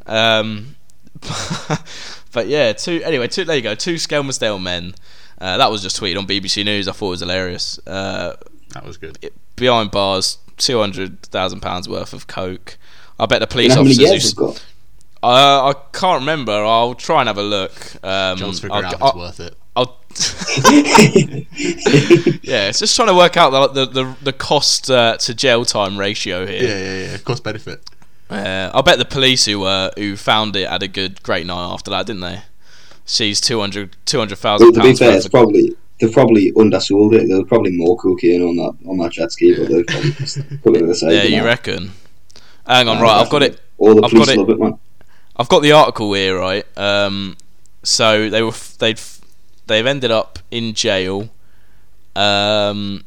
Um, 0.06 0.76
but 2.32 2.46
yeah, 2.46 2.72
two. 2.72 3.02
Anyway, 3.04 3.26
two. 3.28 3.44
There 3.44 3.56
you 3.56 3.62
go. 3.62 3.74
Two 3.74 3.94
Skelmersdale 3.94 4.62
men. 4.62 4.94
Uh, 5.40 5.56
that 5.56 5.70
was 5.70 5.82
just 5.82 6.00
tweeted 6.00 6.18
on 6.18 6.26
BBC 6.26 6.64
News. 6.64 6.86
I 6.88 6.92
thought 6.92 7.08
it 7.08 7.10
was 7.10 7.20
hilarious. 7.20 7.78
Uh, 7.86 8.36
That 8.70 8.84
was 8.84 8.96
good. 8.96 9.18
behind 9.56 9.90
bars, 9.90 10.38
two 10.56 10.78
hundred 10.78 11.22
thousand 11.22 11.60
pounds 11.60 11.88
worth 11.88 12.12
of 12.12 12.26
coke. 12.26 12.78
I 13.18 13.26
bet 13.26 13.40
the 13.40 13.46
police 13.46 13.74
how 13.74 13.82
many 13.82 13.94
officers. 13.94 14.10
years 14.10 14.36
who 14.36 14.48
it's 14.50 14.58
got? 14.58 14.64
Uh, 15.24 15.72
I 15.72 15.74
can't 15.92 16.20
remember. 16.20 16.52
I'll 16.52 16.94
try 16.94 17.20
and 17.20 17.28
have 17.28 17.38
a 17.38 17.42
look. 17.42 17.72
Um, 18.04 18.36
John's 18.38 18.60
figuring 18.60 18.84
I'll, 18.84 18.86
out 18.86 18.94
if 18.94 19.02
I'll, 19.02 19.08
it's 19.08 19.38
worth 19.38 19.40
it. 19.40 19.56
I'll 19.76 20.00
yeah, 22.42 22.68
it's 22.68 22.78
just 22.78 22.94
trying 22.94 23.08
to 23.08 23.14
work 23.14 23.36
out 23.36 23.50
the 23.50 23.84
the, 23.84 23.86
the, 24.04 24.16
the 24.22 24.32
cost 24.32 24.90
uh, 24.90 25.16
to 25.16 25.34
jail 25.34 25.64
time 25.64 25.98
ratio 25.98 26.46
here. 26.46 26.62
Yeah, 26.62 26.78
yeah, 26.78 27.10
yeah. 27.12 27.18
Cost 27.18 27.42
benefit. 27.42 27.82
Uh, 28.30 28.70
I 28.72 28.80
bet 28.82 28.98
the 28.98 29.04
police 29.04 29.44
who 29.46 29.64
uh, 29.64 29.90
who 29.96 30.16
found 30.16 30.56
it 30.56 30.68
had 30.68 30.82
a 30.82 30.88
good 30.88 31.22
great 31.22 31.46
night 31.46 31.72
after 31.72 31.90
that, 31.90 32.06
didn't 32.06 32.22
they? 32.22 32.42
She's 33.06 33.40
200 33.40 33.96
200,000 34.06 34.64
Well, 34.64 34.72
to 34.72 34.80
be 34.80 34.86
pounds 34.86 34.98
fair, 34.98 35.16
it's 35.16 35.28
probably 35.28 35.74
they 36.00 36.08
probably 36.10 36.52
undersold 36.56 37.14
it. 37.14 37.28
There 37.28 37.38
was 37.38 37.48
probably 37.48 37.72
more 37.72 37.96
cocaine 37.96 38.42
on 38.42 38.56
that 38.56 38.88
on 38.88 38.98
that 38.98 39.12
jet 39.12 39.32
ski, 39.32 39.54
but 39.56 39.68
they 39.68 39.82
probably 39.82 40.10
just 40.18 40.38
put 40.62 40.76
it 40.76 40.80
to 40.80 40.86
the 40.86 40.94
side. 40.94 41.12
Yeah, 41.12 41.22
you 41.24 41.36
now. 41.38 41.44
reckon? 41.46 41.90
Hang 42.66 42.88
on, 42.88 42.98
Uh, 42.98 43.02
right. 43.02 43.20
I've 43.20 43.30
got 43.30 43.42
it. 43.42 43.60
All 43.78 43.94
the 43.94 44.02
I've 44.04 44.10
police 44.10 44.26
got 44.26 44.34
it. 44.34 44.38
love 44.38 44.50
it, 44.50 44.58
man. 44.58 44.78
I've 45.36 45.48
got 45.48 45.60
the 45.62 45.72
article 45.72 46.12
here, 46.12 46.38
right? 46.38 46.64
Um, 46.78 47.36
so 47.82 48.28
they 48.30 48.42
were 48.42 48.48
f- 48.48 48.76
they'd 48.78 48.96
f- 48.98 49.20
they've 49.66 49.86
ended 49.86 50.10
up 50.10 50.38
in 50.50 50.74
jail. 50.74 51.28
Um, 52.16 53.04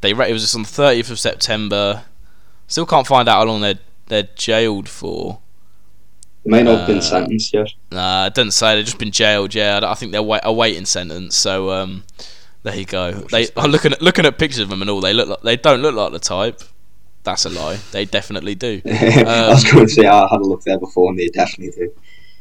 they 0.00 0.12
re- 0.12 0.28
it 0.28 0.32
was 0.32 0.42
just 0.42 0.54
on 0.56 0.62
the 0.62 0.68
thirtieth 0.68 1.10
of 1.10 1.18
September. 1.18 2.04
Still 2.66 2.86
can't 2.86 3.06
find 3.06 3.28
out 3.28 3.38
how 3.38 3.44
long 3.44 3.60
they're 3.60 3.78
they're 4.06 4.28
jailed 4.34 4.88
for. 4.88 5.38
They 6.44 6.50
may 6.50 6.62
not 6.62 6.78
have 6.78 6.86
been 6.88 6.98
Uh, 6.98 7.02
sentenced 7.02 7.54
yet. 7.54 7.72
Nah, 7.90 8.26
it 8.26 8.34
doesn't 8.34 8.50
say 8.52 8.76
they've 8.76 8.84
just 8.84 8.98
been 8.98 9.12
jailed. 9.12 9.54
Yeah, 9.54 9.78
I 9.82 9.92
I 9.92 9.94
think 9.94 10.12
they're 10.12 10.22
wait- 10.22 10.40
awaiting 10.44 10.84
sentence. 10.86 11.36
So 11.36 11.70
um, 11.70 12.04
there 12.64 12.74
you 12.76 12.84
go. 12.86 13.12
They 13.12 13.48
I'm 13.56 13.70
looking 13.70 13.92
at 13.92 14.02
looking 14.02 14.26
at 14.26 14.38
pictures 14.38 14.60
of 14.60 14.68
them 14.68 14.80
and 14.82 14.90
all. 14.90 15.00
They 15.00 15.12
look 15.12 15.28
like 15.28 15.42
they 15.42 15.56
don't 15.56 15.80
look 15.80 15.94
like 15.94 16.12
the 16.12 16.18
type. 16.18 16.60
That's 17.26 17.44
a 17.44 17.50
lie. 17.50 17.76
They 17.92 18.04
definitely 18.06 18.54
do. 18.54 18.80
I 18.86 19.48
was 19.50 19.64
um, 19.66 19.72
going 19.74 19.86
to 19.88 19.92
say 19.92 20.06
I 20.06 20.20
had 20.30 20.40
a 20.40 20.44
look 20.44 20.62
there 20.62 20.78
before, 20.78 21.10
and 21.10 21.18
they 21.18 21.26
definitely 21.28 21.72
do. 21.86 21.92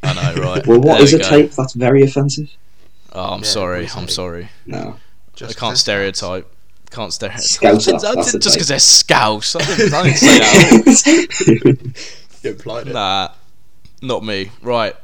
I 0.03 0.13
know, 0.13 0.41
right? 0.41 0.65
Well, 0.67 0.79
what 0.79 0.95
There 0.99 1.03
is 1.03 1.13
we 1.13 1.19
a 1.19 1.23
go. 1.23 1.29
type 1.29 1.51
that's 1.51 1.73
very 1.73 2.03
offensive? 2.03 2.49
Oh, 3.11 3.33
I'm 3.33 3.39
Yeah, 3.39 3.45
sorry. 3.45 3.89
I'm 3.95 4.07
sorry. 4.07 4.49
No, 4.65 4.97
Just 5.35 5.57
I 5.57 5.59
can't 5.59 5.77
stereotype. 5.77 6.49
Can't 6.91 7.11
stereotype. 7.11 7.41
Scouser, 7.43 7.95
I 7.95 7.97
didn't- 7.97 8.15
that's 8.15 8.31
just 8.37 8.55
because 8.55 8.67
they're 8.67 8.79
scouse. 8.79 9.55
I 9.55 9.65
didn't, 9.65 9.93
I 9.93 10.03
didn't 10.03 10.17
say 10.17 10.37
that. 10.37 11.35
that. 11.45 12.05
You 12.43 12.49
implied 12.51 12.87
it. 12.87 12.93
Nah, 12.93 13.29
not 14.03 14.23
me. 14.23 14.51
Right. 14.61 14.95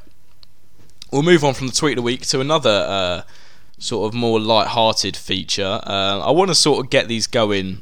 We'll 1.12 1.24
move 1.24 1.44
on 1.44 1.56
from 1.56 1.68
the 1.68 1.74
tweet 1.74 1.94
of 1.94 1.96
the 1.98 2.02
week 2.04 2.22
to 2.28 2.40
another 2.40 2.86
uh, 2.88 3.22
sort 3.80 4.08
of 4.08 4.14
more 4.14 4.40
light-hearted 4.40 5.18
feature. 5.18 5.82
Uh, 5.84 6.20
I 6.24 6.30
want 6.32 6.50
to 6.50 6.56
sort 6.56 6.86
of 6.86 6.92
get 6.92 7.08
these 7.08 7.26
going 7.28 7.82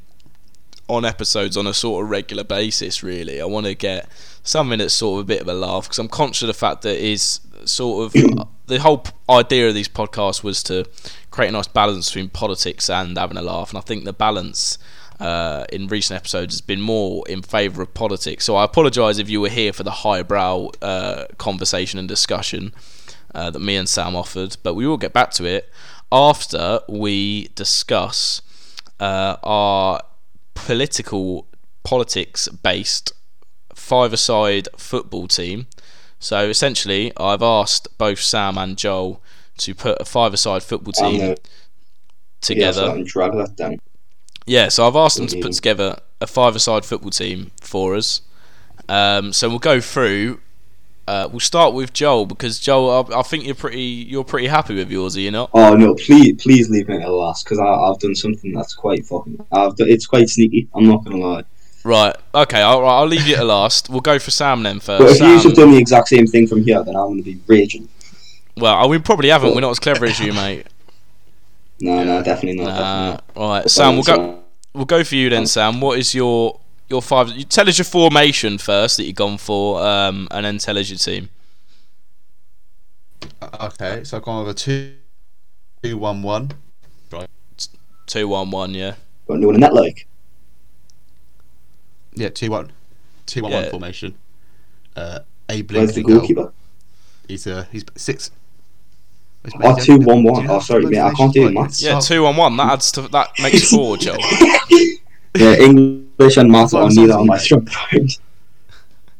on 0.90 1.06
episodes 1.06 1.56
on 1.56 1.68
a 1.68 1.74
sort 1.74 2.04
of 2.04 2.10
regular 2.10 2.44
basis. 2.44 3.04
Really, 3.04 3.40
I 3.42 3.46
want 3.46 3.66
to 3.66 3.76
get 3.76 4.10
something 4.44 4.80
that's 4.80 4.94
sort 4.94 5.20
of 5.20 5.26
a 5.26 5.28
bit 5.28 5.42
of 5.42 5.48
a 5.48 5.54
laugh 5.54 5.84
because 5.84 6.00
I'm 6.00 6.08
conscious 6.08 6.44
of 6.44 6.48
the 6.48 6.54
fact 6.54 6.82
that 6.82 6.98
is 6.98 7.40
sort 7.66 8.08
of 8.16 8.48
the 8.68 8.80
whole 8.80 9.04
idea 9.30 9.68
of 9.68 9.74
these 9.76 9.90
podcasts 9.90 10.44
was 10.44 10.64
to 10.64 10.86
create 11.32 11.50
a 11.50 11.52
nice 11.52 11.68
balance 11.68 12.10
between 12.10 12.30
politics 12.30 12.90
and 12.90 13.18
having 13.18 13.38
a 13.38 13.42
laugh, 13.42 13.70
and 13.70 13.78
I 13.78 13.82
think 13.82 14.04
the 14.04 14.14
balance 14.14 14.78
uh, 15.20 15.66
in 15.72 15.88
recent 15.88 16.18
episodes 16.18 16.56
has 16.56 16.62
been 16.62 16.82
more 16.82 17.24
in 17.28 17.42
favour 17.42 17.82
of 17.82 17.94
politics. 17.94 18.46
So 18.46 18.56
I 18.56 18.64
apologise 18.64 19.18
if 19.18 19.30
you 19.30 19.42
were 19.42 19.50
here 19.50 19.74
for 19.74 19.84
the 19.84 19.92
highbrow 19.92 20.70
uh, 20.82 21.26
conversation 21.38 22.00
and 22.00 22.08
discussion 22.08 22.74
uh, 23.36 23.50
that 23.50 23.60
me 23.60 23.76
and 23.76 23.88
Sam 23.88 24.16
offered, 24.16 24.58
but 24.64 24.76
we 24.76 24.88
will 24.88 24.98
get 24.98 25.14
back 25.14 25.32
to 25.32 25.46
it 25.46 25.70
after 26.12 26.80
we 26.88 27.50
discuss 27.56 28.42
uh, 29.00 29.38
our 29.44 30.02
political 30.66 31.48
politics 31.84 32.48
based 32.48 33.12
five-a-side 33.74 34.68
football 34.78 35.28
team. 35.28 35.68
So 36.20 36.50
essentially, 36.50 37.12
I've 37.18 37.42
asked 37.42 37.98
both 37.98 38.20
Sam 38.20 38.58
and 38.58 38.78
Joel 38.78 39.22
to 39.58 39.74
put 39.74 40.00
a 40.02 40.06
five-a-side 40.06 40.64
football 40.64 40.94
team 40.94 41.20
gonna 41.20 41.36
together. 42.42 42.96
Yeah, 42.98 43.04
drag 43.06 43.32
that 43.34 43.56
down. 43.56 43.80
Yeah, 44.46 44.70
so 44.70 44.88
I've 44.88 44.96
asked 44.96 45.18
them 45.18 45.28
to 45.28 45.42
put 45.42 45.54
together 45.54 46.00
a 46.20 46.28
five-a-side 46.28 46.86
football 46.86 47.12
team 47.12 47.52
for 47.62 47.96
us. 47.96 48.22
Um, 48.88 49.32
so 49.34 49.48
we'll 49.50 49.60
go 49.60 49.80
through. 49.80 50.40
Uh, 51.10 51.28
we'll 51.32 51.40
start 51.40 51.74
with 51.74 51.92
Joel 51.92 52.28
because 52.28 52.60
Joel, 52.60 53.12
I, 53.12 53.22
I 53.22 53.22
think 53.24 53.44
you're 53.44 53.56
pretty, 53.56 53.82
you're 53.82 54.24
pretty 54.24 54.46
happy 54.46 54.76
with 54.76 54.92
yours, 54.92 55.18
are 55.18 55.22
you 55.22 55.32
not? 55.32 55.50
Oh 55.56 55.76
no! 55.76 55.96
Please, 55.96 56.40
please 56.40 56.70
leave 56.70 56.88
me 56.88 57.00
to 57.00 57.12
last 57.12 57.46
because 57.46 57.58
I've 57.58 57.98
done 57.98 58.14
something 58.14 58.54
that's 58.54 58.76
quite 58.76 59.04
fucking. 59.08 59.44
I've 59.52 59.76
done, 59.76 59.90
it's 59.90 60.06
quite 60.06 60.30
sneaky. 60.30 60.68
I'm 60.76 60.88
not 60.88 61.04
gonna 61.04 61.18
lie. 61.18 61.46
Right. 61.84 62.16
Okay. 62.36 62.62
I'll, 62.62 62.86
I'll 62.86 63.08
leave 63.08 63.26
you 63.26 63.38
to 63.38 63.44
last. 63.44 63.90
We'll 63.90 64.02
go 64.02 64.20
for 64.20 64.30
Sam 64.30 64.62
then 64.62 64.80
first. 64.80 65.00
But 65.02 65.10
if 65.10 65.20
you 65.20 65.50
have 65.50 65.56
done 65.58 65.72
the 65.72 65.80
exact 65.80 66.10
same 66.10 66.28
thing 66.28 66.46
from 66.46 66.64
here, 66.64 66.84
then 66.84 66.96
I'm 66.96 67.08
gonna 67.08 67.24
be 67.24 67.40
raging. 67.48 67.90
well, 68.56 68.88
we 68.88 69.00
probably 69.00 69.30
haven't. 69.30 69.56
We're 69.56 69.62
not 69.62 69.72
as 69.72 69.80
clever 69.80 70.06
as 70.06 70.20
you, 70.20 70.32
mate. 70.32 70.68
No, 71.82 72.04
no, 72.04 72.22
definitely 72.22 72.62
not. 72.62 72.72
Nah. 72.72 73.12
definitely 73.14 73.42
Right, 73.42 73.60
not. 73.62 73.72
Sam. 73.72 73.94
We'll 73.96 74.04
go. 74.04 74.44
We'll 74.74 74.86
go 74.86 75.04
for 75.04 75.16
you 75.16 75.30
then, 75.30 75.48
Sam. 75.48 75.80
What 75.80 75.98
is 75.98 76.14
your 76.14 76.60
your 76.90 77.02
five? 77.02 77.30
You 77.30 77.44
tell 77.44 77.68
us 77.70 77.78
your 77.78 77.86
formation 77.86 78.58
first 78.58 78.98
that 78.98 79.04
you've 79.06 79.16
gone 79.16 79.38
for, 79.38 79.82
um, 79.82 80.28
and 80.32 80.46
then 80.46 80.58
tell 80.58 80.78
us 80.78 80.90
your 80.90 80.98
team. 80.98 81.30
Okay, 83.62 84.04
so 84.04 84.18
I've 84.18 84.24
gone 84.24 84.46
with 84.46 84.56
a 84.56 84.60
two, 84.60 84.94
two 85.84 85.98
one 85.98 86.22
one. 86.24 86.52
Right. 87.12 87.28
Two 88.06 88.28
one 88.28 88.52
one. 88.52 88.74
Yeah. 88.74 88.96
Got 89.28 89.40
no 89.40 89.48
one 89.48 89.56
in 89.56 89.62
that 89.62 89.74
like. 89.74 90.08
Yeah, 92.16 92.30
two, 92.30 92.50
one, 92.52 92.72
two, 93.26 93.44
one, 93.44 93.52
Yeah. 93.52 93.62
one 93.62 93.70
formation. 93.72 94.16
Uh, 94.96 95.20
a 95.50 95.62
Where's 95.62 95.94
the 95.94 96.02
in 96.02 96.08
goal. 96.08 96.18
goalkeeper? 96.20 96.52
He's 97.28 97.46
uh, 97.48 97.66
he's 97.72 97.86
six. 97.96 98.32
Where's 99.42 99.54
Oh, 99.56 99.76
mate? 99.76 99.84
two, 99.86 99.98
Do 100.00 100.02
you 100.04 100.08
one, 100.08 100.24
know- 100.24 100.32
one. 100.32 100.34
do 100.36 100.42
you 100.42 100.48
know 100.48 100.56
Oh, 100.56 100.60
sorry, 100.60 100.84
what 100.84 100.92
mate, 100.92 101.00
I 101.00 101.14
can't 101.14 101.34
do 101.34 101.42
formation's 101.44 101.62
maths. 101.64 101.82
Yeah, 101.84 101.98
It's 101.98 102.08
two 102.08 102.26
on 102.26 102.36
one. 102.36 102.58
That 102.58 102.74
adds 102.74 102.92
to 102.94 103.02
that 103.04 103.30
makes 103.42 103.70
four, 103.70 103.98
Joel. 103.98 104.18
Yeah, 105.38 105.54
English 105.60 105.99
and 106.20 106.52
math 106.52 106.74
Well, 106.74 106.86
are 106.86 106.90
neither 106.90 107.14
on 107.14 107.22
on 107.22 107.28
my 107.28 107.38
strong 107.38 107.66
points. 107.66 108.20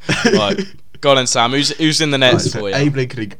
right. 0.34 0.60
Go 1.02 1.12
on 1.12 1.16
then, 1.18 1.28
Sam. 1.28 1.52
Who's 1.52 1.70
who's 1.78 2.02
in 2.02 2.12
the 2.12 2.18
Right, 2.20 2.34
nets 2.34 2.52
so 2.52 2.60
for 2.60 2.70
you? 2.70 2.76
Abe 2.76 2.96
Lincoln. 2.96 3.24
in- 3.24 3.34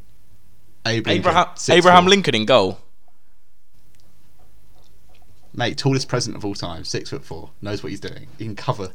Abe 0.86 1.06
Lincoln, 1.08 1.12
Abraham 1.12 1.48
six 1.56 1.76
Abraham. 1.78 2.06
Lincoln 2.08 2.36
in 2.36 2.46
goal. 2.46 2.80
Mate, 5.54 5.78
tallest 5.78 6.08
present 6.08 6.36
of 6.38 6.46
all 6.46 6.54
time, 6.56 6.84
six 6.86 7.10
foot 7.10 7.26
four, 7.26 7.50
knows 7.62 7.84
what 7.84 7.90
he's 7.90 8.00
doing. 8.00 8.28
He 8.38 8.46
can 8.46 8.56
cover. 8.56 8.92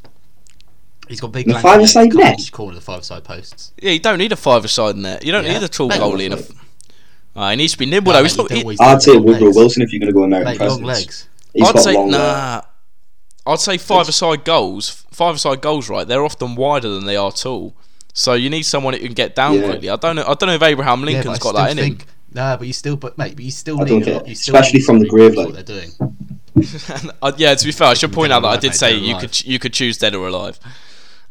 He's 1.08 1.20
got 1.20 1.32
big. 1.32 1.46
The 1.46 1.58
five-a-side 1.58 2.14
legs, 2.14 2.14
cover 2.14 2.24
net? 2.24 2.40
Each 2.40 2.52
corner 2.52 2.70
of 2.70 2.76
the 2.76 2.80
five-side 2.80 3.24
posts. 3.24 3.72
Yeah, 3.82 3.90
you 3.90 3.98
don't 3.98 4.16
need 4.18 4.32
a 4.32 4.36
five-a-side 4.36 4.96
net. 4.96 5.24
You 5.26 5.32
don't 5.32 5.44
Yeah. 5.44 5.54
need 5.58 5.62
a 5.62 5.68
tall 5.68 5.88
Mate, 5.88 6.00
goalie 6.00 6.24
in 6.26 6.32
a. 6.32 6.36
mate. 6.36 6.50
Uh, 7.36 7.50
he 7.50 7.56
needs 7.56 7.72
to 7.72 7.78
be 7.78 7.84
nimble 7.86 8.12
No, 8.12 8.18
though. 8.18 8.22
mate, 8.22 8.28
He's 8.30 8.38
not, 8.38 8.50
he, 8.52 8.58
I'd 8.80 8.94
need 8.94 9.02
say 9.02 9.16
Woodrow 9.18 9.46
legs. 9.48 9.56
Wilson 9.56 9.82
if 9.82 9.92
you're 9.92 10.00
going 10.00 10.06
to 10.06 10.14
go 10.14 10.22
American 10.22 10.52
Mate, 10.52 10.60
long 10.60 10.82
presidents. 10.82 11.00
legs. 11.06 11.28
He's 11.52 11.68
I'd 11.68 11.74
got 11.74 11.82
say 11.82 11.94
long 11.94 12.10
legs. 12.12 12.66
Nah. 13.46 13.52
I'd 13.52 13.60
say 13.60 13.78
five-a-side 13.78 14.44
goals. 14.44 15.04
Five-a-side 15.10 15.60
goals, 15.60 15.88
right? 15.88 16.06
They're 16.06 16.24
often 16.24 16.54
wider 16.56 16.88
than 16.88 17.06
they 17.06 17.16
are 17.16 17.32
tall. 17.32 17.74
So 18.12 18.34
you 18.34 18.48
need 18.50 18.62
someone 18.62 18.94
who 18.94 19.00
can 19.00 19.12
get 19.12 19.34
down 19.34 19.54
Yeah. 19.54 19.66
quickly. 19.66 19.90
I 19.90 19.96
don't 19.96 20.16
know. 20.16 20.22
I 20.22 20.34
don't 20.34 20.46
know 20.48 20.54
if 20.54 20.62
Abraham 20.62 21.00
Yeah, 21.00 21.06
Lincoln's 21.06 21.38
but 21.40 21.48
I 21.48 21.52
got 21.52 21.58
that 21.58 21.70
in 21.72 21.76
still 21.76 21.84
him. 21.84 21.96
think, 21.96 22.06
Nah, 22.32 22.56
but 22.56 22.66
you 22.66 22.72
still, 22.72 22.96
but 22.96 23.16
mate, 23.18 23.36
but 23.36 23.44
you 23.44 23.50
still 23.52 23.80
I 23.80 23.84
need 23.84 23.90
don't 24.04 24.08
a 24.08 24.18
lot. 24.18 24.28
You 24.28 24.34
still 24.34 24.56
Especially 24.56 24.78
need 24.80 24.84
from 24.86 24.98
the 24.98 25.06
grave, 25.08 25.34
like. 25.34 25.46
what 25.46 25.54
they're 25.54 25.62
doing. 25.62 25.90
uh, 27.22 27.32
yeah, 27.36 27.54
to 27.54 27.64
be 27.64 27.72
fair, 27.72 27.88
I 27.88 27.94
should 27.94 28.12
point 28.12 28.32
out 28.32 28.40
that 28.42 28.48
I 28.48 28.56
did 28.56 28.74
say 28.74 28.94
you 28.96 29.16
could 29.18 29.44
you 29.44 29.58
could 29.58 29.72
choose 29.72 29.98
dead 29.98 30.14
or 30.14 30.26
alive. 30.28 30.58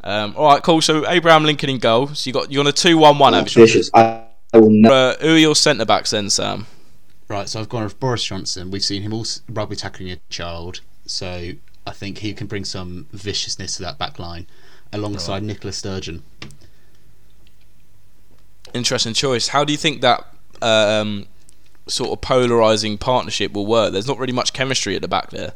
Um, 0.04 0.34
all 0.38 0.48
right, 0.48 0.62
cool. 0.64 0.82
So 0.82 1.10
Abraham 1.10 1.44
Lincoln 1.46 1.70
in 1.70 1.80
goal. 1.80 2.08
So 2.10 2.28
you 2.30 2.34
got 2.34 2.52
you 2.52 2.60
on 2.60 2.68
a 2.68 2.72
two-one-one. 2.74 3.34
have 3.34 3.48
you? 3.54 3.66
Vicious. 3.66 3.90
I, 3.94 4.26
I 4.54 4.58
will 4.60 4.70
never. 4.70 4.94
Uh, 4.94 5.16
who 5.22 5.36
are 5.36 5.38
your 5.38 5.56
centre 5.56 5.86
backs 5.86 6.12
then, 6.12 6.30
Sam? 6.30 6.68
Right, 7.30 7.48
so 7.50 7.60
I've 7.62 7.70
gone 7.70 7.84
with 7.86 8.00
Boris 8.00 8.24
Johnson. 8.24 8.70
We've 8.70 8.84
seen 8.84 9.02
him 9.02 9.14
all 9.14 9.22
s- 9.22 9.42
rugby 9.50 9.76
tackling 9.78 10.12
a 10.12 10.18
child, 10.30 10.82
so 11.06 11.52
I 11.86 11.92
think 11.92 12.20
he 12.20 12.34
can 12.34 12.48
bring 12.48 12.66
some 12.66 13.08
viciousness 13.12 13.78
to 13.78 13.84
that 13.84 13.98
back 13.98 14.20
line 14.20 14.48
alongside 14.92 15.44
Nicola 15.44 15.74
Sturgeon. 15.74 16.24
Interesting 18.74 19.14
choice. 19.14 19.50
How 19.50 19.64
do 19.64 19.74
you 19.74 19.78
think 19.78 20.02
that 20.02 20.26
um, 20.62 21.28
sort 21.88 22.12
of 22.12 22.22
polarizing 22.22 22.98
partnership 22.98 23.54
will 23.54 23.66
work? 23.66 23.92
There's 23.92 24.08
not 24.08 24.18
really 24.18 24.34
much 24.34 24.54
chemistry 24.54 24.96
at 24.96 25.02
the 25.02 25.08
back 25.08 25.32
there. 25.32 25.54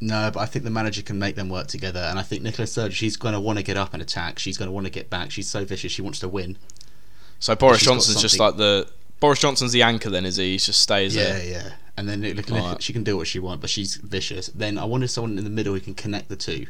No, 0.00 0.30
but 0.32 0.40
I 0.40 0.46
think 0.46 0.64
the 0.64 0.70
manager 0.70 1.02
can 1.02 1.18
make 1.18 1.34
them 1.34 1.48
work 1.48 1.66
together, 1.68 2.00
and 2.00 2.18
I 2.18 2.22
think 2.22 2.42
Nicola 2.42 2.66
Sturgeon, 2.66 2.92
she's 2.92 3.16
going 3.16 3.32
to 3.32 3.40
want 3.40 3.58
to 3.58 3.64
get 3.64 3.76
up 3.76 3.94
and 3.94 4.02
attack. 4.02 4.38
She's 4.38 4.58
going 4.58 4.68
to 4.68 4.72
want 4.72 4.86
to 4.86 4.90
get 4.90 5.08
back. 5.08 5.30
She's 5.30 5.48
so 5.48 5.64
vicious. 5.64 5.92
She 5.92 6.02
wants 6.02 6.18
to 6.18 6.28
win. 6.28 6.58
So 7.38 7.54
Boris 7.54 7.82
Johnson's 7.82 8.20
just 8.20 8.38
like 8.38 8.56
the 8.56 8.88
Boris 9.24 9.38
Johnson's 9.40 9.72
the 9.72 9.82
anchor 9.82 10.10
then, 10.10 10.26
is 10.26 10.36
he? 10.36 10.52
He 10.52 10.58
just 10.58 10.80
stays 10.82 11.16
Yeah, 11.16 11.24
there. 11.32 11.44
yeah. 11.44 11.50
Yeah. 11.64 11.70
And 11.96 12.06
then 12.08 12.20
look, 12.20 12.36
look, 12.50 12.50
Alright. 12.60 12.82
she 12.82 12.92
can 12.92 13.04
do 13.04 13.16
what 13.16 13.26
she 13.26 13.38
wants, 13.38 13.60
but 13.62 13.70
she's 13.70 13.96
vicious. 13.96 14.48
Then 14.48 14.76
I 14.76 14.84
wanted 14.84 15.08
someone 15.08 15.38
in 15.38 15.44
the 15.44 15.50
middle 15.50 15.72
who 15.72 15.80
can 15.80 15.94
connect 15.94 16.28
the 16.28 16.36
two. 16.36 16.66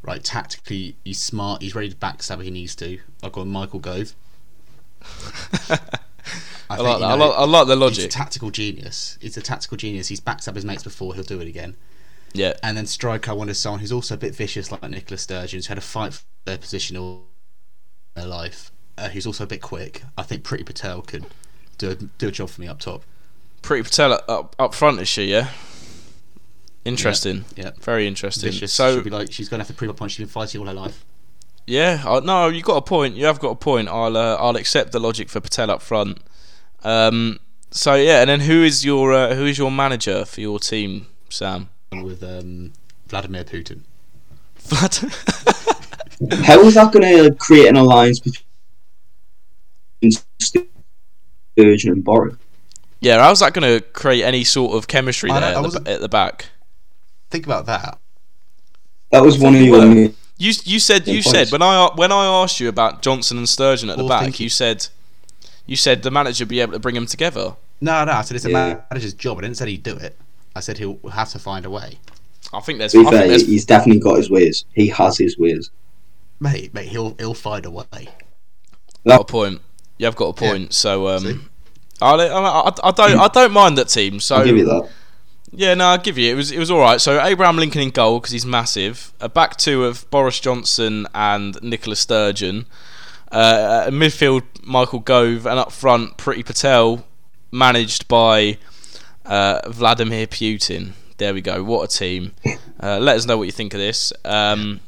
Right, 0.00 0.22
tactically, 0.22 0.94
he's 1.04 1.18
smart. 1.20 1.60
He's 1.62 1.74
ready 1.74 1.88
to 1.90 1.96
backstab 1.96 2.38
if 2.38 2.42
he 2.44 2.50
needs 2.52 2.76
to. 2.76 3.00
I've 3.22 3.32
got 3.32 3.48
Michael 3.48 3.80
Gove. 3.80 4.14
I, 5.02 5.78
I, 6.70 6.76
like 6.76 6.86
think, 6.86 7.00
that. 7.00 7.00
you 7.00 7.04
I, 7.04 7.16
know, 7.16 7.28
like, 7.30 7.38
I 7.38 7.44
like 7.44 7.66
the 7.66 7.88
He's 7.88 7.98
a 8.04 8.08
tactical 8.08 8.50
genius. 8.50 9.18
He's 9.20 9.36
a 9.36 9.42
tactical 9.42 9.76
genius. 9.76 10.06
He's 10.06 10.20
backstabbed 10.20 10.54
his 10.54 10.64
mates 10.64 10.84
before. 10.84 11.14
He'll 11.14 11.24
do 11.24 11.40
it 11.40 11.48
again. 11.48 11.76
yeah. 12.32 12.52
And 12.62 12.76
then 12.76 12.86
striker, 12.86 13.32
I 13.32 13.34
wanted 13.34 13.54
someone 13.54 13.80
who's 13.80 13.90
also 13.92 14.14
a 14.14 14.18
bit 14.18 14.36
vicious, 14.36 14.70
like 14.70 14.82
Nicola 14.88 15.18
Sturgeon, 15.18 15.58
who's 15.58 15.66
had 15.66 15.78
a 15.78 15.82
fight 15.82 16.14
for 16.14 16.22
their 16.44 16.58
position 16.58 16.96
all 16.96 17.24
their 18.14 18.26
life. 18.26 18.70
Uh, 18.96 19.08
who's 19.08 19.26
also 19.26 19.42
a 19.44 19.48
bit 19.48 19.62
quick. 19.62 20.02
I 20.16 20.22
think 20.22 20.44
Priti 20.44 20.64
Patel 20.64 21.02
could 21.02 21.24
do 21.82 21.90
a, 21.90 21.94
do 21.96 22.28
a 22.28 22.30
job 22.30 22.48
for 22.48 22.60
me 22.60 22.68
up 22.68 22.78
top. 22.78 23.02
Priti 23.62 23.84
Patel 23.84 24.20
up 24.28 24.56
up 24.58 24.74
front 24.74 25.00
is 25.00 25.08
she? 25.08 25.24
Yeah. 25.24 25.48
Interesting. 26.84 27.44
Yeah, 27.54 27.70
Very 27.80 28.08
interesting. 28.08 28.50
vicious. 28.50 28.72
So 28.72 28.94
she'll 28.94 29.04
be 29.04 29.10
like 29.10 29.32
she's 29.32 29.48
going 29.48 29.58
to 29.58 29.62
have 29.62 29.68
to 29.68 29.74
prove 29.74 29.90
a 29.90 29.94
point. 29.94 30.10
She's 30.10 30.18
been 30.18 30.28
fighting 30.28 30.60
all 30.60 30.66
her 30.66 30.74
life. 30.74 31.04
Yeah, 31.64 32.02
I, 32.04 32.18
no, 32.20 32.48
you 32.48 32.60
got 32.60 32.76
a 32.76 32.82
point. 32.82 33.14
You 33.14 33.26
have 33.26 33.38
got 33.38 33.50
a 33.50 33.54
point. 33.54 33.88
I'll 33.88 34.16
uh, 34.16 34.34
I'll 34.36 34.56
accept 34.56 34.90
the 34.90 34.98
logic 34.98 35.28
for 35.28 35.40
Patel 35.40 35.70
up 35.70 35.80
front. 35.80 36.18
Um, 36.82 37.38
so 37.70 37.94
yeah, 37.94 38.20
and 38.20 38.28
then 38.28 38.40
who 38.40 38.64
is 38.64 38.84
your 38.84 39.12
uh, 39.12 39.34
who 39.36 39.44
is 39.46 39.58
your 39.58 39.70
manager 39.70 40.24
for 40.24 40.40
your 40.40 40.58
team, 40.58 41.06
Sam? 41.28 41.68
with 41.92 42.22
um, 42.22 42.72
Vladimir 43.06 43.44
Putin. 43.44 43.82
How 44.70 46.60
is 46.62 46.74
that 46.74 46.90
going 46.92 47.02
to 47.02 47.34
create 47.34 47.68
an 47.68 47.76
alliance 47.76 48.20
between 48.20 48.44
Sturgeon 51.58 51.92
and 51.92 52.04
Boris? 52.04 52.36
yeah, 53.00 53.18
how's 53.18 53.40
that 53.40 53.52
going 53.52 53.80
to 53.80 53.84
create 53.88 54.22
any 54.22 54.44
sort 54.44 54.74
of 54.76 54.86
chemistry 54.88 55.30
I 55.30 55.40
there 55.40 55.52
don't- 55.54 55.64
I 55.64 55.76
at, 55.78 55.84
the, 55.84 55.90
at 55.92 56.00
the 56.00 56.08
back? 56.08 56.46
Think 57.30 57.46
about 57.46 57.66
that. 57.66 57.98
That 59.10 59.22
was 59.22 59.38
one 59.38 59.54
of 59.54 59.60
you 59.60 59.74
your. 59.76 59.80
Uh, 60.06 60.08
you 60.38 60.52
you 60.64 60.78
said 60.80 61.06
you 61.06 61.22
Good 61.22 61.30
said 61.30 61.48
when 61.52 61.62
I 61.62 61.90
when 61.94 62.10
I 62.12 62.24
asked 62.42 62.60
you 62.60 62.68
about 62.68 63.02
Johnson 63.02 63.38
and 63.38 63.48
Sturgeon 63.48 63.90
at 63.90 63.96
the 63.96 64.04
Well, 64.04 64.08
back, 64.08 64.22
thank 64.22 64.40
you. 64.40 64.44
you 64.44 64.50
said 64.50 64.86
you 65.66 65.76
said 65.76 66.02
the 66.02 66.10
manager 66.10 66.44
would 66.44 66.48
be 66.48 66.60
able 66.60 66.72
to 66.72 66.78
bring 66.78 66.94
them 66.94 67.06
together. 67.06 67.54
No, 67.80 68.04
no. 68.04 68.12
I 68.12 68.22
said 68.22 68.36
it's 68.36 68.44
a 68.46 68.50
Yeah. 68.50 68.80
manager's 68.90 69.14
job. 69.14 69.38
I 69.38 69.42
didn't 69.42 69.56
say 69.58 69.70
he'd 69.70 69.82
do 69.82 69.96
it. 69.96 70.18
I 70.56 70.60
said 70.60 70.78
he'll 70.78 70.98
have 71.12 71.28
to 71.30 71.38
find 71.38 71.64
a 71.66 71.70
way. 71.70 71.98
I 72.52 72.60
think 72.60 72.78
there's. 72.78 72.92
To 72.92 72.98
be 73.02 73.06
I 73.06 73.10
think 73.10 73.20
fair, 73.20 73.28
there's 73.28 73.46
he's 73.46 73.64
definitely 73.64 74.00
got 74.00 74.16
his 74.16 74.30
ways. 74.30 74.64
He 74.74 74.88
has 74.88 75.16
his 75.18 75.38
ways. 75.38 75.70
Mate, 76.40 76.72
mate, 76.74 76.88
he'll 76.88 77.14
he'll 77.18 77.34
find 77.34 77.64
a 77.66 77.70
way. 77.70 78.08
got 79.06 79.20
a 79.20 79.24
point. 79.24 79.60
You 80.02 80.06
have 80.06 80.16
got 80.16 80.36
a 80.36 80.44
Yeah. 80.44 80.50
point. 80.50 80.74
So 80.74 81.06
um, 81.06 81.48
I, 82.00 82.14
I, 82.14 82.72
I 82.82 82.90
don't 82.90 83.20
I 83.20 83.28
don't 83.28 83.52
mind 83.52 83.78
that 83.78 83.88
team. 83.88 84.18
So 84.18 84.34
I'll 84.36 84.44
give 84.44 84.56
you 84.56 84.64
that. 84.64 84.88
Yeah, 85.54 85.74
no, 85.74 85.84
I'll 85.86 85.98
give 85.98 86.18
you. 86.18 86.32
It 86.32 86.34
was 86.34 86.50
it 86.50 86.58
was 86.58 86.70
all 86.72 86.80
right. 86.80 87.00
So 87.00 87.22
Abraham 87.22 87.56
Lincoln 87.56 87.82
in 87.82 87.90
goal 87.90 88.18
because 88.18 88.32
he's 88.32 88.44
massive. 88.44 89.12
A 89.20 89.28
back 89.28 89.56
two 89.56 89.84
of 89.84 90.10
Boris 90.10 90.40
Johnson 90.40 91.06
and 91.14 91.56
Nicola 91.62 91.94
Sturgeon. 91.94 92.66
Uh, 93.30 93.84
a 93.86 93.90
midfield 93.92 94.42
Michael 94.64 94.98
Gove 94.98 95.46
and 95.46 95.58
up 95.58 95.70
front 95.70 96.16
Priti 96.16 96.44
Patel, 96.44 97.04
managed 97.52 98.08
by 98.08 98.58
uh, 99.24 99.60
Vladimir 99.68 100.26
Putin. 100.26 100.92
There 101.18 101.32
we 101.32 101.40
go. 101.42 101.62
What 101.62 101.84
a 101.84 101.96
team. 101.96 102.32
Uh, 102.82 102.98
let 102.98 103.16
us 103.16 103.26
know 103.26 103.38
what 103.38 103.44
you 103.44 103.52
think 103.52 103.74
of 103.74 103.78
this. 103.80 104.12
Um, 104.24 104.80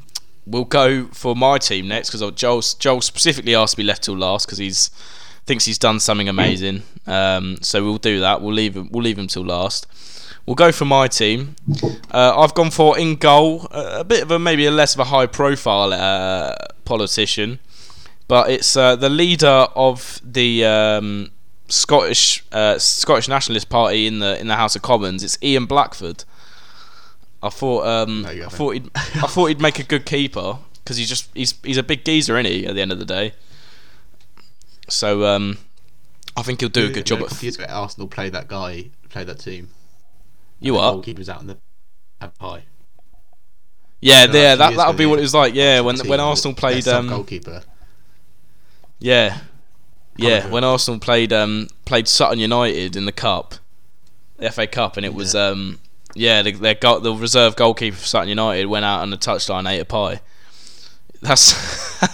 we'll 0.47 0.64
go 0.64 1.07
for 1.07 1.34
my 1.34 1.59
team 1.59 1.88
next 1.88 2.11
because 2.11 2.30
Joel 2.32 2.62
Joel 2.78 3.01
specifically 3.01 3.55
asked 3.55 3.72
to 3.72 3.76
be 3.76 3.82
left 3.82 4.05
till 4.05 4.16
last 4.16 4.47
because 4.47 4.59
he's 4.59 4.90
thinks 5.47 5.64
he's 5.64 5.78
done 5.78 6.01
something 6.01 6.28
amazing. 6.28 6.82
Um, 7.07 7.59
so 7.61 7.84
we'll 7.84 7.99
do 7.99 8.20
that. 8.20 8.40
We'll 8.40 8.55
leave 8.55 8.76
him. 8.76 8.88
We'll 8.90 9.03
leave 9.05 9.18
him 9.18 9.26
till 9.26 9.45
last. 9.45 9.86
We'll 10.47 10.55
go 10.55 10.72
for 10.72 10.84
my 10.84 11.09
team. 11.09 11.57
Uh, 12.11 12.34
I've 12.38 12.55
gone 12.55 12.70
for 12.70 12.99
in 12.99 13.16
goal, 13.16 13.66
a, 13.70 14.01
a 14.01 14.05
bit 14.05 14.22
of 14.22 14.30
a 14.30 14.38
maybe 14.38 14.66
a 14.66 14.70
less 14.70 14.95
of 14.95 15.01
a 15.01 15.05
high 15.05 15.26
profile 15.26 15.92
uh, 15.92 16.55
politician, 16.84 17.61
but 18.28 18.51
it's 18.51 18.76
uh, 18.76 18.97
the 18.97 19.09
leader 19.09 19.66
of 19.74 20.20
the 20.22 20.64
um, 20.64 21.30
Scottish 21.68 22.45
uh, 22.53 22.78
Scottish 22.78 23.28
Nationalist 23.28 23.70
Party 23.70 24.07
in 24.07 24.18
the 24.18 24.38
in 24.38 24.49
the 24.49 24.57
House 24.57 24.76
of 24.76 24.82
Commons. 24.82 25.22
It's 25.22 25.38
Ian 25.42 25.64
Blackford. 25.64 26.24
I 27.45 27.51
thought 27.51 27.86
um, 27.86 28.22
No, 28.22 28.30
I 28.30 28.49
thought 28.49 28.70
he'd 28.70 28.90
I 28.97 29.26
thought 29.26 29.47
he'd 29.47 29.61
make 29.61 29.78
a 29.78 29.82
good 29.84 30.07
keeper 30.07 30.59
because 30.82 30.97
he's 30.97 31.09
just 31.09 31.30
he's 31.34 31.55
he's 31.62 31.76
a 31.76 31.82
big 31.82 32.05
geezer, 32.05 32.38
isn't 32.38 32.51
he? 32.51 32.66
At 32.66 32.74
the 32.74 32.80
end 32.80 32.90
of 32.90 32.99
the 32.99 33.05
day, 33.05 33.34
so 34.88 35.24
um, 35.26 35.59
I 36.36 36.42
think 36.42 36.61
he'll 36.61 36.70
do 36.70 36.86
a 36.86 36.90
good 36.90 37.07
job. 37.07 37.22
At 37.22 37.42
years 37.42 37.57
ago, 37.57 37.66
Arsenal 37.68 38.09
played 38.09 38.32
that 38.32 38.49
guy, 38.49 38.90
play 39.11 39.24
that 39.24 39.38
team. 39.40 39.68
you 40.59 40.78
are. 40.78 40.92
goalkeeper 40.92 41.18
was 41.18 41.28
out 41.28 41.42
in 41.42 41.49
the 41.49 41.59
pie. 42.38 42.64
Yeah, 44.01 44.26
No, 44.26 44.38
yeah, 44.38 44.55
that 44.57 44.76
that'll 44.76 44.92
be 44.95 45.07
what 45.07 45.18
it 45.18 45.22
was 45.22 45.34
like. 45.34 45.55
Yeah, 45.55 45.80
when 45.80 45.99
when 46.07 46.20
Arsenal 46.20 46.55
played, 46.55 46.86
um, 46.88 47.09
sub-goalkeeper. 47.09 47.62
yeah, 48.99 49.40
yeah, 50.16 50.49
when 50.49 50.64
Arsenal 50.64 51.01
played 51.01 51.32
um 51.32 51.68
played 51.84 52.09
Sutton 52.09 52.38
United 52.38 52.97
in 52.97 53.05
the 53.05 53.12
cup, 53.12 53.57
the 54.38 54.51
FA 54.51 54.66
Cup, 54.66 54.97
and 54.97 55.05
it 55.07 55.14
was 55.14 55.34
um 55.34 55.78
yeah 56.15 56.43
the 56.43 56.53
their 56.53 56.75
goal, 56.75 57.01
the 57.01 57.12
reserve 57.15 57.57
goalkeeper 57.57 57.97
for 57.97 58.05
Sutton 58.07 58.29
United 58.29 58.67
went 58.67 58.85
out 58.85 59.01
on 59.03 59.11
the 59.11 59.17
touchline 59.17 59.71
ate 59.71 59.81
a 59.81 59.85
pie. 59.85 60.21
That's 61.23 61.55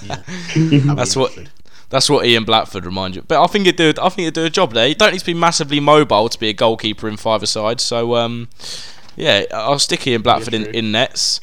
Yeah. 0.03 0.23
That's 0.95 1.17
what- 1.17 1.37
that's 1.89 2.09
what 2.09 2.25
Ian 2.25 2.45
Blackford 2.45 2.87
reminds 2.87 3.17
you. 3.17 3.23
But 3.27 3.43
I 3.43 3.49
think 3.49 3.67
it 3.67 3.77
do 3.77 3.93
I 4.01 4.11
think 4.11 4.29
it 4.29 4.35
do 4.35 4.45
a 4.45 4.49
job 4.51 4.75
there. 4.75 4.87
You 4.87 4.95
don't 4.95 5.11
need 5.13 5.19
to 5.19 5.27
be 5.27 5.35
massively 5.35 5.81
mobile 5.81 6.29
to 6.29 6.39
be 6.39 6.49
a 6.49 6.53
goalkeeper 6.53 7.09
in 7.09 7.17
five 7.17 7.43
aside. 7.43 7.81
So 7.81 8.15
um 8.15 8.49
yeah, 9.17 9.43
I'll 9.53 9.81
stick 9.81 10.07
Ian 10.07 10.23
Blackford 10.23 10.55
in, 10.55 10.63
true. 10.63 10.73
in 10.73 10.93
nets. 10.93 11.41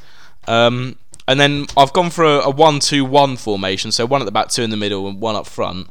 Um 0.48 0.96
and 1.28 1.38
then 1.38 1.66
I've 1.76 1.92
gone 1.92 2.10
for 2.12 2.24
a, 2.24 2.38
a 2.46 2.50
one-two-one 2.50 3.36
formation, 3.36 3.92
so 3.92 4.06
one 4.06 4.22
at 4.22 4.26
the 4.26 4.32
back, 4.32 4.48
two 4.48 4.62
in 4.64 4.70
the 4.70 4.78
middle, 4.78 5.06
and 5.10 5.20
one 5.20 5.36
up 5.36 5.46
front. 5.46 5.90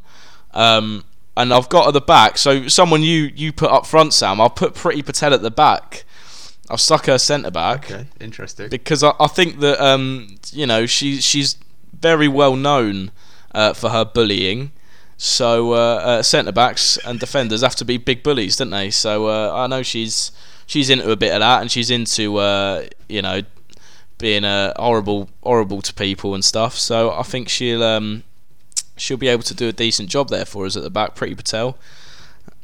Um, 0.55 1.05
and 1.37 1.53
I've 1.53 1.69
got 1.69 1.89
at 1.89 1.93
the 1.93 2.01
back, 2.01 2.39
so 2.39 2.67
someone 2.69 3.03
you 3.03 3.31
you 3.37 3.53
put 3.53 3.71
up 3.71 3.85
front, 3.85 4.15
Sam. 4.15 4.41
I'll 4.41 4.49
put 4.49 4.73
Priti 4.73 5.05
Patel 5.05 5.35
at 5.35 5.43
the 5.43 5.51
back. 5.51 6.06
I've 6.71 6.81
stuck 6.81 7.07
her 7.07 7.19
centre 7.19 7.51
back 7.51 7.91
Okay, 7.91 8.07
interesting. 8.21 8.69
because 8.69 9.03
I, 9.03 9.13
I 9.21 9.27
think 9.29 9.61
that 9.61 9.81
um, 9.81 10.37
you 10.53 10.67
know 10.67 10.87
she 10.87 11.21
she's 11.21 11.57
very 12.01 12.29
well 12.29 12.57
known 12.57 13.11
uh, 13.55 13.73
for 13.73 13.91
her 13.91 14.05
bullying. 14.05 14.73
So 15.19 15.73
uh, 15.73 15.77
uh, 15.77 16.23
centre 16.23 16.53
backs 16.53 16.99
and 16.99 17.19
defenders 17.19 17.63
have 17.63 17.75
to 17.77 17.85
be 17.87 17.97
big 17.97 18.23
bullies, 18.23 18.57
don't 18.57 18.71
they? 18.71 18.91
So 18.91 19.29
uh, 19.29 19.53
I 19.55 19.67
know 19.67 19.83
she's 19.83 20.31
she's 20.67 20.91
into 20.91 21.11
a 21.11 21.17
bit 21.17 21.33
of 21.33 21.41
that, 21.41 21.63
and 21.63 21.71
she's 21.71 21.91
into 21.91 22.37
uh, 22.37 22.87
you 23.09 23.23
know 23.23 23.43
being 24.19 24.45
uh, 24.45 24.73
horrible 24.77 25.31
horrible 25.43 25.81
to 25.83 25.95
people 25.95 26.35
and 26.35 26.45
stuff. 26.45 26.75
So 26.77 27.13
I 27.13 27.23
think 27.23 27.49
she'll 27.49 27.83
um, 27.83 28.25
she'll 28.97 29.17
be 29.17 29.29
able 29.29 29.43
to 29.45 29.55
do 29.55 29.69
a 29.69 29.73
decent 29.73 30.11
job 30.11 30.29
there 30.29 30.45
for 30.45 30.67
us 30.67 30.77
at 30.77 30.83
the 30.83 30.91
back. 30.91 31.15
Priti 31.15 31.37
Patel. 31.37 31.79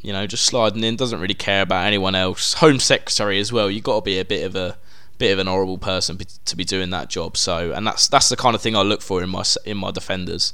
You 0.03 0.13
know, 0.13 0.27
just 0.27 0.45
sliding 0.45 0.83
in, 0.83 0.97
doesn't 0.97 1.21
really 1.21 1.35
care 1.35 1.63
about 1.63 1.87
anyone 1.87 2.15
else. 2.15 2.55
Home 2.55 2.81
secretary 2.81 3.39
as 3.39 3.53
well. 3.53 3.71
You've 3.71 3.85
got 3.85 3.97
to 3.97 4.03
be 4.03 4.19
a 4.19 4.25
bit 4.25 4.45
of 4.45 4.57
a 4.57 4.77
bit 5.19 5.33
of 5.33 5.39
an 5.39 5.47
horrible 5.47 5.79
person 5.79 6.19
to 6.45 6.57
be 6.57 6.65
doing 6.65 6.91
that 6.91 7.09
job. 7.09 7.37
So, 7.37 7.73
and 7.73 7.87
that's 7.87 8.09
that's 8.09 8.29
the 8.29 8.37
kind 8.37 8.57
of 8.57 8.61
thing 8.61 8.75
I 8.75 8.83
look 8.83 9.01
for 9.01 9.23
in 9.23 9.31
my 9.31 9.45
in 9.65 9.77
my 9.77 9.93
defenders. 9.93 10.53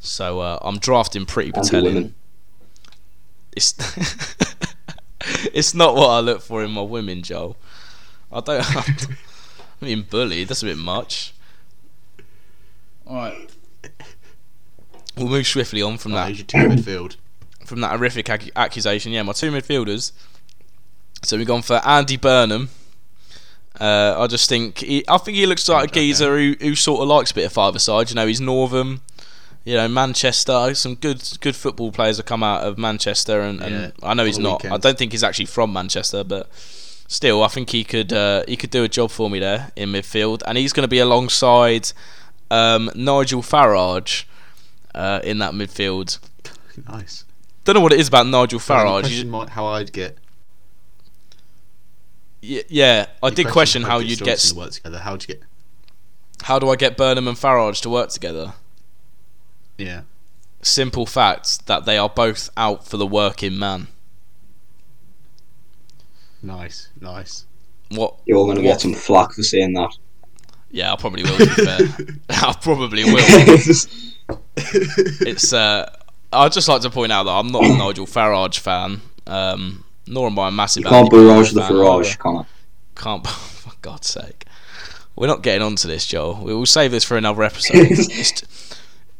So 0.00 0.40
uh, 0.40 0.58
I'm 0.62 0.78
drafting 0.78 1.26
Priti 1.26 1.52
And 1.54 1.54
Patel 1.54 2.10
It's 3.52 3.74
it's 5.52 5.74
not 5.74 5.94
what 5.94 6.08
I 6.08 6.20
look 6.20 6.40
for 6.40 6.64
in 6.64 6.70
my 6.70 6.80
women, 6.80 7.22
Joel. 7.22 7.56
I 8.32 8.40
don't. 8.40 8.64
I 9.82 9.84
mean, 9.84 10.06
bullied. 10.08 10.48
That's 10.48 10.62
a 10.62 10.66
bit 10.66 10.78
much. 10.78 11.34
All 13.06 13.16
right. 13.16 13.50
We'll 15.16 15.28
move 15.28 15.46
swiftly 15.46 15.82
on 15.82 15.98
from 15.98 16.12
Oh, 16.12 16.16
that 16.16 16.28
who's 16.28 16.38
your 16.38 16.46
two 16.46 16.58
midfield? 16.58 17.16
From 17.70 17.80
that 17.80 17.92
horrific 17.92 18.28
ac- 18.28 18.50
accusation. 18.56 19.12
Yeah, 19.12 19.22
my 19.22 19.32
two 19.32 19.50
midfielders. 19.50 20.12
So 21.22 21.36
we've 21.38 21.46
gone 21.46 21.62
for 21.62 21.80
Andy 21.86 22.16
Burnham, 22.16 22.68
Uh, 23.80 24.14
I 24.18 24.26
just 24.26 24.48
think 24.48 24.78
he, 24.78 25.04
I 25.08 25.16
think 25.18 25.36
he 25.36 25.46
looks 25.46 25.68
like 25.68 25.90
a 25.90 25.92
geezer 25.94 26.36
who, 26.36 26.56
who 26.60 26.74
sort 26.74 27.00
of 27.02 27.08
likes 27.08 27.30
a 27.30 27.34
bit 27.34 27.46
of 27.46 27.52
five 27.52 27.80
side. 27.80 28.10
You 28.10 28.16
know, 28.16 28.26
he's 28.26 28.40
Northern. 28.40 29.00
You 29.64 29.74
know, 29.76 29.88
Manchester. 29.88 30.74
Some 30.74 30.94
good 30.96 31.22
good 31.40 31.54
football 31.54 31.92
players 31.92 32.16
have 32.16 32.26
come 32.26 32.42
out 32.42 32.62
of 32.66 32.76
Manchester, 32.78 33.40
and, 33.42 33.60
and 33.62 33.72
Yeah, 33.74 33.90
I 34.02 34.14
know 34.14 34.24
he's 34.24 34.38
not. 34.38 34.64
I 34.64 34.76
don't 34.78 34.98
think 34.98 35.12
he's 35.12 35.22
actually 35.22 35.46
from 35.46 35.72
Manchester, 35.72 36.24
but 36.24 36.48
still, 37.08 37.42
I 37.44 37.48
think 37.48 37.70
he 37.70 37.84
could 37.84 38.12
uh, 38.12 38.42
he 38.48 38.56
could 38.56 38.70
do 38.70 38.82
a 38.84 38.88
job 38.88 39.10
for 39.10 39.28
me 39.30 39.38
there 39.38 39.70
in 39.76 39.90
midfield, 39.92 40.42
and 40.46 40.56
he's 40.58 40.72
going 40.72 40.84
to 40.84 40.88
be 40.88 40.98
alongside 40.98 41.92
um, 42.50 42.90
Nigel 42.94 43.42
Farage 43.42 44.24
uh, 44.94 45.20
in 45.22 45.38
that 45.38 45.52
midfield. 45.52 46.18
Nice. 46.88 47.24
Don't 47.64 47.74
know 47.74 47.80
what 47.80 47.92
it 47.92 48.00
is 48.00 48.08
about 48.08 48.26
Nigel 48.26 48.58
The 48.58 48.64
Farage. 48.64 49.00
question 49.00 49.26
You- 49.26 49.30
might- 49.32 49.50
how 49.50 49.66
I'd 49.66 49.92
get. 49.92 50.18
y- 52.42 52.64
yeah, 52.68 53.06
I 53.22 53.30
the 53.30 53.36
did 53.36 53.46
question 53.48 53.82
how 53.82 53.98
Boris 53.98 54.10
you'd 54.10 54.20
get. 54.20 54.38
To 54.38 54.54
work 54.54 54.70
together. 54.72 54.98
How'd 55.00 55.22
you 55.22 55.26
get? 55.28 55.42
How 56.44 56.58
do 56.58 56.70
I 56.70 56.76
get 56.76 56.96
Burnham 56.96 57.28
and 57.28 57.36
Farage 57.36 57.80
to 57.82 57.90
work 57.90 58.08
together? 58.10 58.54
Yeah. 59.76 60.02
Simple 60.62 61.06
fact 61.06 61.66
that 61.66 61.84
they 61.84 61.96
are 61.98 62.08
both 62.08 62.48
out 62.56 62.86
for 62.86 62.96
the 62.96 63.06
working 63.06 63.58
man. 63.58 63.88
Nice. 66.42 66.88
Nice. 67.00 67.44
What? 67.90 68.16
You're 68.24 68.38
all 68.38 68.44
going 68.44 68.56
to 68.56 68.62
get 68.62 68.80
some 68.80 68.94
flack 68.94 69.32
for 69.32 69.42
saying 69.42 69.74
that. 69.74 69.90
Yeah, 70.70 70.92
I 70.92 70.96
probably 70.96 71.24
will. 71.24 71.36
To 71.36 71.46
be 71.46 71.64
fair, 71.64 71.78
I 72.30 72.54
probably 72.60 73.04
will. 73.04 73.16
It's. 74.56 75.52
Uh, 75.52 75.90
I'd 76.32 76.52
just 76.52 76.68
like 76.68 76.82
to 76.82 76.90
point 76.90 77.12
out 77.12 77.24
that 77.24 77.32
I'm 77.32 77.48
not 77.48 77.64
a 77.64 77.68
Nigel 77.76 78.06
Farage 78.06 78.58
fan. 78.58 79.00
Um, 79.26 79.84
nor 80.06 80.26
am 80.28 80.38
I 80.38 80.48
a 80.48 80.50
massive. 80.50 80.84
you 80.84 80.88
can't 80.88 81.10
barrage 81.10 81.52
the 81.52 81.60
Farage. 81.60 82.18
Connor. 82.18 82.46
Can't. 82.96 83.26
For 83.60 83.72
God's 83.82 84.08
sake, 84.08 84.46
we're 85.16 85.26
not 85.26 85.42
getting 85.42 85.62
onto 85.62 85.86
this, 85.86 86.06
Joel. 86.06 86.42
We 86.42 86.54
will 86.54 86.66
save 86.66 86.90
this 86.90 87.04
for 87.04 87.16
another 87.16 87.42
episode. 87.42 87.76
it's 87.90 88.32
t- 88.32 88.46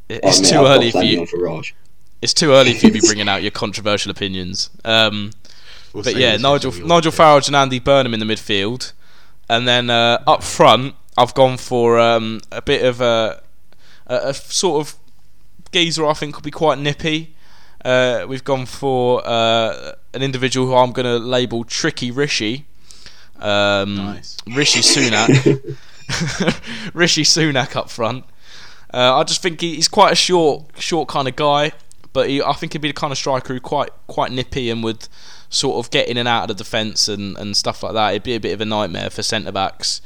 it's 0.08 0.40
Oh, 0.40 0.44
too 0.44 0.58
I've 0.66 0.76
early 0.76 0.90
for 0.90 1.02
you. 1.02 1.20
Farage. 1.22 1.72
It's 2.22 2.32
too 2.34 2.52
early 2.52 2.72
for 2.74 2.86
you 2.86 2.92
to 2.92 3.00
be 3.00 3.06
bringing 3.06 3.28
out 3.28 3.42
your 3.42 3.50
controversial 3.50 4.10
opinions. 4.10 4.70
Um, 4.84 5.32
We'll 5.92 6.04
but 6.04 6.14
yeah, 6.16 6.36
Nigel 6.36 6.70
Nigel 6.72 7.10
Farage 7.10 7.48
and 7.48 7.56
Andy 7.56 7.80
Burnham 7.80 8.14
in 8.14 8.20
the 8.20 8.26
midfield, 8.26 8.92
and 9.48 9.66
then 9.66 9.90
uh, 9.90 10.22
up 10.24 10.44
front, 10.44 10.94
I've 11.18 11.34
gone 11.34 11.56
for 11.56 11.98
um, 11.98 12.40
a 12.52 12.62
bit 12.62 12.84
of 12.84 13.00
a, 13.00 13.42
a, 14.06 14.28
a 14.28 14.34
sort 14.34 14.86
of 14.86 14.94
geezer. 15.72 16.06
I 16.06 16.12
think 16.14 16.36
will 16.36 16.42
be 16.42 16.50
quite 16.50 16.78
nippy. 16.78 17.34
Uh, 17.84 18.26
we've 18.28 18.44
gone 18.44 18.66
for 18.66 19.22
uh, 19.24 19.92
an 20.12 20.22
individual 20.22 20.66
who 20.66 20.74
I'm 20.74 20.92
going 20.92 21.06
to 21.06 21.18
label 21.18 21.64
Tricky 21.64 22.10
Rishi. 22.10 22.66
Um, 23.38 23.96
Nice. 23.96 24.36
Rishi 24.46 24.80
Sunak. 24.80 25.76
Rishi 26.94 27.22
Sunak 27.22 27.76
up 27.76 27.88
front. 27.90 28.24
Uh, 28.92 29.16
I 29.16 29.24
just 29.24 29.40
think 29.42 29.60
he, 29.60 29.76
he's 29.76 29.88
quite 29.88 30.12
a 30.12 30.16
short, 30.16 30.64
short 30.78 31.08
kind 31.08 31.28
of 31.28 31.36
guy, 31.36 31.72
but 32.12 32.28
he, 32.28 32.42
I 32.42 32.52
think 32.52 32.72
he'd 32.72 32.82
be 32.82 32.88
the 32.88 32.94
kind 32.94 33.12
of 33.12 33.18
striker 33.18 33.54
who 33.54 33.60
quite, 33.60 33.90
quite 34.08 34.32
nippy 34.32 34.68
and 34.68 34.82
would 34.82 35.08
sort 35.48 35.84
of 35.84 35.90
get 35.90 36.08
in 36.08 36.16
and 36.16 36.28
out 36.28 36.42
of 36.50 36.56
the 36.56 36.62
defence 36.62 37.08
and, 37.08 37.36
and 37.38 37.56
stuff 37.56 37.82
like 37.82 37.94
that. 37.94 38.10
It'd 38.10 38.24
be 38.24 38.34
a 38.34 38.40
bit 38.40 38.52
of 38.52 38.60
a 38.60 38.64
nightmare 38.64 39.10
for 39.10 39.22
centre 39.22 39.52
backs. 39.52 40.02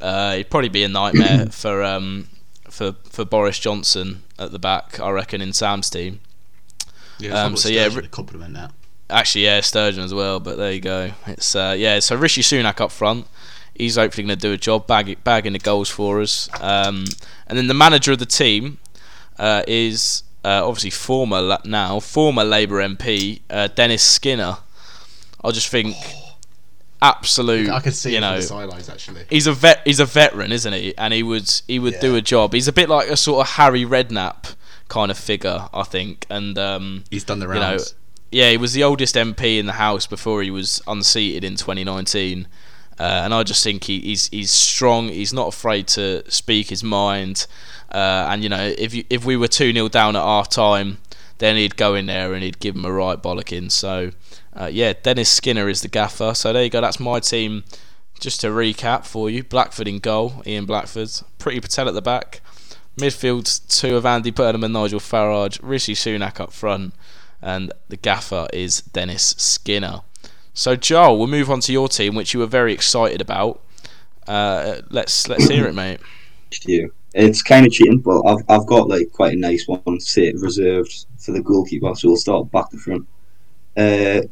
Uh, 0.00 0.32
it'd 0.34 0.50
probably 0.50 0.68
be 0.68 0.82
a 0.82 0.88
nightmare 0.88 1.46
for 1.50 1.82
um, 1.82 2.28
for 2.76 2.94
for 3.08 3.24
Boris 3.24 3.58
Johnson 3.58 4.22
at 4.38 4.52
the 4.52 4.58
back. 4.58 5.00
I 5.00 5.10
reckon 5.10 5.40
in 5.40 5.52
Sam's 5.52 5.88
team. 5.90 6.20
Yeah, 7.18 7.44
Um, 7.44 7.56
so 7.56 7.68
yeah, 7.70 7.86
yeah, 7.86 7.96
Ri- 7.96 8.08
compliment 8.08 8.54
that. 8.54 8.72
Actually, 9.08 9.44
yeah, 9.44 9.60
Sturgeon 9.60 10.04
as 10.04 10.12
well. 10.12 10.38
But 10.40 10.56
there 10.58 10.72
you 10.72 10.80
go. 10.80 11.12
It's 11.26 11.56
uh, 11.56 11.74
yeah. 11.76 11.98
So 12.00 12.16
Rishi 12.16 12.42
Sunak 12.42 12.80
up 12.80 12.92
front. 12.92 13.26
He's 13.74 13.96
hopefully 13.96 14.26
going 14.26 14.38
to 14.38 14.48
do 14.48 14.52
a 14.52 14.56
job, 14.56 14.86
bag, 14.86 15.22
bagging 15.22 15.52
the 15.52 15.58
goals 15.58 15.90
for 15.90 16.20
us. 16.22 16.48
Um, 16.62 17.04
and 17.46 17.58
then 17.58 17.66
the 17.66 17.74
manager 17.74 18.12
of 18.12 18.18
the 18.18 18.26
team 18.26 18.78
uh, 19.38 19.62
is 19.66 20.22
uh, 20.44 20.66
obviously 20.66 20.90
former 20.90 21.58
now 21.64 22.00
former 22.00 22.44
Labour 22.44 22.76
MP 22.76 23.40
uh, 23.50 23.68
Dennis 23.68 24.02
Skinner. 24.02 24.58
I 25.44 25.50
just 25.50 25.68
think 25.68 25.96
absolute. 27.02 27.68
I 27.70 27.80
can 27.80 27.92
see 27.92 28.14
you 28.14 28.20
know, 28.20 28.36
the 28.36 28.42
sidelines 28.42 28.88
actually. 28.88 29.24
he's 29.30 29.46
a 29.46 29.52
vet. 29.52 29.82
He's 29.84 30.00
a 30.00 30.06
veteran, 30.06 30.52
isn't 30.52 30.72
he? 30.72 30.96
And 30.96 31.12
he 31.12 31.22
would 31.22 31.50
he 31.66 31.78
would 31.78 31.98
do 32.00 32.16
a 32.16 32.20
job. 32.20 32.52
He's 32.52 32.68
a 32.68 32.72
bit 32.72 32.88
like 32.88 33.08
a 33.08 33.16
sort 33.16 33.46
of 33.46 33.54
Harry 33.54 33.84
Redknapp 33.84 34.54
kind 34.88 35.10
of 35.10 35.18
figure, 35.18 35.68
I 35.72 35.82
think. 35.82 36.26
And 36.30 36.58
um, 36.58 37.04
He's 37.10 37.24
done 37.24 37.40
the 37.40 37.46
you 37.48 37.54
know, 37.54 37.60
rounds. 37.60 37.94
yeah, 38.30 38.50
he 38.50 38.56
was 38.56 38.72
the 38.72 38.84
oldest 38.84 39.14
MP 39.14 39.58
in 39.58 39.66
the 39.66 39.72
House 39.74 40.06
before 40.06 40.42
he 40.42 40.50
was 40.50 40.82
unseated 40.86 41.44
in 41.44 41.56
2019. 41.56 42.46
Uh, 42.98 43.02
and 43.02 43.34
I 43.34 43.42
just 43.42 43.62
think 43.62 43.84
he, 43.84 44.00
he's 44.00 44.28
he's 44.28 44.50
strong. 44.50 45.08
He's 45.08 45.32
not 45.32 45.48
afraid 45.48 45.86
to 45.88 46.22
speak 46.30 46.70
his 46.70 46.82
mind. 46.82 47.46
Uh, 47.90 48.26
and 48.30 48.42
you 48.42 48.48
know, 48.48 48.74
if 48.78 48.94
you, 48.94 49.04
if 49.10 49.24
we 49.24 49.36
were 49.36 49.48
two 49.48 49.72
0 49.72 49.88
down 49.88 50.16
at 50.16 50.22
half 50.22 50.48
time, 50.48 50.98
then 51.38 51.56
he'd 51.56 51.76
go 51.76 51.94
in 51.94 52.06
there 52.06 52.32
and 52.32 52.42
he'd 52.42 52.58
give 52.58 52.74
him 52.74 52.84
a 52.84 52.92
right 52.92 53.22
bollocking. 53.22 53.70
So, 53.70 54.12
uh, 54.58 54.70
yeah, 54.72 54.94
Dennis 55.02 55.28
Skinner 55.28 55.68
is 55.68 55.82
the 55.82 55.88
gaffer. 55.88 56.32
So 56.34 56.52
there 56.52 56.64
you 56.64 56.70
go. 56.70 56.80
That's 56.80 57.00
my 57.00 57.20
team. 57.20 57.64
Just 58.18 58.40
to 58.40 58.46
recap 58.48 59.04
for 59.04 59.28
you: 59.28 59.44
Blackford 59.44 59.86
in 59.86 59.98
goal, 59.98 60.42
Ian 60.46 60.64
Blackford, 60.64 61.08
Priti 61.38 61.60
Patel 61.60 61.88
at 61.88 61.94
the 61.94 62.00
back, 62.00 62.40
midfield 62.96 63.68
two 63.68 63.94
of 63.96 64.06
Andy 64.06 64.30
Burnham 64.30 64.64
and 64.64 64.72
Nigel 64.72 65.00
Farage, 65.00 65.60
Rishi 65.62 65.94
Sunak 65.94 66.40
up 66.40 66.52
front, 66.52 66.94
and 67.42 67.72
the 67.88 67.96
gaffer 67.98 68.48
is 68.54 68.80
Dennis 68.80 69.34
Skinner. 69.36 70.00
So 70.54 70.76
Joel, 70.76 71.18
we'll 71.18 71.26
move 71.26 71.50
on 71.50 71.60
to 71.60 71.72
your 71.72 71.88
team, 71.88 72.14
which 72.14 72.32
you 72.32 72.40
were 72.40 72.46
very 72.46 72.72
excited 72.72 73.20
about. 73.20 73.60
Uh, 74.26 74.80
let's 74.88 75.28
let's 75.28 75.48
hear 75.48 75.66
it, 75.66 75.74
mate. 75.74 76.00
to 76.50 76.72
you. 76.72 76.94
It's 77.12 77.42
kind 77.42 77.66
of 77.66 77.72
cheating, 77.72 77.98
but 77.98 78.22
I've 78.22 78.44
I've 78.48 78.66
got 78.66 78.88
like 78.88 79.12
quite 79.12 79.34
a 79.34 79.38
nice 79.38 79.68
one 79.68 80.00
sit 80.00 80.34
reserved 80.40 81.04
for 81.18 81.32
the 81.32 81.42
goalkeeper, 81.42 81.94
so 81.94 82.08
we'll 82.08 82.16
start 82.16 82.50
back 82.50 82.70
to 82.70 82.78
front. 82.78 83.06
Uh, 83.76 84.22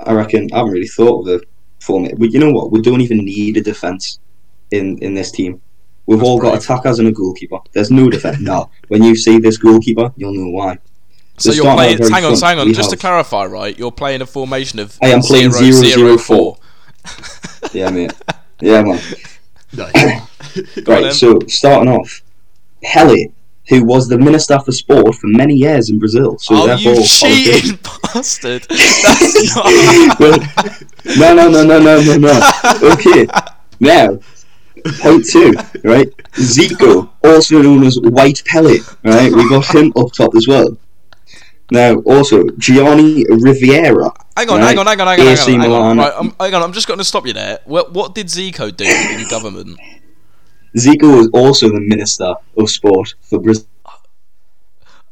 I 0.00 0.12
reckon 0.12 0.48
I 0.52 0.58
haven't 0.58 0.72
really 0.72 0.86
thought 0.88 1.28
of 1.28 1.40
a 1.40 1.44
format, 1.80 2.18
but 2.18 2.32
you 2.32 2.40
know 2.40 2.50
what? 2.50 2.70
We 2.72 2.80
don't 2.82 3.00
even 3.00 3.18
need 3.18 3.56
a 3.56 3.60
defense 3.62 4.18
in 4.70 4.98
in 4.98 5.14
this 5.14 5.30
team. 5.30 5.60
We've 6.06 6.18
That's 6.18 6.28
all 6.28 6.38
got 6.38 6.58
attackers 6.58 6.98
and 6.98 7.08
a 7.08 7.12
goalkeeper. 7.12 7.58
There's 7.72 7.90
no 7.90 8.10
defense. 8.10 8.40
no, 8.40 8.70
when 8.88 9.02
you 9.02 9.16
see 9.16 9.38
this 9.38 9.56
goalkeeper, 9.56 10.12
you'll 10.16 10.34
know 10.34 10.50
why. 10.50 10.78
So 11.38 11.50
To 11.50 11.56
you're 11.56 11.74
playing. 11.74 11.94
at 11.94 11.98
the 11.98 12.04
very 12.04 12.12
Hang 12.22 12.24
on, 12.32 12.38
hang 12.38 12.58
on. 12.60 12.66
we 12.68 12.74
Just 12.74 12.90
to 12.90 12.96
clarify, 12.96 13.46
right? 13.46 13.76
You're 13.76 13.90
playing 13.90 14.22
a 14.22 14.26
formation 14.26 14.78
of. 14.78 14.96
I 15.02 15.08
am 15.08 15.20
playing 15.20 15.50
zero, 15.50 15.72
zero, 15.72 15.82
zero, 15.82 15.94
zero, 16.08 16.18
four. 16.18 16.58
Yeah, 17.72 17.90
mate. 17.90 18.12
Yeah, 18.60 18.82
man. 18.82 19.00
Nice. 19.72 20.20
Right, 20.86 21.12
so 21.12 21.40
starting 21.48 21.92
off, 21.92 22.22
Pele, 22.82 23.26
who 23.68 23.84
was 23.84 24.08
the 24.08 24.18
Minister 24.18 24.58
for 24.58 24.72
Sport 24.72 25.14
for 25.14 25.26
many 25.28 25.54
years 25.54 25.88
in 25.90 25.98
Brazil. 25.98 26.38
So 26.38 26.54
oh, 26.54 26.66
therefore, 26.66 26.94
you 26.94 27.04
cheating 27.04 27.78
bastard! 28.02 28.66
That's 28.68 29.56
not. 29.56 30.20
Well, 30.20 30.38
no, 31.16 31.34
no, 31.34 31.48
no, 31.50 31.64
no, 31.64 31.80
no, 31.80 32.02
no, 32.02 32.16
no. 32.16 32.50
Okay, 32.92 33.26
now, 33.80 34.18
point 35.00 35.26
two, 35.26 35.54
right? 35.82 36.08
Zico, 36.34 37.10
also 37.22 37.62
known 37.62 37.84
as 37.84 37.98
White 38.00 38.42
Pele, 38.46 38.78
right? 39.02 39.32
We 39.32 39.48
got 39.48 39.74
him 39.74 39.92
up 39.96 40.12
top 40.12 40.34
as 40.36 40.46
well. 40.46 40.76
Now, 41.70 41.96
also, 42.00 42.44
Gianni 42.58 43.24
Rivera. 43.28 44.12
Hang 44.36 44.50
on, 44.50 44.60
right? 44.60 44.68
hang 44.68 44.78
on, 44.78 44.86
hang 44.86 45.00
on, 45.00 45.06
hang 45.06 45.20
on, 45.20 45.26
hang 45.26 45.60
on. 45.60 45.60
Hang 45.60 45.72
on. 45.72 45.98
Right, 45.98 46.12
I'm, 46.14 46.34
hang 46.38 46.54
on, 46.54 46.62
I'm 46.62 46.72
just 46.72 46.86
going 46.86 46.98
to 46.98 47.04
stop 47.04 47.26
you 47.26 47.32
there. 47.32 47.60
What, 47.64 47.94
what 47.94 48.14
did 48.14 48.26
Zico 48.26 48.74
do 48.74 48.84
in 48.84 49.28
government? 49.28 49.78
Zico 50.76 51.16
was 51.16 51.28
also 51.32 51.68
the 51.68 51.80
Minister 51.80 52.34
of 52.56 52.70
Sport 52.70 53.14
for 53.20 53.38
Brazil. 53.38 53.66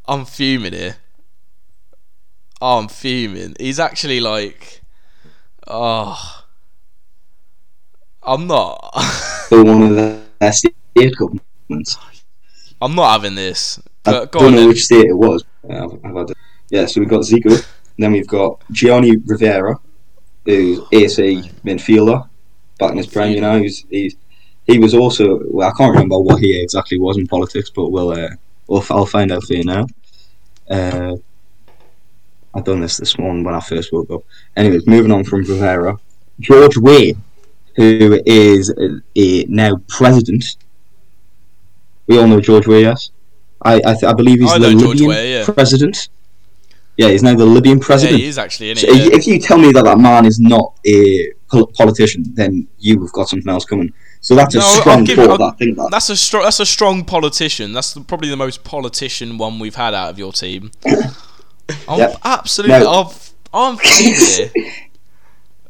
I'm 0.06 0.24
fuming 0.24 0.72
here. 0.72 0.96
Oh, 2.60 2.78
I'm 2.78 2.88
fuming. 2.88 3.54
He's 3.58 3.78
actually 3.78 4.20
like, 4.20 4.82
oh, 5.66 6.44
I'm 8.22 8.46
not. 8.46 8.78
for 9.48 9.64
one 9.64 9.82
of 9.82 9.94
their 9.96 10.52
state 10.52 10.74
governments. 11.16 11.98
I'm 12.80 12.94
not 12.94 13.12
having 13.12 13.36
this. 13.36 13.80
I 14.04 14.12
go 14.12 14.26
don't 14.26 14.44
on 14.46 14.50
know 14.52 14.58
then. 14.58 14.68
which 14.68 14.84
state 14.84 15.06
it 15.06 15.16
was. 15.16 15.44
I've, 15.68 15.92
I've 16.04 16.16
had 16.16 16.30
it. 16.30 16.36
Yeah, 16.70 16.86
so 16.86 17.00
we've 17.00 17.08
got 17.10 17.20
Zico, 17.20 17.64
then 17.98 18.12
we've 18.12 18.26
got 18.26 18.62
Gianni 18.70 19.16
Rivera, 19.16 19.78
who's 20.44 20.80
AC 20.90 21.50
midfielder, 21.64 22.28
back 22.78 22.92
in 22.92 22.96
his 22.96 23.06
prime. 23.06 23.32
You 23.32 23.42
know, 23.42 23.60
he's, 23.60 23.84
he's 23.90 24.16
he 24.66 24.78
was 24.78 24.94
also. 24.94 25.40
Well, 25.48 25.68
I 25.68 25.72
can't 25.76 25.92
remember 25.92 26.18
what 26.18 26.40
he 26.40 26.60
exactly 26.60 26.98
was 26.98 27.16
in 27.16 27.26
politics, 27.26 27.70
but 27.70 27.90
we'll, 27.90 28.10
uh, 28.12 28.30
we'll 28.68 28.84
I'll 28.90 29.06
find 29.06 29.32
out 29.32 29.44
for 29.44 29.54
you 29.54 29.64
now. 29.64 29.86
Uh, 30.70 31.16
I've 32.54 32.64
done 32.64 32.80
this 32.80 32.96
this 32.98 33.18
morning 33.18 33.44
when 33.44 33.54
I 33.54 33.60
first 33.60 33.92
woke 33.92 34.10
up. 34.10 34.22
Anyways, 34.56 34.86
moving 34.86 35.10
on 35.10 35.24
from 35.24 35.40
Rivera, 35.40 35.98
George 36.40 36.76
Weah, 36.76 37.14
who 37.76 38.20
is 38.26 38.70
uh, 38.70 38.98
uh, 39.18 39.44
now 39.48 39.76
president. 39.88 40.44
We 42.06 42.18
all 42.18 42.26
know 42.26 42.40
George 42.40 42.66
Weah, 42.66 42.80
yes. 42.80 43.10
I 43.62 43.74
I, 43.76 43.92
th- 43.94 44.04
I 44.04 44.12
believe 44.12 44.40
he's 44.40 44.50
I 44.52 44.58
the 44.58 44.70
Libyan 44.70 45.08
Weah, 45.08 45.38
yeah. 45.40 45.44
president. 45.46 46.08
Yeah, 46.98 47.08
he's 47.08 47.22
now 47.22 47.34
the 47.34 47.46
Libyan 47.46 47.80
president. 47.80 48.18
Yeah, 48.18 48.24
he 48.24 48.28
is 48.28 48.38
actually 48.38 48.74
So 48.74 48.86
it. 48.88 49.14
if- 49.14 49.26
you 49.26 49.38
tell 49.40 49.56
me 49.58 49.72
that 49.72 49.84
that 49.84 49.98
man 49.98 50.26
is 50.26 50.38
not 50.38 50.74
a 50.86 51.32
pol- 51.50 51.68
politician, 51.68 52.22
then 52.34 52.68
you 52.78 53.00
have 53.00 53.12
got 53.12 53.28
something 53.30 53.48
else 53.48 53.64
coming. 53.64 53.92
So 54.22 54.34
that's 54.36 54.54
a 54.54 54.58
No, 54.58 54.64
I'll 54.64 54.80
strong 54.80 55.04
give- 55.04 55.16
thought. 55.16 55.40
I'll- 55.40 55.48
I 55.50 55.54
think 55.56 55.76
that. 55.76 55.88
That's 55.90 56.08
a 56.08 56.16
strong. 56.16 56.44
That's 56.44 56.60
a 56.60 56.66
strong 56.66 57.04
politician. 57.04 57.72
That's 57.72 57.92
the, 57.92 58.00
probably 58.00 58.30
the 58.30 58.36
most 58.36 58.62
politician 58.64 59.36
one 59.36 59.58
we've 59.58 59.74
had 59.74 59.94
out 59.94 60.10
of 60.10 60.18
your 60.18 60.32
team. 60.32 60.70
I'm 61.88 61.98
Yep. 61.98 62.16
absolutely. 62.24 62.78
No. 62.80 62.90
I've, 62.90 63.30
I'm 63.52 63.78
here. 63.78 64.50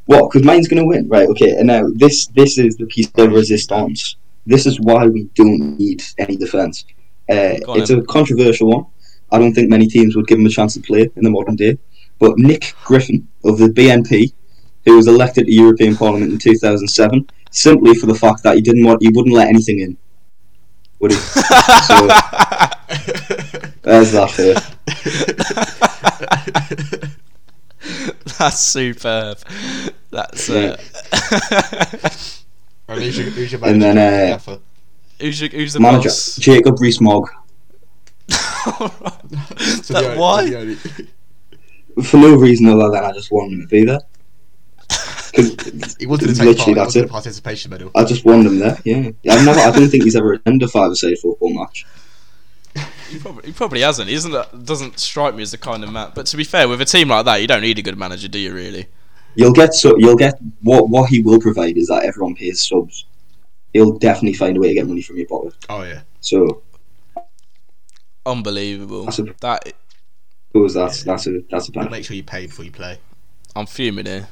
What? 0.06 0.30
Because 0.32 0.44
mine's 0.44 0.66
going 0.66 0.82
to 0.82 0.86
win, 0.86 1.08
right? 1.08 1.28
Okay. 1.28 1.50
And 1.56 1.68
now 1.68 1.86
this 1.94 2.26
this 2.28 2.58
is 2.58 2.76
the 2.76 2.86
piece 2.86 3.08
de 3.10 3.28
resistance. 3.30 4.16
This 4.46 4.66
is 4.66 4.80
why 4.80 5.06
we 5.06 5.28
don't 5.36 5.78
need 5.78 6.02
any 6.18 6.36
defense. 6.36 6.84
Uh, 7.30 7.54
it's 7.78 7.90
a 7.90 8.02
controversial 8.02 8.68
one. 8.68 8.86
I 9.30 9.38
don't 9.38 9.54
think 9.54 9.70
many 9.70 9.86
teams 9.86 10.16
would 10.16 10.26
give 10.26 10.40
him 10.40 10.46
a 10.46 10.50
chance 10.50 10.74
to 10.74 10.80
play 10.80 11.02
in 11.14 11.22
the 11.22 11.30
modern 11.30 11.54
day. 11.54 11.78
But 12.18 12.36
Nick 12.36 12.74
Griffin 12.84 13.28
of 13.44 13.58
the 13.58 13.68
BNP, 13.68 14.32
who 14.84 14.96
was 14.96 15.06
elected 15.06 15.46
to 15.46 15.52
European 15.52 15.96
Parliament 15.96 16.32
in 16.32 16.38
2007, 16.38 17.30
simply 17.52 17.94
for 17.94 18.06
the 18.06 18.14
fact 18.14 18.42
that 18.42 18.56
he 18.56 18.60
didn't 18.60 18.84
want, 18.84 19.00
he 19.02 19.08
wouldn't 19.10 19.34
let 19.34 19.48
anything 19.48 19.78
in. 19.78 19.96
Would 20.98 21.12
he? 21.12 21.16
so 21.16 22.06
there's 23.82 24.12
that 24.12 24.30
for 24.30 24.42
you. 24.42 24.54
That's 28.38 28.58
superb. 28.60 29.38
That's 30.10 30.48
uh, 30.50 30.76
Right, 32.88 33.02
who's 33.02 33.16
your, 33.18 33.30
who's 33.30 33.52
your 33.52 33.64
And 33.64 33.80
then, 33.80 33.98
uh, 33.98 34.38
who's 35.20 35.40
your, 35.40 35.50
who's 35.50 35.72
the 35.72 35.80
Manager 35.80 36.08
boss? 36.08 36.36
Jacob 36.36 36.80
Rees-Mogg. 36.80 37.28
So 39.82 39.94
that, 39.94 40.16
why? 40.16 40.48
the 40.48 40.58
only- 40.58 40.76
For 42.04 42.16
no 42.16 42.36
reason 42.36 42.68
other 42.68 42.90
than 42.90 43.04
I 43.04 43.12
just 43.12 43.32
wanted 43.32 43.54
him 43.54 43.60
to 43.62 43.66
be 43.66 43.84
there. 43.84 44.00
'Cause 45.34 45.96
He 45.98 46.06
wanted 46.06 46.28
to 46.28 46.34
take 46.34 46.44
literally 46.44 46.54
part. 46.56 46.66
He 46.68 46.74
that's 46.74 46.94
wanted 46.94 47.00
a 47.00 47.04
it. 47.04 47.10
participation 47.10 47.70
medal. 47.70 47.90
I 47.94 48.04
just 48.04 48.24
wanted 48.24 48.46
him 48.46 48.58
there. 48.58 48.78
Yeah, 48.84 49.10
I've 49.30 49.44
never. 49.44 49.60
I 49.60 49.70
don't 49.70 49.88
think 49.88 50.04
he's 50.04 50.16
ever 50.16 50.34
attended 50.34 50.68
a 50.68 50.70
five-a-side 50.70 51.18
football 51.18 51.52
match. 51.54 51.86
He 53.08 53.18
probably, 53.18 53.46
he 53.46 53.52
probably 53.52 53.80
hasn't. 53.82 54.08
He 54.08 54.14
isn't. 54.14 54.64
Doesn't 54.64 54.98
strike 54.98 55.34
me 55.34 55.42
as 55.42 55.50
the 55.50 55.58
kind 55.58 55.84
of 55.84 55.92
man. 55.92 56.12
But 56.14 56.26
to 56.26 56.36
be 56.36 56.44
fair, 56.44 56.68
with 56.68 56.80
a 56.80 56.84
team 56.86 57.08
like 57.08 57.24
that, 57.26 57.40
you 57.42 57.46
don't 57.46 57.60
need 57.62 57.78
a 57.78 57.82
good 57.82 57.98
manager, 57.98 58.28
do 58.28 58.38
you? 58.38 58.52
Really? 58.54 58.86
You'll 59.34 59.52
get 59.52 59.72
so 59.74 59.96
you'll 59.98 60.16
get 60.16 60.38
what 60.62 60.88
what 60.90 61.08
he 61.10 61.22
will 61.22 61.40
provide 61.40 61.76
is 61.78 61.88
that 61.88 62.04
everyone 62.04 62.34
pays 62.34 62.66
subs. 62.66 63.06
He'll 63.72 63.96
definitely 63.98 64.34
find 64.34 64.56
a 64.56 64.60
way 64.60 64.68
to 64.68 64.74
get 64.74 64.86
money 64.86 65.00
from 65.02 65.16
your 65.16 65.26
pocket. 65.26 65.54
Oh 65.70 65.82
yeah. 65.82 66.00
So 66.20 66.62
Unbelievable. 68.24 69.04
That's 69.06 69.18
a- 69.18 69.34
That 69.40 69.72
suppose 70.48 70.74
that's 70.74 71.02
that's 71.02 71.26
a 71.26 71.40
that's 71.50 71.68
a 71.68 71.72
benefit. 71.72 71.90
Make 71.90 72.04
sure 72.04 72.16
you 72.16 72.22
pay 72.22 72.46
before 72.46 72.64
you 72.64 72.70
play. 72.72 72.98
I'm 73.56 73.66
fuming 73.66 74.06
here. 74.06 74.28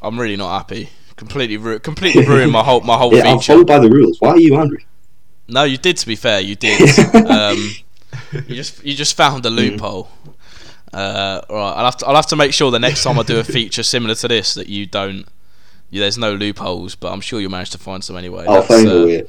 I'm 0.00 0.18
really 0.18 0.36
not 0.36 0.56
happy. 0.56 0.88
Completely, 1.16 1.56
ru- 1.56 1.78
completely 1.78 2.24
ruined 2.26 2.52
my 2.52 2.62
whole 2.64 2.80
my 2.80 2.96
whole 2.96 3.14
Yeah, 3.16 3.24
I'm 3.28 3.38
feature. 3.38 3.52
followed 3.54 3.66
by 3.66 3.78
the 3.78 3.90
rules. 3.90 4.18
Why 4.20 4.30
are 4.30 4.38
you 4.38 4.56
angry? 4.56 4.86
No, 5.48 5.64
you 5.64 5.76
did. 5.76 5.96
To 5.98 6.06
be 6.06 6.16
fair, 6.16 6.40
you 6.40 6.56
did. 6.56 6.80
um, 7.26 7.70
you 8.48 8.56
just 8.56 8.82
you 8.84 8.94
just 8.94 9.16
found 9.16 9.44
a 9.46 9.50
Mm. 9.50 9.56
loophole. 9.56 10.08
Uh, 10.92 11.40
all 11.48 11.56
right, 11.56 11.72
I'll 11.72 11.84
have 11.86 11.96
to 11.98 12.06
I'll 12.06 12.16
have 12.16 12.26
to 12.28 12.36
make 12.36 12.52
sure 12.52 12.70
the 12.70 12.78
next 12.78 13.02
time 13.02 13.18
I 13.18 13.22
do 13.22 13.38
a 13.38 13.44
feature 13.58 13.82
similar 13.82 14.14
to 14.16 14.28
this 14.28 14.54
that 14.54 14.68
you 14.68 14.86
don't. 14.86 15.26
You, 15.90 16.00
there's 16.00 16.16
no 16.18 16.32
loopholes, 16.34 16.94
but 16.94 17.12
I'm 17.12 17.20
sure 17.20 17.40
you'll 17.40 17.50
manage 17.50 17.70
to 17.70 17.78
find 17.78 18.02
some 18.02 18.16
anyway. 18.16 18.46
I'll 18.46 18.62
find 18.62 18.88
uh, 18.88 19.06
a. 19.06 19.22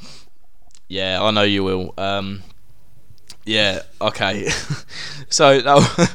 Yeah, 0.87 1.21
I 1.21 1.31
know 1.31 1.43
you 1.43 1.63
will. 1.63 1.93
Um, 1.97 2.43
yeah, 3.45 3.81
okay. 3.99 4.47
so 5.29 5.59
that, 5.59 5.75
wa- 5.75 6.05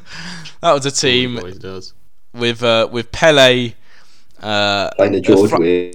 that 0.62 0.72
was 0.72 0.86
a 0.86 0.90
team 0.90 1.38
with 2.32 2.62
uh, 2.62 2.88
with 2.90 3.12
Pele. 3.12 3.74
Uh, 4.42 4.90
a 4.98 5.02
a 5.04 5.20
George 5.20 5.50
fr- 5.50 5.60
way. 5.60 5.94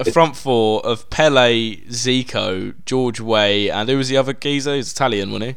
a 0.00 0.04
front 0.10 0.36
four 0.36 0.84
of 0.86 1.08
Pele, 1.10 1.76
Zico, 1.88 2.74
George 2.86 3.20
Weah, 3.20 3.72
and 3.74 3.88
who 3.88 3.96
was 3.98 4.08
the 4.08 4.16
other 4.16 4.32
geezer? 4.32 4.74
He's 4.74 4.92
Italian, 4.92 5.30
wasn't 5.30 5.50
he? 5.50 5.56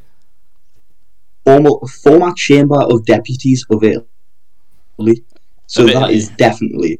Former 1.45 1.87
former 2.03 2.33
chamber 2.33 2.81
of 2.81 3.05
deputies 3.05 3.65
of 3.69 3.83
Italy. 3.83 5.23
So 5.67 5.83
Of 5.83 5.87
that 5.93 5.95
Italy. 5.97 6.15
is 6.15 6.29
definitely 6.29 6.99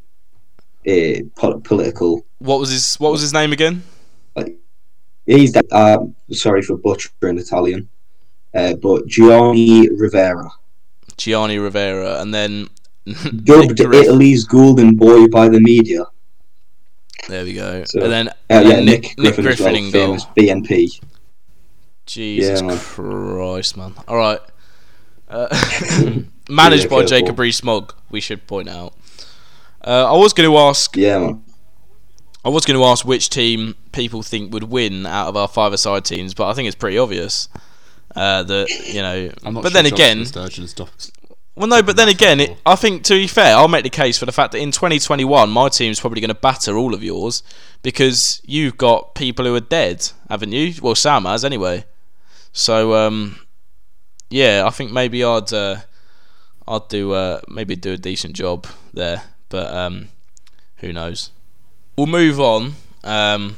a 0.86 1.24
po- 1.36 1.60
political. 1.60 2.26
What 2.40 2.60
was 2.60 2.70
his 2.72 2.96
What 2.96 3.12
was 3.12 3.22
his 3.22 3.34
name 3.34 3.52
again? 3.52 3.84
He's 5.26 5.52
de- 5.52 5.64
uh, 5.76 5.98
sorry 6.32 6.62
for 6.62 6.78
butchering 6.78 7.38
Italian, 7.38 7.90
uh, 8.56 8.76
but 8.76 9.06
Gianni 9.08 9.90
Rivera. 9.90 10.50
Gianni 11.18 11.58
Rivera, 11.60 12.22
and 12.22 12.34
then 12.34 12.70
dubbed 13.44 13.80
Italy's 13.80 14.44
golden 14.46 14.96
boy 14.96 15.28
by 15.28 15.50
the 15.50 15.60
media. 15.60 16.06
There 17.28 17.44
we 17.44 17.54
go. 17.54 17.84
So- 17.86 18.02
and 18.02 18.12
then 18.12 18.28
Uh, 18.50 18.64
yeah, 18.66 18.80
Nick, 18.80 19.18
Nick, 19.18 19.36
Griffin, 19.36 19.44
Griffin 19.44 19.66
well, 19.66 19.76
in 19.76 19.92
goal. 19.92 20.18
famous 20.18 20.26
BNP. 20.38 21.00
Jesus 22.06 22.62
Yeah, 22.62 22.68
man. 22.68 22.78
Christ, 22.78 23.76
man. 23.78 23.94
All 24.08 24.16
right. 24.18 24.40
Uh, 25.30 25.48
managed 26.50 26.84
Yeah, 26.84 26.90
by. 26.90 27.04
Jacob 27.04 27.38
Rees-Mogg. 27.38 27.94
We 28.10 28.22
should 28.22 28.48
point 28.48 28.70
out. 28.70 28.94
Uh, 29.86 30.14
I 30.14 30.18
was 30.18 30.34
going 30.34 30.50
to 30.50 30.58
ask. 30.58 30.96
Yeah, 30.96 31.20
man. 31.20 31.44
I 32.46 32.50
was 32.50 32.66
going 32.66 32.80
to 32.80 32.86
ask 32.86 33.04
which 33.06 33.30
team 33.30 33.76
people 33.92 34.22
think 34.24 34.54
would 34.54 34.64
win 34.64 35.06
out 35.06 35.28
of 35.28 35.36
our 35.36 35.50
five-a-side 35.50 36.06
teams, 36.06 36.34
but 36.34 36.48
I 36.50 36.54
think 36.54 36.68
it's 36.68 36.78
pretty 36.78 36.98
obvious 36.98 37.50
uh, 38.16 38.44
that 38.44 38.70
you 38.88 39.02
know. 39.02 39.30
I'm 39.44 39.54
not 39.54 39.64
but 39.64 39.72
sure 39.74 39.82
then 39.84 39.90
Johnson 39.90 39.94
again, 40.06 40.18
and 40.20 40.28
Sturgeon 40.28 40.68
stuff. 40.68 40.92
Well, 41.58 41.68
no. 41.68 41.82
But 41.82 41.96
then 41.96 42.08
again, 42.08 42.40
it, 42.40 42.58
I 42.66 42.76
think 42.76 43.04
to 43.06 43.16
be 43.16 43.28
fair, 43.28 43.56
I'll 43.56 43.68
make 43.68 43.84
the 43.84 43.90
case 43.90 44.18
for 44.18 44.26
the 44.26 44.32
fact 44.32 44.52
that 44.52 44.60
in 44.60 44.72
2021, 44.72 45.50
my 45.50 45.70
team's 45.70 46.00
probably 46.00 46.22
going 46.22 46.30
to 46.30 46.36
batter 46.36 46.78
all 46.78 46.94
of 46.94 47.04
yours 47.04 47.42
because 47.82 48.42
you've 48.46 48.78
got 48.78 49.16
people 49.16 49.46
who 49.46 49.56
are 49.56 49.60
dead, 49.60 50.10
haven't 50.30 50.52
you? 50.52 50.74
Well, 50.82 50.96
Sam 50.96 51.26
has 51.26 51.44
anyway. 51.44 51.86
So 52.54 52.94
um, 52.94 53.40
yeah, 54.30 54.64
I 54.66 54.70
think 54.70 54.92
maybe 54.92 55.24
I'd 55.24 55.52
uh, 55.52 55.78
I'd 56.68 56.88
do 56.90 57.14
uh, 57.14 57.42
maybe 57.48 57.76
do 57.76 57.94
a 57.94 57.98
decent 57.98 58.36
job 58.36 58.68
there, 58.94 59.24
but 59.50 59.74
um, 59.74 60.10
who 60.78 60.94
knows? 60.94 61.32
We'll 61.98 62.08
move 62.08 62.40
on 62.40 62.74
um, 63.04 63.56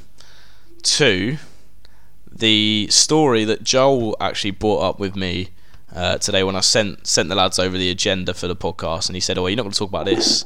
to 0.83 1.37
the 2.31 2.87
story 2.89 3.43
that 3.43 3.63
Joel 3.63 4.15
actually 4.21 4.51
brought 4.51 4.81
up 4.81 4.99
with 4.99 5.15
me 5.15 5.49
uh, 5.95 6.17
today 6.17 6.43
when 6.43 6.55
I 6.55 6.61
sent 6.61 7.07
sent 7.07 7.29
the 7.29 7.35
lads 7.35 7.59
over 7.59 7.77
the 7.77 7.89
agenda 7.89 8.33
for 8.33 8.47
the 8.47 8.55
podcast, 8.55 9.07
and 9.07 9.15
he 9.15 9.19
said, 9.19 9.37
"Oh, 9.37 9.47
you're 9.47 9.57
not 9.57 9.63
going 9.63 9.73
to 9.73 9.79
talk 9.79 9.89
about 9.89 10.05
this," 10.05 10.45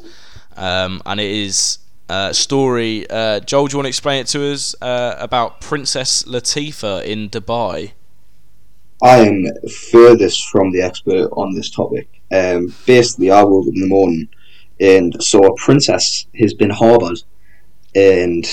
um, 0.55 1.01
and 1.05 1.19
it 1.19 1.29
is 1.31 1.79
a 2.09 2.33
story. 2.33 3.09
Uh, 3.09 3.39
Joel, 3.39 3.67
do 3.67 3.73
you 3.73 3.77
want 3.79 3.85
to 3.85 3.89
explain 3.89 4.21
it 4.21 4.27
to 4.27 4.51
us 4.51 4.75
uh, 4.81 5.15
about 5.19 5.61
Princess 5.61 6.23
Latifa 6.23 7.03
in 7.03 7.29
Dubai? 7.29 7.93
I 9.01 9.17
am 9.19 9.45
furthest 9.91 10.45
from 10.47 10.71
the 10.71 10.81
expert 10.81 11.29
on 11.33 11.53
this 11.55 11.69
topic. 11.69 12.07
Um, 12.31 12.73
basically, 12.85 13.31
I 13.31 13.43
woke 13.43 13.67
up 13.67 13.73
in 13.73 13.81
the 13.81 13.87
morning 13.87 14.29
and 14.79 15.21
saw 15.21 15.39
a 15.39 15.55
princess 15.55 16.25
has 16.39 16.53
been 16.53 16.69
harboured, 16.69 17.21
and 17.95 18.45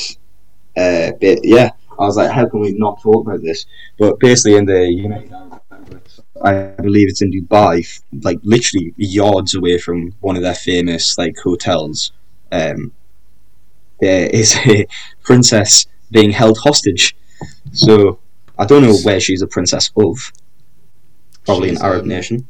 uh, 0.77 1.13
ba- 1.21 1.41
yeah, 1.43 1.71
I 1.99 2.05
was 2.05 2.17
like, 2.17 2.31
how 2.31 2.49
can 2.49 2.61
we 2.61 2.73
not 2.73 3.01
talk 3.01 3.27
about 3.27 3.43
this? 3.43 3.67
But 3.99 4.19
basically, 4.19 4.57
in 4.57 4.67
the 4.67 4.87
United 4.91 5.33
Arab 5.33 5.60
I 6.43 6.53
believe 6.83 7.09
it's 7.09 7.23
in 7.23 7.33
Dubai, 7.33 8.01
like 8.23 8.39
literally 8.43 8.95
yards 8.97 9.55
away 9.55 9.79
from 9.79 10.15
one 10.21 10.37
of 10.37 10.43
their 10.43 10.55
famous 10.55 11.19
like 11.19 11.37
hotels. 11.39 12.13
Um, 12.51 12.93
there 14.01 14.29
is 14.29 14.57
a 14.57 14.87
princess 15.23 15.87
being 16.11 16.31
held 16.31 16.59
hostage. 16.59 17.15
So 17.73 18.19
I 18.59 18.67
don't 18.67 18.83
know 18.83 18.97
where 19.05 19.21
she's 19.21 19.43
a 19.43 19.47
princess 19.47 19.91
of. 19.97 20.33
Probably 21.45 21.71
She's, 21.71 21.81
an 21.81 21.87
Arab 21.87 22.03
um, 22.03 22.09
nation. 22.09 22.49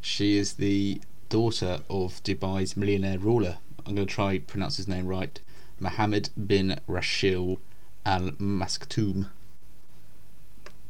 She 0.00 0.36
is 0.36 0.54
the 0.54 1.00
daughter 1.28 1.80
of 1.90 2.22
Dubai's 2.22 2.76
millionaire 2.76 3.18
ruler. 3.18 3.58
I'm 3.86 3.94
going 3.94 4.06
to 4.06 4.14
try 4.14 4.38
pronounce 4.38 4.76
his 4.76 4.88
name 4.88 5.06
right. 5.06 5.38
Mohammed 5.78 6.30
bin 6.46 6.80
Rashid 6.86 7.58
Al 8.06 8.30
Maktoum. 8.32 9.28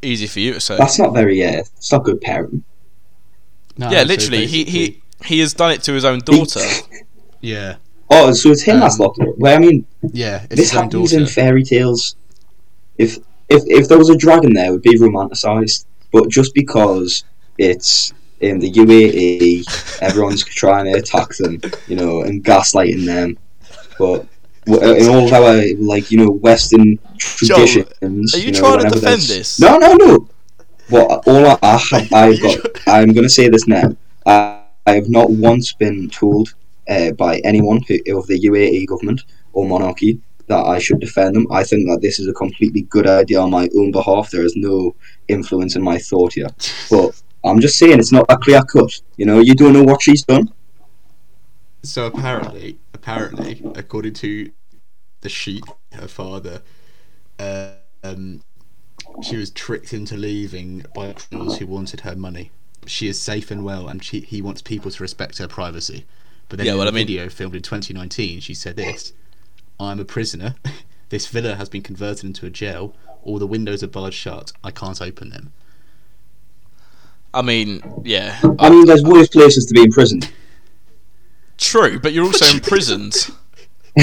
Easy 0.04 0.26
for 0.26 0.40
you 0.40 0.52
to 0.54 0.60
say. 0.60 0.76
That's 0.76 0.98
not 0.98 1.12
very. 1.14 1.42
Uh, 1.44 1.60
it's 1.60 1.90
not 1.92 2.04
good 2.04 2.20
parenting. 2.20 2.62
No, 3.76 3.90
yeah, 3.90 4.02
so 4.02 4.08
literally, 4.08 4.46
he, 4.46 4.64
he 4.64 5.02
he 5.24 5.40
has 5.40 5.52
done 5.54 5.72
it 5.72 5.82
to 5.84 5.92
his 5.92 6.04
own 6.04 6.20
daughter. 6.20 6.60
Yeah, 7.40 7.76
Oh, 8.10 8.32
so 8.32 8.50
it's 8.52 8.62
him 8.62 8.80
that's 8.80 8.94
Um, 8.98 9.04
locked 9.06 9.20
up. 9.20 9.36
Well, 9.36 9.54
I 9.54 9.58
mean, 9.58 9.84
yeah. 10.12 10.44
It's 10.44 10.48
this 10.56 10.58
his 10.60 10.70
happens 10.70 11.10
daughter. 11.10 11.20
in 11.20 11.26
fairy 11.26 11.62
tales. 11.62 12.16
If 12.96 13.18
if 13.50 13.62
if 13.66 13.86
there 13.88 13.98
was 13.98 14.08
a 14.08 14.16
dragon 14.16 14.54
there, 14.54 14.68
it 14.68 14.70
would 14.70 14.80
be 14.82 14.96
romanticised. 14.96 15.86
But 16.10 16.30
just 16.30 16.54
because 16.54 17.24
it's 17.58 18.14
in 18.40 18.60
the 18.60 18.72
UAE, 18.72 19.98
everyone's 20.02 20.42
trying 20.42 20.86
to 20.90 20.98
attack 20.98 21.36
them, 21.36 21.60
you 21.86 21.96
know, 21.96 22.22
and 22.22 22.42
gaslighting 22.42 23.04
them. 23.04 23.36
But 23.98 24.24
w- 24.24 24.28
in 24.66 25.08
all 25.08 25.26
of 25.26 25.32
our 25.32 25.62
like 25.78 26.10
you 26.10 26.18
know 26.18 26.30
Western 26.30 26.98
traditions, 27.18 28.34
are 28.34 28.38
you 28.38 28.52
know, 28.52 28.58
trying 28.58 28.78
to 28.80 28.90
defend 28.90 29.22
there's- 29.22 29.28
this? 29.28 29.60
No, 29.60 29.78
no, 29.78 29.94
no. 29.94 30.28
What 30.88 31.26
all 31.26 31.46
I, 31.46 31.58
I 31.62 31.76
have, 31.78 32.12
I've 32.12 32.42
got. 32.42 32.58
I'm 32.86 33.12
going 33.12 33.24
to 33.24 33.30
say 33.30 33.48
this 33.48 33.66
now. 33.66 33.96
I, 34.26 34.60
I 34.86 34.92
have 34.96 35.08
not 35.08 35.30
once 35.30 35.72
been 35.72 36.10
told 36.10 36.54
uh, 36.88 37.12
by 37.12 37.38
anyone 37.38 37.80
who, 37.88 37.94
of 38.18 38.26
the 38.26 38.38
UAE 38.38 38.86
government 38.86 39.22
or 39.54 39.66
monarchy 39.66 40.20
that 40.46 40.62
I 40.62 40.78
should 40.78 41.00
defend 41.00 41.34
them. 41.36 41.46
I 41.50 41.64
think 41.64 41.88
that 41.88 42.00
this 42.02 42.18
is 42.18 42.28
a 42.28 42.34
completely 42.34 42.82
good 42.82 43.06
idea 43.06 43.40
on 43.40 43.50
my 43.50 43.68
own 43.78 43.92
behalf. 43.92 44.30
There 44.30 44.44
is 44.44 44.56
no 44.56 44.94
influence 45.28 45.74
in 45.74 45.82
my 45.82 45.96
thought 45.96 46.34
here, 46.34 46.48
but 46.90 47.18
I'm 47.44 47.60
just 47.60 47.78
saying 47.78 47.98
it's 47.98 48.12
not 48.12 48.26
a 48.28 48.36
clear 48.36 48.62
cut. 48.62 48.92
You 49.16 49.24
know, 49.24 49.40
you 49.40 49.54
don't 49.54 49.72
know 49.72 49.84
what 49.84 50.02
she's 50.02 50.22
done. 50.22 50.52
So 51.82 52.06
apparently, 52.06 52.78
apparently, 53.04 53.60
according 53.74 54.14
to 54.14 54.50
the 55.20 55.28
sheet, 55.28 55.64
her 55.92 56.08
father, 56.08 56.62
uh, 57.38 57.72
um, 58.02 58.40
she 59.22 59.36
was 59.36 59.50
tricked 59.50 59.92
into 59.92 60.16
leaving 60.16 60.84
by 60.94 61.12
criminals 61.12 61.58
who 61.58 61.66
wanted 61.66 62.00
her 62.00 62.16
money. 62.16 62.50
She 62.86 63.06
is 63.08 63.20
safe 63.20 63.50
and 63.50 63.62
well, 63.62 63.88
and 63.88 64.02
she, 64.02 64.20
he 64.20 64.40
wants 64.40 64.62
people 64.62 64.90
to 64.90 65.02
respect 65.02 65.36
her 65.38 65.48
privacy. 65.48 66.06
But 66.48 66.56
then 66.58 66.66
Yeah, 66.66 66.72
in 66.72 66.78
well, 66.78 66.86
a 66.88 66.90
I 66.90 66.94
mean- 66.94 67.06
video 67.06 67.28
filmed 67.28 67.54
in 67.54 67.62
2019, 67.62 68.40
she 68.40 68.54
said 68.54 68.76
this: 68.76 69.12
"I'm 69.78 70.00
a 70.00 70.04
prisoner. 70.06 70.54
this 71.10 71.26
villa 71.26 71.56
has 71.56 71.68
been 71.68 71.82
converted 71.82 72.24
into 72.24 72.46
a 72.46 72.50
jail. 72.50 72.94
All 73.22 73.38
the 73.38 73.46
windows 73.46 73.82
are 73.82 73.86
barred 73.88 74.14
shut. 74.14 74.52
I 74.62 74.70
can't 74.70 75.00
open 75.02 75.28
them." 75.30 75.52
I 77.34 77.42
mean, 77.42 77.82
yeah, 78.04 78.40
I 78.60 78.70
mean, 78.70 78.86
there's 78.86 79.02
worse 79.02 79.28
places 79.28 79.66
to 79.66 79.74
be 79.74 79.82
imprisoned. 79.82 80.30
True, 81.58 81.98
but 82.00 82.12
you're 82.12 82.24
also 82.24 82.46
imprisoned. 82.54 83.14
By 83.96 84.02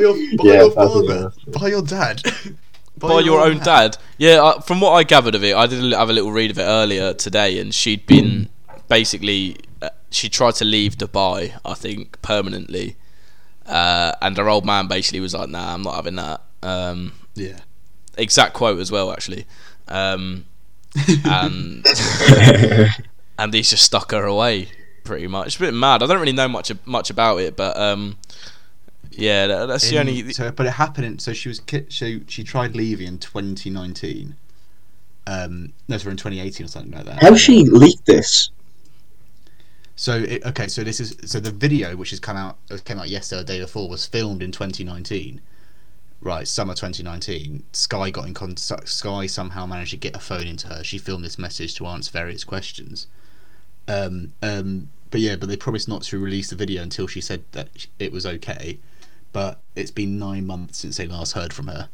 your, 0.00 0.14
by 0.36 0.44
Yeah, 0.44 0.54
your 0.62 0.70
father, 0.72 1.32
by 1.52 1.68
your 1.68 1.82
dad, 1.82 2.22
by 2.98 3.20
your 3.20 3.40
own 3.40 3.58
dad. 3.60 3.96
Yeah, 4.18 4.42
uh, 4.42 4.60
from 4.60 4.80
what 4.80 4.92
I 4.92 5.04
gathered 5.04 5.34
of 5.36 5.44
it, 5.44 5.54
I 5.54 5.66
did 5.66 5.92
have 5.92 6.10
a 6.10 6.12
little 6.12 6.32
read 6.32 6.50
of 6.50 6.58
it 6.58 6.62
earlier 6.64 7.14
today, 7.14 7.58
and 7.60 7.72
she'd 7.74 8.06
been 8.06 8.48
basically 8.88 9.56
uh, 9.82 9.90
she 10.10 10.28
tried 10.28 10.54
to 10.56 10.64
leave 10.64 10.96
Dubai, 10.96 11.58
I 11.64 11.74
think, 11.74 12.20
permanently, 12.22 12.96
uh, 13.66 14.12
and 14.20 14.36
her 14.36 14.48
old 14.48 14.64
man 14.66 14.88
basically 14.88 15.20
was 15.20 15.34
like, 15.34 15.48
"Nah, 15.48 15.74
I'm 15.74 15.82
not 15.82 15.94
having 15.94 16.16
that." 16.16 16.40
Um, 16.62 17.12
Yeah. 17.36 17.58
exact 18.18 18.54
quote 18.54 18.80
as 18.80 18.90
well, 18.90 19.12
actually, 19.12 19.46
um, 19.86 20.46
and 21.24 21.86
and 23.38 23.54
he's 23.54 23.70
just 23.70 23.84
stuck 23.84 24.10
her 24.10 24.24
away 24.24 24.68
pretty 25.06 25.26
much. 25.26 25.46
It's 25.48 25.56
a 25.56 25.60
bit 25.60 25.74
mad. 25.74 26.02
I 26.02 26.06
don't 26.06 26.20
really 26.20 26.32
know 26.32 26.48
much 26.48 26.70
much 26.84 27.10
about 27.10 27.38
it, 27.40 27.56
but 27.56 27.76
um, 27.78 28.16
yeah, 29.10 29.46
that, 29.46 29.66
that's 29.66 29.88
the 29.88 29.96
In- 29.96 30.08
only. 30.08 30.32
So, 30.32 30.50
but 30.52 30.66
it 30.66 30.70
happened. 30.72 31.06
In, 31.06 31.18
so 31.18 31.32
she 31.32 31.48
was. 31.48 31.60
ki- 31.60 31.86
So 31.88 32.18
she 32.26 32.44
tried 32.44 32.74
leaving 32.76 33.06
in 33.06 33.18
2019. 33.18 34.36
Um, 35.28 35.72
no, 35.88 35.98
sorry, 35.98 36.12
in 36.12 36.16
2018 36.18 36.66
or 36.66 36.68
something 36.68 36.92
like 36.92 37.04
that. 37.06 37.22
How 37.22 37.34
she 37.34 37.64
leaked 37.64 38.06
this? 38.06 38.50
So 39.96 40.16
it, 40.18 40.44
okay, 40.44 40.68
so 40.68 40.84
this 40.84 41.00
is 41.00 41.16
so 41.24 41.40
the 41.40 41.50
video 41.50 41.96
which 41.96 42.10
has 42.10 42.20
come 42.20 42.36
out 42.36 42.58
came 42.84 42.98
out 42.98 43.08
yesterday 43.08 43.40
or 43.40 43.44
the 43.44 43.52
day 43.54 43.60
before 43.60 43.88
was 43.88 44.06
filmed 44.06 44.42
in 44.42 44.52
2019. 44.52 45.40
Right, 46.20 46.46
summer 46.48 46.74
2019. 46.74 47.62
Sky 47.72 48.10
got 48.10 48.26
in 48.26 48.34
contact. 48.34 48.88
Sky 48.88 49.26
somehow 49.26 49.66
managed 49.66 49.92
to 49.92 49.96
get 49.96 50.16
a 50.16 50.18
phone 50.18 50.46
into 50.46 50.66
her. 50.68 50.82
She 50.84 50.98
filmed 50.98 51.24
this 51.24 51.38
message 51.38 51.74
to 51.76 51.86
answer 51.86 52.10
various 52.10 52.42
questions. 52.44 53.06
Um, 53.88 54.32
um, 54.42 54.88
but 55.10 55.20
yeah, 55.20 55.36
but 55.36 55.48
they 55.48 55.56
promised 55.56 55.88
not 55.88 56.02
to 56.02 56.18
release 56.18 56.50
the 56.50 56.56
video 56.56 56.82
until 56.82 57.06
she 57.06 57.20
said 57.20 57.44
that 57.52 57.86
it 57.98 58.12
was 58.12 58.26
okay. 58.26 58.78
But 59.32 59.60
it's 59.74 59.90
been 59.90 60.18
nine 60.18 60.46
months 60.46 60.78
since 60.78 60.96
they 60.96 61.06
last 61.06 61.32
heard 61.32 61.52
from 61.52 61.68
her. 61.68 61.88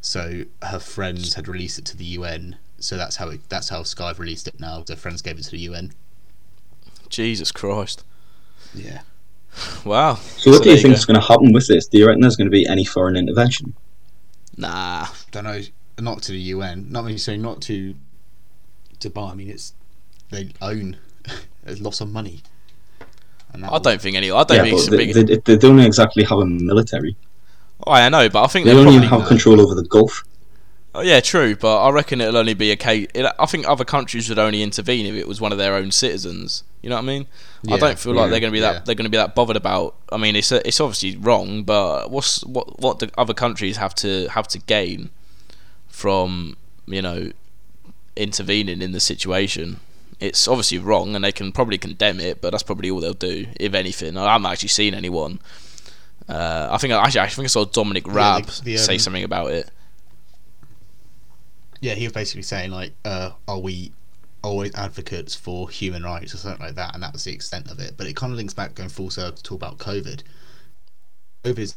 So 0.00 0.44
her 0.62 0.78
friends 0.78 1.34
had 1.34 1.48
released 1.48 1.78
it 1.78 1.84
to 1.86 1.96
the 1.96 2.04
UN. 2.04 2.56
So 2.78 2.96
that's 2.96 3.16
how 3.16 3.28
it, 3.30 3.40
that's 3.48 3.70
how 3.70 3.82
Sky 3.82 4.08
have 4.08 4.20
released 4.20 4.46
it 4.46 4.60
now. 4.60 4.82
Their 4.82 4.96
friends 4.96 5.22
gave 5.22 5.38
it 5.38 5.44
to 5.44 5.50
the 5.50 5.58
UN. 5.58 5.92
Jesus 7.08 7.52
Christ! 7.52 8.04
Yeah. 8.74 9.00
Wow. 9.86 10.16
So, 10.16 10.50
what 10.50 10.62
do 10.62 10.70
you 10.70 10.76
think 10.76 10.88
go. 10.88 10.98
is 10.98 11.06
going 11.06 11.18
to 11.18 11.26
happen 11.26 11.50
with 11.50 11.66
this? 11.66 11.86
Do 11.86 11.96
you 11.96 12.06
reckon 12.06 12.20
there's 12.20 12.36
going 12.36 12.46
to 12.46 12.50
be 12.50 12.66
any 12.66 12.84
foreign 12.84 13.16
intervention? 13.16 13.74
Nah. 14.54 15.06
don't 15.30 15.44
know, 15.44 15.62
not 15.98 16.22
to 16.24 16.32
the 16.32 16.38
UN, 16.38 16.90
not 16.90 17.04
really 17.04 17.16
saying 17.16 17.40
not 17.40 17.62
to 17.62 17.94
Dubai. 19.00 19.32
I 19.32 19.34
mean, 19.34 19.48
it's 19.48 19.72
they 20.30 20.50
own 20.60 20.98
there's 21.66 21.80
lots 21.80 22.00
of 22.00 22.10
money. 22.10 22.42
And 23.52 23.62
that 23.62 23.68
I 23.68 23.72
will- 23.74 23.80
don't 23.80 24.00
think 24.00 24.16
any. 24.16 24.30
I 24.30 24.44
don't 24.44 24.56
yeah, 24.56 24.62
think 24.62 24.74
it's 24.78 24.88
but 24.88 24.94
a 24.94 24.96
they, 24.96 25.12
big. 25.12 25.44
they, 25.44 25.54
they 25.54 25.56
don't 25.58 25.80
exactly 25.80 26.24
have 26.24 26.38
a 26.38 26.46
military. 26.46 27.16
oh, 27.86 27.92
I 27.92 28.08
know, 28.08 28.28
but 28.28 28.42
I 28.44 28.46
think 28.46 28.64
They 28.66 28.74
they're 28.74 28.84
don't 28.84 28.92
probably. 29.00 29.18
have 29.18 29.28
control 29.28 29.60
over 29.60 29.74
the 29.74 29.84
Gulf. 29.84 30.24
Oh, 30.94 31.02
yeah, 31.02 31.20
true, 31.20 31.54
but 31.54 31.82
I 31.84 31.90
reckon 31.90 32.22
it'll 32.22 32.38
only 32.38 32.54
be 32.54 32.70
a 32.70 32.76
case. 32.76 33.06
It, 33.12 33.26
I 33.38 33.44
think 33.44 33.68
other 33.68 33.84
countries 33.84 34.30
would 34.30 34.38
only 34.38 34.62
intervene 34.62 35.04
if 35.04 35.14
it 35.14 35.28
was 35.28 35.42
one 35.42 35.52
of 35.52 35.58
their 35.58 35.74
own 35.74 35.90
citizens. 35.90 36.64
You 36.80 36.88
know 36.88 36.96
what 36.96 37.02
I 37.02 37.06
mean? 37.06 37.26
I 37.70 37.76
don't 37.76 37.98
feel 37.98 38.14
like 38.14 38.26
yeah, 38.26 38.30
they're 38.30 38.40
going 38.40 38.52
to 38.52 38.56
be 38.56 38.60
yeah. 38.60 38.72
that. 38.72 38.86
They're 38.86 38.94
going 38.94 39.04
to 39.04 39.10
be 39.10 39.18
that 39.18 39.34
bothered 39.34 39.56
about. 39.56 39.94
I 40.10 40.16
mean, 40.16 40.36
it's 40.36 40.50
it's 40.52 40.80
obviously 40.80 41.16
wrong, 41.18 41.64
but 41.64 42.10
what's 42.10 42.42
what 42.44 42.80
what 42.80 42.98
do 43.00 43.08
other 43.18 43.34
countries 43.34 43.76
have 43.76 43.94
to 43.96 44.28
have 44.28 44.48
to 44.48 44.58
gain 44.58 45.10
from 45.88 46.56
you 46.86 47.02
know 47.02 47.30
intervening 48.16 48.80
in 48.80 48.92
the 48.92 49.00
situation? 49.00 49.80
It's 50.18 50.48
obviously 50.48 50.78
wrong, 50.78 51.14
and 51.14 51.24
they 51.24 51.32
can 51.32 51.52
probably 51.52 51.76
condemn 51.78 52.20
it, 52.20 52.40
but 52.40 52.50
that's 52.50 52.62
probably 52.62 52.90
all 52.90 53.00
they'll 53.00 53.12
do, 53.12 53.46
if 53.60 53.74
anything. 53.74 54.16
I 54.16 54.32
haven't 54.32 54.46
actually 54.50 54.70
seen 54.70 54.94
anyone. 54.94 55.40
Uh, 56.28 56.68
I 56.70 56.78
think 56.78 56.92
I 56.92 57.02
actually 57.04 57.20
I 57.20 57.28
think 57.28 57.44
I 57.44 57.48
saw 57.48 57.64
Dominic 57.64 58.06
Yeah, 58.06 58.12
Raab 58.14 58.46
the- 58.46 58.62
the, 58.64 58.76
say 58.78 58.94
um, 58.94 58.98
something 58.98 59.24
about 59.24 59.50
it. 59.52 59.70
Yeah, 61.80 61.94
he 61.94 62.04
was 62.04 62.12
basically 62.12 62.42
saying 62.42 62.70
like, 62.70 62.94
uh, 63.04 63.30
"Are 63.46 63.58
we 63.58 63.92
always 64.42 64.74
advocates 64.74 65.34
for 65.34 65.68
human 65.68 66.02
rights 66.02 66.34
or 66.34 66.38
something 66.38 66.64
like 66.64 66.74
that?" 66.76 66.94
And 66.94 67.02
that 67.02 67.12
was 67.12 67.24
the 67.24 67.32
extent 67.32 67.70
of 67.70 67.78
it. 67.78 67.94
But 67.96 68.06
it 68.06 68.16
kind 68.16 68.32
of 68.32 68.38
links 68.38 68.54
back 68.54 68.74
going 68.74 68.88
full 68.88 69.10
circle 69.10 69.36
to 69.36 69.42
talk 69.42 69.56
about 69.56 69.78
COVID. 69.78 70.22
COVID 71.44 71.58
is 71.58 71.76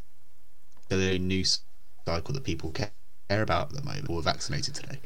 the 0.87 1.19
news 1.19 1.59
cycle 2.07 2.33
that 2.33 2.43
people 2.43 2.71
care 2.71 2.91
care 3.29 3.41
about 3.43 3.69
at 3.69 3.75
the 3.75 3.83
moment. 3.83 4.09
We're 4.09 4.21
vaccinated 4.21 4.73
today, 4.73 4.99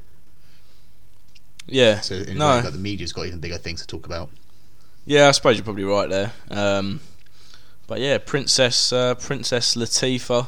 Yeah. 1.67 2.01
so 2.01 2.15
in 2.15 2.37
no. 2.37 2.57
way, 2.57 2.61
like, 2.63 2.73
the 2.73 2.79
media's 2.79 3.13
got 3.13 3.25
even 3.27 3.39
bigger 3.39 3.57
things 3.57 3.81
to 3.81 3.87
talk 3.87 4.05
about. 4.05 4.29
Yeah, 5.05 5.27
I 5.27 5.31
suppose 5.31 5.57
you're 5.57 5.63
probably 5.65 5.83
right 5.83 6.09
there. 6.09 6.31
Um, 6.49 6.99
but 7.87 7.99
yeah, 7.99 8.17
Princess 8.17 8.93
uh, 8.93 9.15
Princess 9.15 9.75
Latifa 9.75 10.47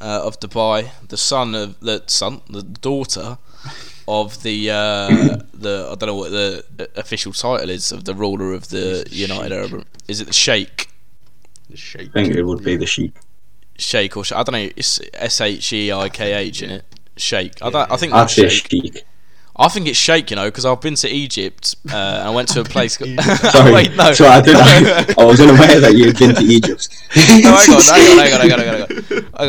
uh, 0.00 0.22
of 0.24 0.38
Dubai, 0.40 0.90
the 1.08 1.16
son 1.16 1.54
of 1.54 1.80
the 1.80 2.02
son, 2.06 2.40
the 2.48 2.62
daughter 2.62 3.38
of 4.06 4.42
the 4.42 4.70
uh, 4.70 5.08
the 5.54 5.88
I 5.90 5.94
don't 5.94 6.06
know 6.06 6.14
what 6.14 6.30
the 6.30 6.64
official 6.96 7.32
title 7.32 7.70
is 7.70 7.92
of 7.92 8.04
the 8.04 8.14
ruler 8.14 8.52
of 8.52 8.68
the 8.68 9.06
the 9.08 9.16
United 9.16 9.50
Sheikh. 9.50 9.72
Arab. 9.72 9.86
Is 10.06 10.20
it 10.20 10.26
the 10.26 10.32
Sheikh? 10.32 10.88
The 11.70 11.76
shape. 11.76 12.10
I 12.14 12.24
think 12.24 12.34
it 12.34 12.42
would 12.42 12.62
be 12.64 12.76
the 12.76 12.86
sheep. 12.86 13.18
Sheikh 13.78 14.16
or 14.16 14.24
Sh- 14.24 14.32
I 14.32 14.42
don't 14.42 14.52
know. 14.54 14.70
It's 14.76 15.00
S 15.14 15.40
H 15.40 15.72
E 15.72 15.92
I 15.92 16.08
K 16.08 16.32
H 16.34 16.62
in 16.62 16.70
it. 16.70 16.84
Sheikh. 17.16 17.60
I, 17.62 17.70
Yeah, 17.70 17.70
don't, 17.70 17.90
I 17.90 17.96
yeah. 17.96 17.96
think 17.96 18.12
I'd 18.12 18.28
that's 18.28 18.34
say 18.34 18.48
Sheikh. 18.48 19.04
I 19.60 19.68
think 19.68 19.88
it's 19.88 19.98
shake, 19.98 20.30
you 20.30 20.36
know, 20.36 20.46
because 20.46 20.64
I've 20.64 20.80
been 20.80 20.94
to 20.96 21.08
Egypt. 21.08 21.74
Uh, 21.90 22.22
I 22.24 22.30
went 22.30 22.48
to 22.50 22.60
a 22.60 22.64
place. 22.64 22.96
Sorry, 23.50 23.72
Wait, 23.72 23.96
no. 23.96 24.12
Sorry, 24.12 24.30
I, 24.30 24.38
I, 24.38 25.14
I 25.18 25.24
was 25.24 25.40
unaware 25.40 25.80
that 25.80 25.96
you 25.96 26.06
had 26.06 26.18
been 26.18 26.34
to 26.36 26.42
Egypt. 26.42 26.88
hang 27.10 27.44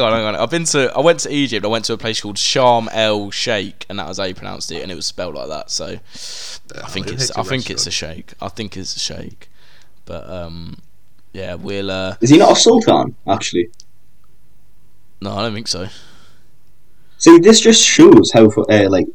on, 0.01 0.11
hang 0.11 0.25
on. 0.25 0.35
I've 0.35 0.49
been 0.49 0.63
to. 0.65 0.91
I 0.95 1.01
went 1.01 1.19
to 1.21 1.31
Egypt. 1.31 1.63
I 1.63 1.69
went 1.69 1.85
to 1.85 1.93
a 1.93 1.97
place 1.97 2.21
called 2.21 2.37
Sharm 2.37 2.87
El 2.91 3.29
Sheikh, 3.29 3.85
and 3.87 3.99
that 3.99 4.07
was 4.07 4.17
how 4.17 4.23
you 4.23 4.33
pronounced 4.33 4.71
it, 4.71 4.81
and 4.81 4.91
it 4.91 4.95
was 4.95 5.05
spelled 5.05 5.35
like 5.35 5.49
that. 5.49 5.69
So, 5.69 5.85
I 5.85 6.87
think 6.87 7.07
it's. 7.09 7.29
I 7.31 7.43
think 7.43 7.69
it's 7.69 7.85
a 7.85 7.91
shake. 7.91 8.33
I 8.41 8.49
think 8.49 8.77
it's 8.77 8.95
a 8.95 8.99
shake. 8.99 9.47
But 10.05 10.27
um, 10.27 10.79
yeah, 11.33 11.53
we'll. 11.53 11.91
Uh, 11.91 12.15
Is 12.19 12.31
he 12.31 12.37
not 12.37 12.53
a 12.53 12.55
sultan 12.55 13.15
actually? 13.27 13.69
No, 15.21 15.33
I 15.35 15.43
don't 15.43 15.53
think 15.53 15.67
so. 15.67 15.87
See, 17.19 17.37
this 17.37 17.59
just 17.59 17.85
shows 17.85 18.31
how 18.31 18.47
uh, 18.47 18.89
like 18.89 19.05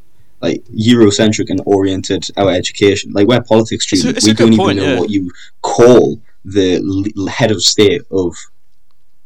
like 0.46 0.60
Eurocentric 0.92 1.48
and 1.52 1.60
oriented 1.76 2.22
our 2.40 2.50
education. 2.60 3.06
Like 3.16 3.26
we're 3.30 3.42
politics 3.54 3.84
It's 3.84 3.92
a- 3.92 3.96
students, 3.96 4.26
it's 4.26 4.40
we 4.40 4.46
don't 4.46 4.52
even 4.60 4.76
know 4.76 4.92
yeah. 4.94 5.00
what 5.00 5.10
you 5.16 5.22
call 5.62 6.20
the 6.56 6.68
l- 6.76 7.26
head 7.38 7.50
of 7.50 7.60
state 7.74 8.02
of 8.10 8.30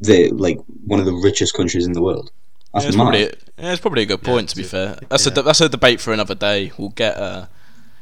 the 0.09 0.19
like 0.47 0.59
one 0.87 1.01
of 1.03 1.07
the 1.07 1.12
richest 1.29 1.53
countries 1.59 1.87
in 1.87 1.93
the 1.93 2.03
world. 2.09 2.31
That's 2.73 2.85
yeah, 2.85 2.89
it's 2.89 2.97
mad. 2.97 3.03
probably, 3.05 3.21
yeah, 3.59 3.73
it's 3.73 3.81
probably 3.81 4.03
a 4.03 4.07
good 4.12 4.23
point. 4.23 4.49
to 4.51 4.57
be 4.57 4.62
fair, 4.62 4.99
that's 5.09 5.27
a 5.27 5.31
that's 5.31 5.61
a 5.61 5.69
debate 5.69 6.01
for 6.01 6.12
another 6.12 6.35
day. 6.35 6.71
We'll 6.79 6.91
get 7.05 7.16
uh, 7.16 7.47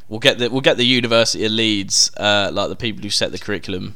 we'll 0.08 0.20
get 0.20 0.38
the 0.38 0.50
we'll 0.50 0.60
get 0.70 0.76
the 0.76 0.84
University 1.00 1.44
of 1.46 1.52
Leeds, 1.52 2.10
uh, 2.16 2.50
like 2.52 2.68
the 2.68 2.76
people 2.76 3.02
who 3.02 3.10
set 3.10 3.32
the 3.32 3.38
curriculum 3.38 3.94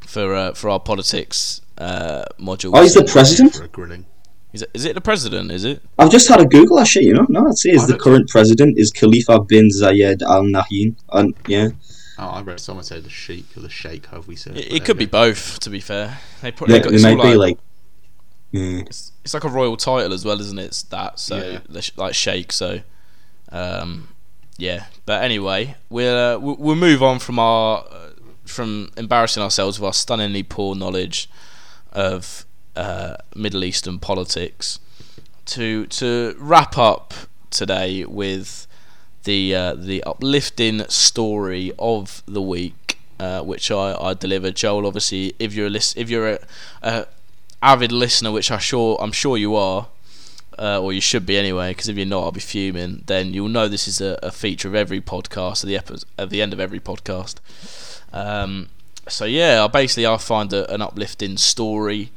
for 0.00 0.34
uh, 0.34 0.52
for 0.54 0.68
our 0.70 0.78
politics 0.80 1.60
uh, 1.78 2.24
module. 2.38 2.70
Oh, 2.74 2.82
he's 2.82 2.94
the 2.94 3.04
president. 3.04 3.54
For 3.56 3.64
a 3.64 3.68
grilling. 3.68 4.04
Is 4.52 4.62
it, 4.62 4.70
is 4.74 4.84
it 4.84 4.94
the 4.94 5.00
president? 5.00 5.50
Is 5.50 5.64
it? 5.64 5.82
I've 5.98 6.10
just 6.10 6.28
had 6.28 6.40
a 6.40 6.44
Google 6.46 6.76
that 6.76 6.86
shit, 6.86 7.04
you 7.04 7.14
know. 7.14 7.26
No, 7.28 7.46
it 7.48 7.56
says 7.58 7.84
I 7.84 7.86
the 7.86 7.92
don't- 7.92 8.00
current 8.02 8.28
president 8.28 8.78
is 8.78 8.90
Khalifa 8.90 9.40
bin 9.40 9.68
Zayed 9.68 10.20
Al 10.22 10.42
Nahyan. 10.42 10.94
And 11.10 11.34
yeah, 11.48 11.68
Oh, 12.18 12.26
I 12.28 12.42
read 12.42 12.60
someone 12.60 12.84
said 12.84 13.02
the 13.04 13.08
sheik 13.10 13.46
or 13.56 13.60
the 13.60 13.70
sheikh, 13.70 14.06
Have 14.06 14.28
we 14.28 14.36
say 14.36 14.50
it. 14.50 14.56
It, 14.58 14.72
it 14.74 14.84
could 14.84 14.98
be 14.98 15.06
both. 15.06 15.58
To 15.60 15.70
be 15.70 15.80
fair, 15.80 16.18
they 16.42 16.52
probably 16.52 16.76
yeah 16.76 16.82
got, 16.82 16.92
it 16.92 16.94
it's, 16.96 17.02
might 17.04 17.16
all 17.16 17.22
be 17.22 17.34
like, 17.34 17.38
like. 17.38 17.58
Yeah. 18.50 18.82
it's, 18.86 19.12
it's 19.24 19.32
like 19.32 19.44
a 19.44 19.48
royal 19.48 19.78
title 19.78 20.12
as 20.12 20.24
well, 20.24 20.38
isn't 20.38 20.58
it? 20.58 20.64
It's 20.66 20.82
that 20.84 21.18
so 21.18 21.36
Yeah. 21.36 21.60
the 21.68 21.90
like 21.96 22.14
sheikh. 22.14 22.52
So, 22.52 22.80
um, 23.50 24.08
yeah. 24.58 24.84
But 25.06 25.22
anyway, 25.24 25.76
we'll 25.88 26.16
uh, 26.36 26.38
we'll, 26.38 26.56
we'll 26.56 26.76
move 26.76 27.02
on 27.02 27.18
from 27.18 27.38
our 27.38 27.84
uh, 27.90 28.10
from 28.44 28.90
embarrassing 28.98 29.42
ourselves 29.42 29.80
with 29.80 29.86
our 29.86 29.92
stunningly 29.94 30.42
poor 30.42 30.74
knowledge 30.74 31.30
of 31.92 32.44
uh, 32.76 33.16
Middle 33.34 33.64
Eastern 33.64 33.98
politics 33.98 34.78
to 35.46 35.86
to 35.86 36.34
wrap 36.38 36.78
up 36.78 37.14
today 37.50 38.04
with 38.04 38.66
the 39.24 39.54
uh, 39.54 39.74
the 39.74 40.02
uplifting 40.04 40.88
story 40.88 41.72
of 41.78 42.22
the 42.26 42.42
week, 42.42 42.98
uh, 43.20 43.42
which 43.42 43.70
I, 43.70 43.94
I 43.94 44.14
delivered. 44.14 44.56
Joel, 44.56 44.86
obviously, 44.86 45.34
if 45.38 45.54
you're 45.54 45.66
a 45.66 45.70
list, 45.70 45.96
if 45.96 46.10
you're 46.10 46.32
a, 46.32 46.38
a 46.82 47.06
avid 47.62 47.92
listener, 47.92 48.32
which 48.32 48.50
I 48.50 48.58
sure 48.58 48.98
I'm 49.00 49.12
sure 49.12 49.36
you 49.36 49.54
are, 49.54 49.88
uh, 50.58 50.80
or 50.80 50.92
you 50.92 51.00
should 51.00 51.26
be 51.26 51.36
anyway, 51.36 51.70
because 51.70 51.88
if 51.88 51.96
you're 51.96 52.06
not, 52.06 52.24
I'll 52.24 52.32
be 52.32 52.40
fuming. 52.40 53.04
Then 53.06 53.32
you'll 53.34 53.48
know 53.48 53.68
this 53.68 53.86
is 53.86 54.00
a, 54.00 54.18
a 54.22 54.32
feature 54.32 54.68
of 54.68 54.74
every 54.74 55.00
podcast, 55.00 55.64
at 55.64 55.68
the 55.68 55.76
epi- 55.76 56.06
at 56.18 56.30
the 56.30 56.42
end 56.42 56.52
of 56.52 56.60
every 56.60 56.80
podcast. 56.80 57.36
Um, 58.12 58.68
so 59.08 59.24
yeah, 59.24 59.64
I 59.64 59.68
basically 59.68 60.06
I 60.06 60.16
find 60.16 60.52
a, 60.52 60.72
an 60.72 60.82
uplifting 60.82 61.36
story, 61.36 62.10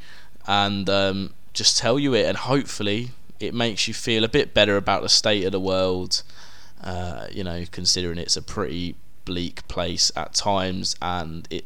and 0.48 0.90
um, 0.90 1.34
just 1.54 1.78
tell 1.78 1.98
you 2.00 2.14
it, 2.14 2.26
and 2.26 2.38
hopefully 2.38 3.12
it 3.40 3.54
makes 3.54 3.88
you 3.88 3.94
feel 3.94 4.24
a 4.24 4.30
bit 4.30 4.54
better 4.54 4.78
about 4.78 5.02
the 5.02 5.10
state 5.10 5.44
of 5.44 5.52
the 5.52 5.60
world. 5.60 6.24
Uh, 6.84 7.28
you 7.32 7.44
know, 7.44 7.64
considering 7.72 8.18
it's 8.18 8.38
a 8.38 8.42
pretty 8.42 8.96
bleak 9.24 9.68
place 9.68 10.12
at 10.16 10.34
times, 10.34 10.96
and 11.02 11.48
it, 11.50 11.66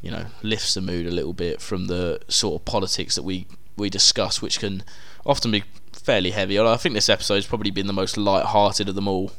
you 0.00 0.10
know, 0.10 0.26
lifts 0.42 0.74
the 0.74 0.80
mood 0.80 1.06
a 1.06 1.10
little 1.10 1.32
bit 1.32 1.60
from 1.60 1.86
the 1.86 2.20
sort 2.28 2.60
of 2.60 2.64
politics 2.64 3.14
that 3.14 3.22
we 3.22 3.46
we 3.76 3.88
discuss, 3.88 4.42
which 4.42 4.58
can 4.58 4.82
often 5.24 5.50
be 5.50 5.64
fairly 5.92 6.32
heavy. 6.32 6.58
Although 6.58 6.72
I 6.72 6.76
think 6.76 6.94
this 6.94 7.08
episode's 7.08 7.46
probably 7.46 7.70
been 7.70 7.86
the 7.86 7.92
most 7.92 8.16
light-hearted 8.16 8.88
of 8.88 8.94
them 8.94 9.08
all. 9.08 9.32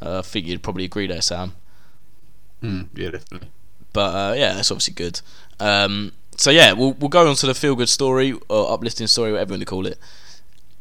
Uh, 0.00 0.20
I 0.20 0.22
think 0.22 0.46
you'd 0.46 0.62
probably 0.62 0.84
agree 0.84 1.06
there, 1.06 1.20
Sam. 1.20 1.52
Mm, 2.62 2.88
yeah, 2.94 3.10
definitely. 3.10 3.50
But 3.92 4.14
uh, 4.14 4.34
yeah, 4.34 4.58
it's 4.58 4.70
obviously 4.70 4.94
good. 4.94 5.20
Um, 5.58 6.12
so 6.40 6.50
yeah, 6.50 6.72
we'll 6.72 6.92
we'll 6.94 7.10
go 7.10 7.28
on 7.28 7.36
to 7.36 7.46
the 7.46 7.54
feel 7.54 7.76
good 7.76 7.90
story 7.90 8.32
or 8.48 8.72
uplifting 8.72 9.06
story, 9.06 9.30
whatever 9.30 9.50
you 9.50 9.58
want 9.58 9.60
to 9.60 9.66
call 9.66 9.86
it. 9.86 9.98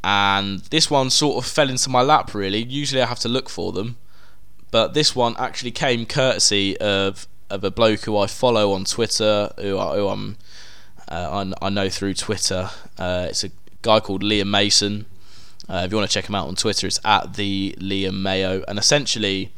And 0.02 0.60
this 0.72 0.90
one 0.90 1.10
sort 1.10 1.44
of 1.44 1.52
fell 1.52 1.70
into 1.70 1.90
my 1.90 2.02
lap 2.02 2.34
really. 2.34 2.64
Usually 2.64 3.02
I 3.02 3.06
have 3.06 3.20
to 3.20 3.28
look 3.28 3.50
for 3.50 3.74
them, 3.74 3.98
but 4.72 4.94
this 4.94 5.18
one 5.18 5.36
actually 5.38 5.72
came 5.72 6.06
courtesy 6.06 6.78
of 6.78 7.28
of 7.50 7.66
a 7.66 7.72
bloke 7.72 8.06
who 8.06 8.18
I 8.18 8.28
follow 8.28 8.72
on 8.72 8.86
Twitter, 8.86 9.52
who, 9.60 9.78
I, 9.78 9.98
who 9.98 10.08
I'm 10.08 10.38
uh, 11.10 11.52
I, 11.62 11.66
I 11.66 11.70
know 11.70 11.90
through 11.90 12.14
Twitter. 12.14 12.70
Uh, 12.98 13.28
it's 13.30 13.44
a 13.44 13.50
guy 13.82 14.00
called 14.00 14.24
Liam 14.24 14.48
Mason. 14.48 15.08
Uh, 15.68 15.82
if 15.84 15.92
you 15.92 15.98
want 15.98 16.10
to 16.10 16.14
check 16.14 16.30
him 16.30 16.36
out 16.36 16.48
on 16.48 16.56
Twitter, 16.56 16.88
it's 16.88 17.02
at 17.04 17.34
the 17.34 17.76
Liam 17.80 18.22
Mayo. 18.22 18.64
And 18.70 18.80
essentially, 18.80 19.52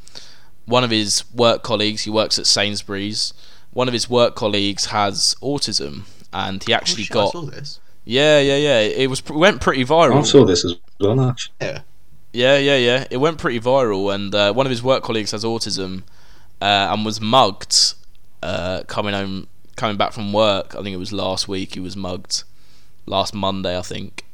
one 0.66 0.84
of 0.84 0.90
his 0.90 1.24
work 1.32 1.62
colleagues, 1.62 2.06
he 2.06 2.10
works 2.10 2.40
at 2.40 2.48
Sainsbury's. 2.48 3.36
One 3.74 3.88
of 3.88 3.94
his 3.94 4.10
work 4.10 4.36
colleagues 4.36 4.86
has 4.88 5.36
autism, 5.42 6.04
and 6.34 6.64
he 6.64 6.74
actually 6.74 7.04
oh, 7.04 7.06
shit, 7.06 7.14
got 7.14 7.28
I 7.28 7.32
saw 7.32 7.42
this. 7.42 7.80
yeah, 8.06 8.40
yeah, 8.40 8.58
yeah. 8.58 8.80
It 8.80 9.10
was 9.10 9.28
went 9.30 9.62
pretty 9.62 9.86
viral. 9.86 10.20
I 10.20 10.24
saw 10.24 10.46
this 10.46 10.66
as 10.66 10.76
well, 11.00 11.20
actually. 11.22 11.54
Yeah. 11.62 11.82
Yeah, 12.34 12.58
yeah, 12.58 12.78
yeah. 12.78 13.08
It 13.12 13.18
went 13.18 13.38
pretty 13.38 13.60
viral, 13.60 14.14
and 14.14 14.34
uh, 14.34 14.54
one 14.54 14.66
of 14.66 14.70
his 14.70 14.82
work 14.82 15.04
colleagues 15.04 15.32
has 15.32 15.44
autism, 15.44 16.04
uh, 16.62 16.88
and 16.92 17.06
was 17.06 17.20
mugged 17.20 17.96
uh, 18.42 18.84
coming 18.88 19.14
home, 19.14 19.48
coming 19.76 19.98
back 19.98 20.14
from 20.14 20.32
work. 20.32 20.76
I 20.76 20.82
think 20.82 20.94
it 20.94 21.00
was 21.00 21.12
last 21.12 21.48
week. 21.48 21.74
He 21.74 21.80
was 21.80 21.98
mugged 21.98 22.44
last 23.06 23.34
Monday, 23.34 23.78
I 23.78 23.82
think. 23.82 24.26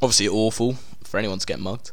Obviously, 0.00 0.28
awful 0.28 0.74
for 1.02 1.18
anyone 1.18 1.38
to 1.38 1.46
get 1.46 1.60
mugged. 1.60 1.90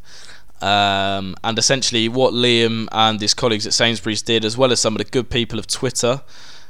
Um, 0.61 1.35
and 1.43 1.57
essentially, 1.57 2.07
what 2.07 2.33
Liam 2.33 2.87
and 2.91 3.19
his 3.19 3.33
colleagues 3.33 3.65
at 3.65 3.73
Sainsbury's 3.73 4.21
did, 4.21 4.45
as 4.45 4.55
well 4.55 4.71
as 4.71 4.79
some 4.79 4.93
of 4.93 4.99
the 4.99 5.05
good 5.09 5.29
people 5.29 5.57
of 5.57 5.65
Twitter, 5.65 6.21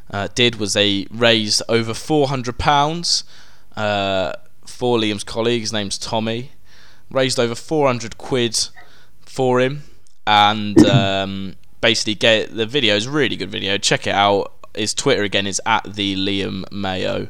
uh, 0.09 0.29
did 0.33 0.55
was 0.55 0.73
they 0.73 1.07
raised 1.11 1.61
over 1.67 1.93
four 1.93 2.29
hundred 2.29 2.57
pounds 2.57 3.25
uh, 3.75 4.33
for 4.65 4.97
Liam's 4.97 5.25
colleague. 5.25 5.61
His 5.61 5.73
name's 5.73 5.97
Tommy. 5.97 6.51
Raised 7.09 7.37
over 7.37 7.55
four 7.55 7.87
hundred 7.87 8.17
quid 8.17 8.69
for 9.19 9.59
him, 9.59 9.83
and 10.25 10.79
um, 10.85 11.55
basically 11.81 12.15
get 12.15 12.55
the 12.55 12.65
video 12.65 12.95
is 12.95 13.09
really 13.09 13.35
good 13.35 13.51
video. 13.51 13.77
Check 13.77 14.07
it 14.07 14.15
out. 14.15 14.53
His 14.73 14.93
Twitter 14.93 15.23
again 15.23 15.45
is 15.45 15.61
at 15.65 15.83
the 15.83 16.15
Liam 16.15 16.63
Mayo. 16.71 17.27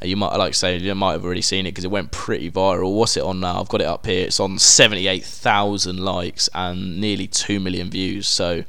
You 0.00 0.16
might 0.16 0.36
like 0.36 0.54
say 0.54 0.76
you 0.76 0.94
might 0.94 1.12
have 1.12 1.24
already 1.24 1.42
seen 1.42 1.66
it 1.66 1.72
because 1.72 1.84
it 1.84 1.90
went 1.90 2.12
pretty 2.12 2.50
viral. 2.50 2.94
What's 2.94 3.16
it 3.16 3.24
on 3.24 3.40
now? 3.40 3.60
I've 3.60 3.68
got 3.68 3.80
it 3.80 3.86
up 3.86 4.06
here. 4.06 4.26
It's 4.26 4.38
on 4.38 4.58
seventy 4.58 5.08
eight 5.08 5.24
thousand 5.24 5.98
likes 5.98 6.48
and 6.54 7.00
nearly 7.00 7.26
two 7.26 7.58
million 7.58 7.90
views. 7.90 8.28
So 8.28 8.64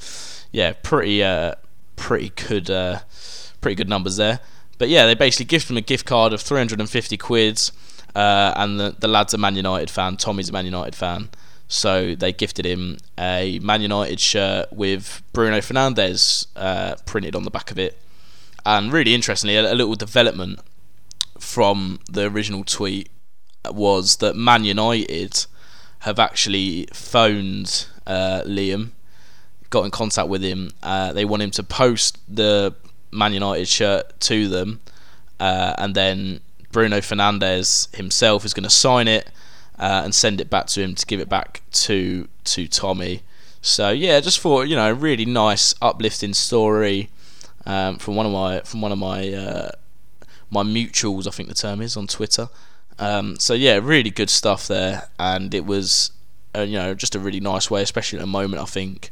yeah, 0.52 0.74
pretty 0.82 1.24
uh, 1.24 1.56
pretty 1.96 2.30
good 2.30 2.72
uh, 2.72 3.00
pretty 3.62 3.76
good 3.76 3.90
numbers 3.90 4.18
there. 4.18 4.40
But 4.80 4.90
yeah, 4.90 5.06
they 5.06 5.14
basically 5.14 5.46
gifted 5.46 5.72
him 5.72 5.78
a 5.78 5.82
gift 5.82 6.06
card 6.06 6.32
of 6.32 6.42
350 6.42 7.18
quid, 7.18 7.60
uh, 8.16 8.54
and 8.56 8.80
the, 8.80 8.96
the 8.98 9.10
lad's 9.10 9.34
a 9.34 9.38
Man 9.38 9.56
United 9.56 9.90
fan. 9.90 10.16
Tommy's 10.16 10.50
a 10.50 10.54
Man 10.54 10.66
United 10.66 10.96
fan, 10.96 11.30
so 11.68 12.16
they 12.16 12.32
gifted 12.32 12.66
him 12.66 12.98
a 13.20 13.60
Man 13.62 13.82
United 13.82 14.22
shirt 14.22 14.72
with 14.72 15.22
Bruno 15.34 15.58
Fernandes 15.58 16.48
uh, 16.56 16.96
printed 17.06 17.36
on 17.36 17.44
the 17.44 17.52
back 17.52 17.72
of 17.72 17.78
it. 17.78 18.02
And 18.66 18.92
really 18.92 19.14
interestingly, 19.14 19.58
a, 19.58 19.74
a 19.74 19.76
little 19.76 19.96
development 19.96 20.62
from 21.40 22.00
the 22.10 22.28
original 22.28 22.64
tweet 22.64 23.10
was 23.70 24.18
that 24.18 24.36
Man 24.36 24.64
United 24.64 25.46
have 26.00 26.20
actually 26.20 26.88
phoned 26.94 27.88
uh, 28.08 28.42
Liam, 28.46 28.92
got 29.70 29.86
in 29.86 29.92
contact 29.92 30.30
with 30.30 30.42
him. 30.42 30.72
Uh, 30.82 31.14
they 31.14 31.26
want 31.26 31.42
him 31.42 31.52
to 31.52 31.64
post 31.64 32.18
the 32.28 32.74
Man 33.12 33.34
United 33.34 33.68
shirt 33.68 34.20
to 34.22 34.48
them, 34.48 34.82
uh, 35.40 35.74
and 35.78 35.96
then 35.96 36.42
Bruno 36.72 36.98
Fernandes 37.00 37.94
himself 37.96 38.46
is 38.46 38.54
going 38.54 38.64
to 38.64 38.70
sign 38.70 39.08
it 39.08 39.28
uh, 39.78 40.02
and 40.04 40.14
send 40.14 40.40
it 40.40 40.50
back 40.50 40.68
to 40.68 40.82
him 40.82 40.96
to 40.96 41.06
give 41.06 41.20
it 41.20 41.30
back 41.30 41.62
to 41.72 42.28
to 42.46 42.68
Tommy. 42.68 43.22
So 43.62 43.90
yeah, 43.90 44.20
just 44.20 44.40
for 44.40 44.66
you 44.66 44.76
know, 44.76 44.92
really 44.92 45.26
nice 45.26 45.74
uplifting 45.82 46.34
story 46.34 47.10
um, 47.66 47.98
from 47.98 48.16
one 48.16 48.26
of 48.26 48.32
my 48.32 48.62
from 48.62 48.82
one 48.82 48.92
of 48.92 48.98
my 48.98 49.34
uh, 49.34 49.72
my 50.50 50.64
mutuals, 50.64 51.28
I 51.28 51.32
think 51.32 51.50
the 51.50 51.56
term 51.56 51.82
is 51.82 51.96
on 51.96 52.08
Twitter. 52.08 52.50
Um, 52.98 53.40
so 53.40 53.54
yeah, 53.54 53.80
really 53.82 54.10
good 54.10 54.30
stuff 54.30 54.68
there, 54.68 55.10
and 55.18 55.54
it 55.54 55.66
was 55.66 56.12
uh, 56.56 56.62
you 56.62 56.78
know 56.78 56.94
just 56.94 57.16
a 57.16 57.20
really 57.20 57.40
nice 57.40 57.72
way, 57.72 57.82
especially 57.82 58.20
at 58.20 58.24
a 58.24 58.28
moment 58.28 58.62
I 58.62 58.66
think 58.66 59.12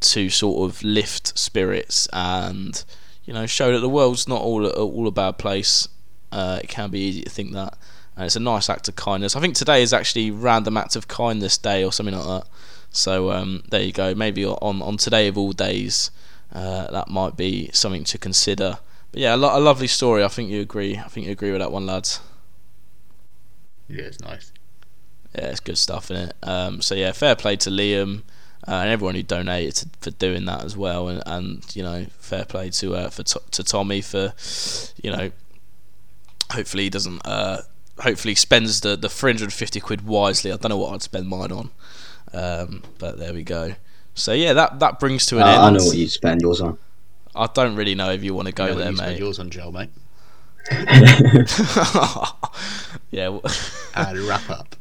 to 0.00 0.28
sort 0.28 0.68
of 0.68 0.82
lift 0.82 1.38
spirits 1.38 2.08
and 2.12 2.84
you 3.24 3.32
know 3.32 3.46
show 3.46 3.72
that 3.72 3.78
the 3.78 3.88
world's 3.88 4.28
not 4.28 4.42
all 4.42 4.66
all 4.66 5.06
a 5.06 5.10
bad 5.12 5.38
place. 5.38 5.88
Uh, 6.30 6.60
it 6.62 6.68
can 6.68 6.90
be 6.90 7.00
easy 7.00 7.22
to 7.22 7.30
think 7.30 7.52
that, 7.52 7.76
and 8.16 8.26
it's 8.26 8.36
a 8.36 8.40
nice 8.40 8.68
act 8.68 8.88
of 8.88 8.96
kindness. 8.96 9.34
I 9.34 9.40
think 9.40 9.54
today 9.54 9.82
is 9.82 9.92
actually 9.92 10.30
Random 10.30 10.76
Act 10.76 10.96
of 10.96 11.08
Kindness 11.08 11.56
Day 11.58 11.84
or 11.84 11.92
something 11.92 12.14
like 12.16 12.26
that. 12.26 12.50
So 12.90 13.32
um, 13.32 13.62
there 13.70 13.82
you 13.82 13.92
go. 13.92 14.14
Maybe 14.14 14.44
on 14.44 14.82
on 14.82 14.98
today 14.98 15.28
of 15.28 15.38
all 15.38 15.52
days, 15.52 16.10
uh, 16.52 16.90
that 16.90 17.08
might 17.08 17.36
be 17.36 17.70
something 17.72 18.04
to 18.04 18.18
consider. 18.18 18.78
But 19.12 19.20
yeah, 19.20 19.34
a, 19.34 19.36
lo- 19.36 19.56
a 19.56 19.60
lovely 19.60 19.86
story. 19.86 20.24
I 20.24 20.28
think 20.28 20.50
you 20.50 20.60
agree. 20.60 20.96
I 20.98 21.08
think 21.08 21.26
you 21.26 21.32
agree 21.32 21.50
with 21.52 21.60
that 21.60 21.70
one, 21.72 21.86
lads. 21.86 22.20
Yeah, 23.88 24.02
it's 24.04 24.20
nice. 24.20 24.52
Yeah, 25.34 25.46
it's 25.46 25.60
good 25.60 25.78
stuff 25.78 26.10
in 26.10 26.16
it. 26.16 26.36
Um, 26.42 26.82
so 26.82 26.94
yeah, 26.94 27.12
fair 27.12 27.34
play 27.36 27.56
to 27.56 27.70
Liam 27.70 28.22
uh, 28.66 28.72
and 28.72 28.90
everyone 28.90 29.14
who 29.14 29.22
donated 29.22 29.74
to, 29.76 29.88
for 30.00 30.10
doing 30.12 30.44
that 30.46 30.64
as 30.64 30.76
well, 30.76 31.08
and, 31.08 31.22
and 31.26 31.76
you 31.76 31.82
know, 31.82 32.06
fair 32.18 32.44
play 32.44 32.70
to 32.70 32.94
uh, 32.94 33.10
for 33.10 33.22
to, 33.22 33.40
to 33.50 33.64
Tommy 33.64 34.00
for, 34.00 34.32
you 35.02 35.10
know, 35.10 35.30
hopefully 36.52 36.84
he 36.84 36.90
doesn't. 36.90 37.20
Uh, 37.26 37.62
hopefully 38.00 38.32
he 38.32 38.36
spends 38.36 38.80
the 38.80 38.96
the 38.96 39.08
350 39.08 39.80
quid 39.80 40.06
wisely. 40.06 40.52
I 40.52 40.56
don't 40.56 40.70
know 40.70 40.78
what 40.78 40.94
I'd 40.94 41.02
spend 41.02 41.28
mine 41.28 41.52
on, 41.52 41.70
um, 42.32 42.82
but 42.98 43.18
there 43.18 43.34
we 43.34 43.42
go. 43.42 43.74
So 44.14 44.32
yeah, 44.32 44.52
that 44.54 44.80
that 44.80 45.00
brings 45.00 45.26
to 45.26 45.36
an 45.36 45.42
Uh, 45.42 45.46
end. 45.48 45.60
I 45.60 45.70
know 45.70 45.84
what 45.84 45.96
you 45.96 46.08
spend 46.08 46.40
yours 46.42 46.60
on. 46.60 46.78
I 47.34 47.46
don't 47.52 47.76
really 47.76 47.94
know 47.94 48.10
if 48.10 48.22
you 48.22 48.34
want 48.34 48.48
to 48.48 48.52
go 48.54 48.66
You 48.66 48.72
know 48.72 48.78
there, 48.78 48.90
you 48.92 48.96
mate. 48.96 49.18
yours 49.18 49.38
on 49.38 49.50
Joel, 49.50 49.72
mate. 49.72 49.90
yeah, 53.10 53.38
And 53.94 54.18
wrap 54.28 54.48
up. 54.50 54.76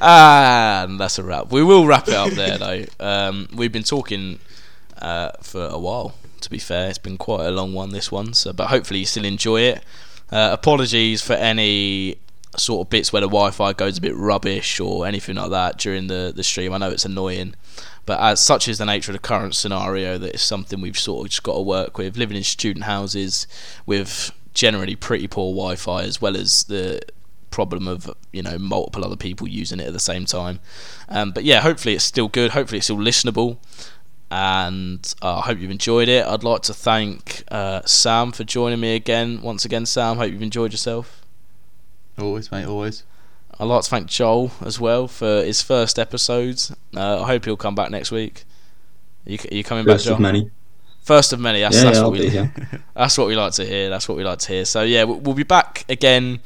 and 0.00 1.00
that's 1.00 1.18
a 1.18 1.24
wrap. 1.24 1.50
We 1.52 1.62
will 1.62 1.86
wrap 1.86 2.08
it 2.08 2.14
up 2.14 2.30
there, 2.32 2.58
though. 2.58 2.84
Um, 3.00 3.48
we've 3.54 3.72
been 3.72 3.82
talking 3.82 4.38
uh, 5.00 5.30
for 5.42 5.66
a 5.66 5.78
while. 5.78 6.14
To 6.40 6.50
be 6.50 6.58
fair, 6.58 6.88
it's 6.90 6.98
been 6.98 7.16
quite 7.16 7.46
a 7.46 7.50
long 7.50 7.72
one. 7.72 7.90
This 7.90 8.12
one, 8.12 8.34
so 8.34 8.52
but 8.52 8.66
hopefully 8.68 9.00
you 9.00 9.06
still 9.06 9.24
enjoy 9.24 9.60
it. 9.62 9.82
Uh, 10.30 10.50
apologies 10.52 11.22
for 11.22 11.32
any 11.32 12.16
sort 12.56 12.86
of 12.86 12.90
bits 12.90 13.12
where 13.12 13.20
the 13.20 13.26
Wi-Fi 13.28 13.72
goes 13.72 13.98
a 13.98 14.00
bit 14.00 14.14
rubbish 14.14 14.78
or 14.78 15.06
anything 15.06 15.36
like 15.36 15.50
that 15.50 15.78
during 15.78 16.06
the 16.08 16.32
the 16.36 16.42
stream. 16.44 16.72
I 16.74 16.78
know 16.78 16.90
it's 16.90 17.06
annoying, 17.06 17.54
but 18.06 18.20
as 18.20 18.40
such 18.40 18.68
is 18.68 18.78
the 18.78 18.84
nature 18.84 19.10
of 19.12 19.14
the 19.14 19.18
current 19.28 19.54
scenario, 19.54 20.18
that 20.18 20.34
is 20.34 20.42
something 20.42 20.80
we've 20.80 20.98
sort 20.98 21.26
of 21.26 21.30
just 21.30 21.42
got 21.42 21.54
to 21.54 21.60
work 21.60 21.96
with. 21.98 22.16
Living 22.16 22.36
in 22.36 22.42
student 22.44 22.84
houses 22.84 23.46
with 23.86 24.30
generally 24.52 24.94
pretty 24.94 25.26
poor 25.26 25.52
Wi-Fi, 25.54 26.02
as 26.02 26.20
well 26.20 26.36
as 26.36 26.64
the 26.64 27.00
problem 27.50 27.86
of 27.86 28.10
you 28.32 28.42
know 28.42 28.58
multiple 28.58 29.04
other 29.04 29.16
people 29.16 29.46
using 29.48 29.78
it 29.80 29.86
at 29.86 29.92
the 29.92 30.00
same 30.00 30.24
time. 30.24 30.60
Um, 31.08 31.30
but 31.30 31.44
yeah, 31.44 31.60
hopefully 31.60 31.94
it's 31.94 32.04
still 32.04 32.28
good. 32.28 32.50
Hopefully 32.52 32.78
it's 32.78 32.86
still 32.86 32.96
listenable. 32.98 33.58
and 34.30 35.14
uh, 35.22 35.38
I 35.38 35.40
hope 35.42 35.58
you've 35.58 35.70
enjoyed 35.70 36.08
it. 36.08 36.26
I'd 36.26 36.42
like 36.42 36.62
to 36.62 36.74
thank 36.74 37.44
uh, 37.50 37.82
Sam 37.84 38.32
for 38.32 38.42
joining 38.44 38.80
me 38.80 38.96
again. 38.96 39.40
Once 39.42 39.64
again, 39.64 39.86
Sam, 39.86 40.16
hope 40.16 40.32
you've 40.32 40.42
enjoyed 40.42 40.72
yourself. 40.72 41.22
Always, 42.18 42.50
mate, 42.50 42.64
always. 42.66 43.04
I'd 43.58 43.64
like 43.64 43.82
to 43.82 43.90
thank 43.90 44.06
Joel 44.08 44.50
as 44.64 44.80
well 44.80 45.06
for 45.08 45.44
his 45.44 45.62
first 45.62 45.98
episodes. 45.98 46.74
Uh, 46.96 47.22
I 47.22 47.26
hope 47.26 47.44
he'll 47.44 47.56
come 47.56 47.74
back 47.74 47.90
next 47.90 48.10
week. 48.10 48.44
Are 49.26 49.32
you, 49.32 49.38
are 49.50 49.54
you 49.54 49.64
coming 49.64 49.84
First 49.84 50.04
back, 50.04 50.08
Joel? 50.08 50.14
of 50.14 50.20
many. 50.20 50.50
First 51.02 51.32
of 51.32 51.40
many. 51.40 51.60
That's, 51.60 51.76
Yeah, 51.76 51.84
that's 51.84 51.98
yeah, 51.98 52.02
what 52.02 52.12
we 52.12 52.30
be 52.30 52.50
that's 52.94 53.18
what 53.18 53.26
we 53.26 53.36
like 53.36 53.52
to 53.54 53.64
hear. 53.64 53.90
That's 53.90 54.08
what 54.08 54.16
we 54.16 54.24
like 54.24 54.38
to 54.40 54.48
hear. 54.48 54.64
So 54.64 54.82
yeah, 54.82 55.04
we'll, 55.04 55.20
we'll 55.20 55.34
be 55.34 55.42
back 55.42 55.84
again 55.88 56.40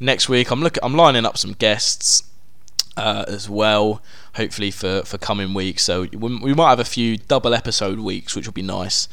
next 0.00 0.28
week. 0.28 0.50
I'm 0.50 0.60
looking. 0.60 0.82
I'm 0.82 0.94
lining 0.94 1.26
up 1.26 1.36
some 1.36 1.52
guests 1.52 2.22
uh, 2.96 3.24
as 3.28 3.48
well. 3.48 4.00
Hopefully 4.36 4.70
for, 4.70 5.02
for 5.02 5.16
coming 5.16 5.54
weeks. 5.54 5.84
So 5.84 6.02
we, 6.02 6.38
we 6.38 6.54
might 6.54 6.70
have 6.70 6.80
a 6.80 6.84
few 6.84 7.16
double 7.16 7.54
episode 7.54 8.00
weeks, 8.00 8.34
which 8.34 8.46
will 8.46 8.52
be 8.52 8.62
nice 8.62 9.08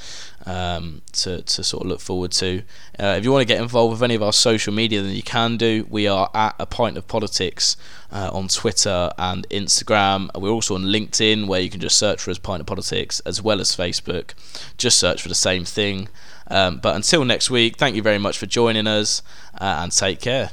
um, 0.46 1.02
to 1.14 1.42
to 1.42 1.64
sort 1.64 1.84
of 1.84 1.90
look 1.90 2.00
forward 2.00 2.32
to. 2.34 2.64
Uh, 3.00 3.16
if 3.18 3.24
you 3.24 3.32
want 3.32 3.42
to 3.42 3.54
get 3.54 3.62
involved 3.62 3.92
with 3.92 4.04
any 4.04 4.16
of 4.16 4.24
our 4.24 4.34
social 4.34 4.74
media, 4.74 5.02
then 5.02 5.14
you 5.14 5.24
can 5.24 5.58
do. 5.58 5.86
We 5.90 6.08
are 6.08 6.30
at 6.34 6.56
a 6.60 6.66
pint 6.66 6.98
of 6.98 7.08
politics 7.08 7.78
uh, 8.12 8.32
on 8.34 8.48
Twitter 8.48 9.12
and 9.18 9.48
Instagram. 9.50 10.30
We're 10.40 10.50
also 10.50 10.76
on 10.76 10.84
LinkedIn, 10.84 11.48
where 11.48 11.62
you 11.62 11.70
can 11.70 11.82
just 11.82 11.98
search 11.98 12.22
for 12.22 12.32
us 12.32 12.38
pint 12.38 12.62
of 12.62 12.68
politics, 12.68 13.20
as 13.22 13.42
well 13.42 13.62
as 13.62 13.76
Facebook. 13.76 14.34
Just 14.78 14.98
search 14.98 15.22
for 15.22 15.30
the 15.30 15.36
same 15.36 15.66
thing. 15.66 16.10
Um, 16.48 16.78
but 16.78 16.96
until 16.96 17.24
next 17.24 17.50
week, 17.50 17.78
thank 17.78 17.96
you 17.96 18.02
very 18.02 18.18
much 18.18 18.38
for 18.38 18.46
joining 18.46 18.88
us, 18.88 19.22
uh, 19.60 19.80
and 19.82 19.92
take 19.92 20.20
care. 20.20 20.52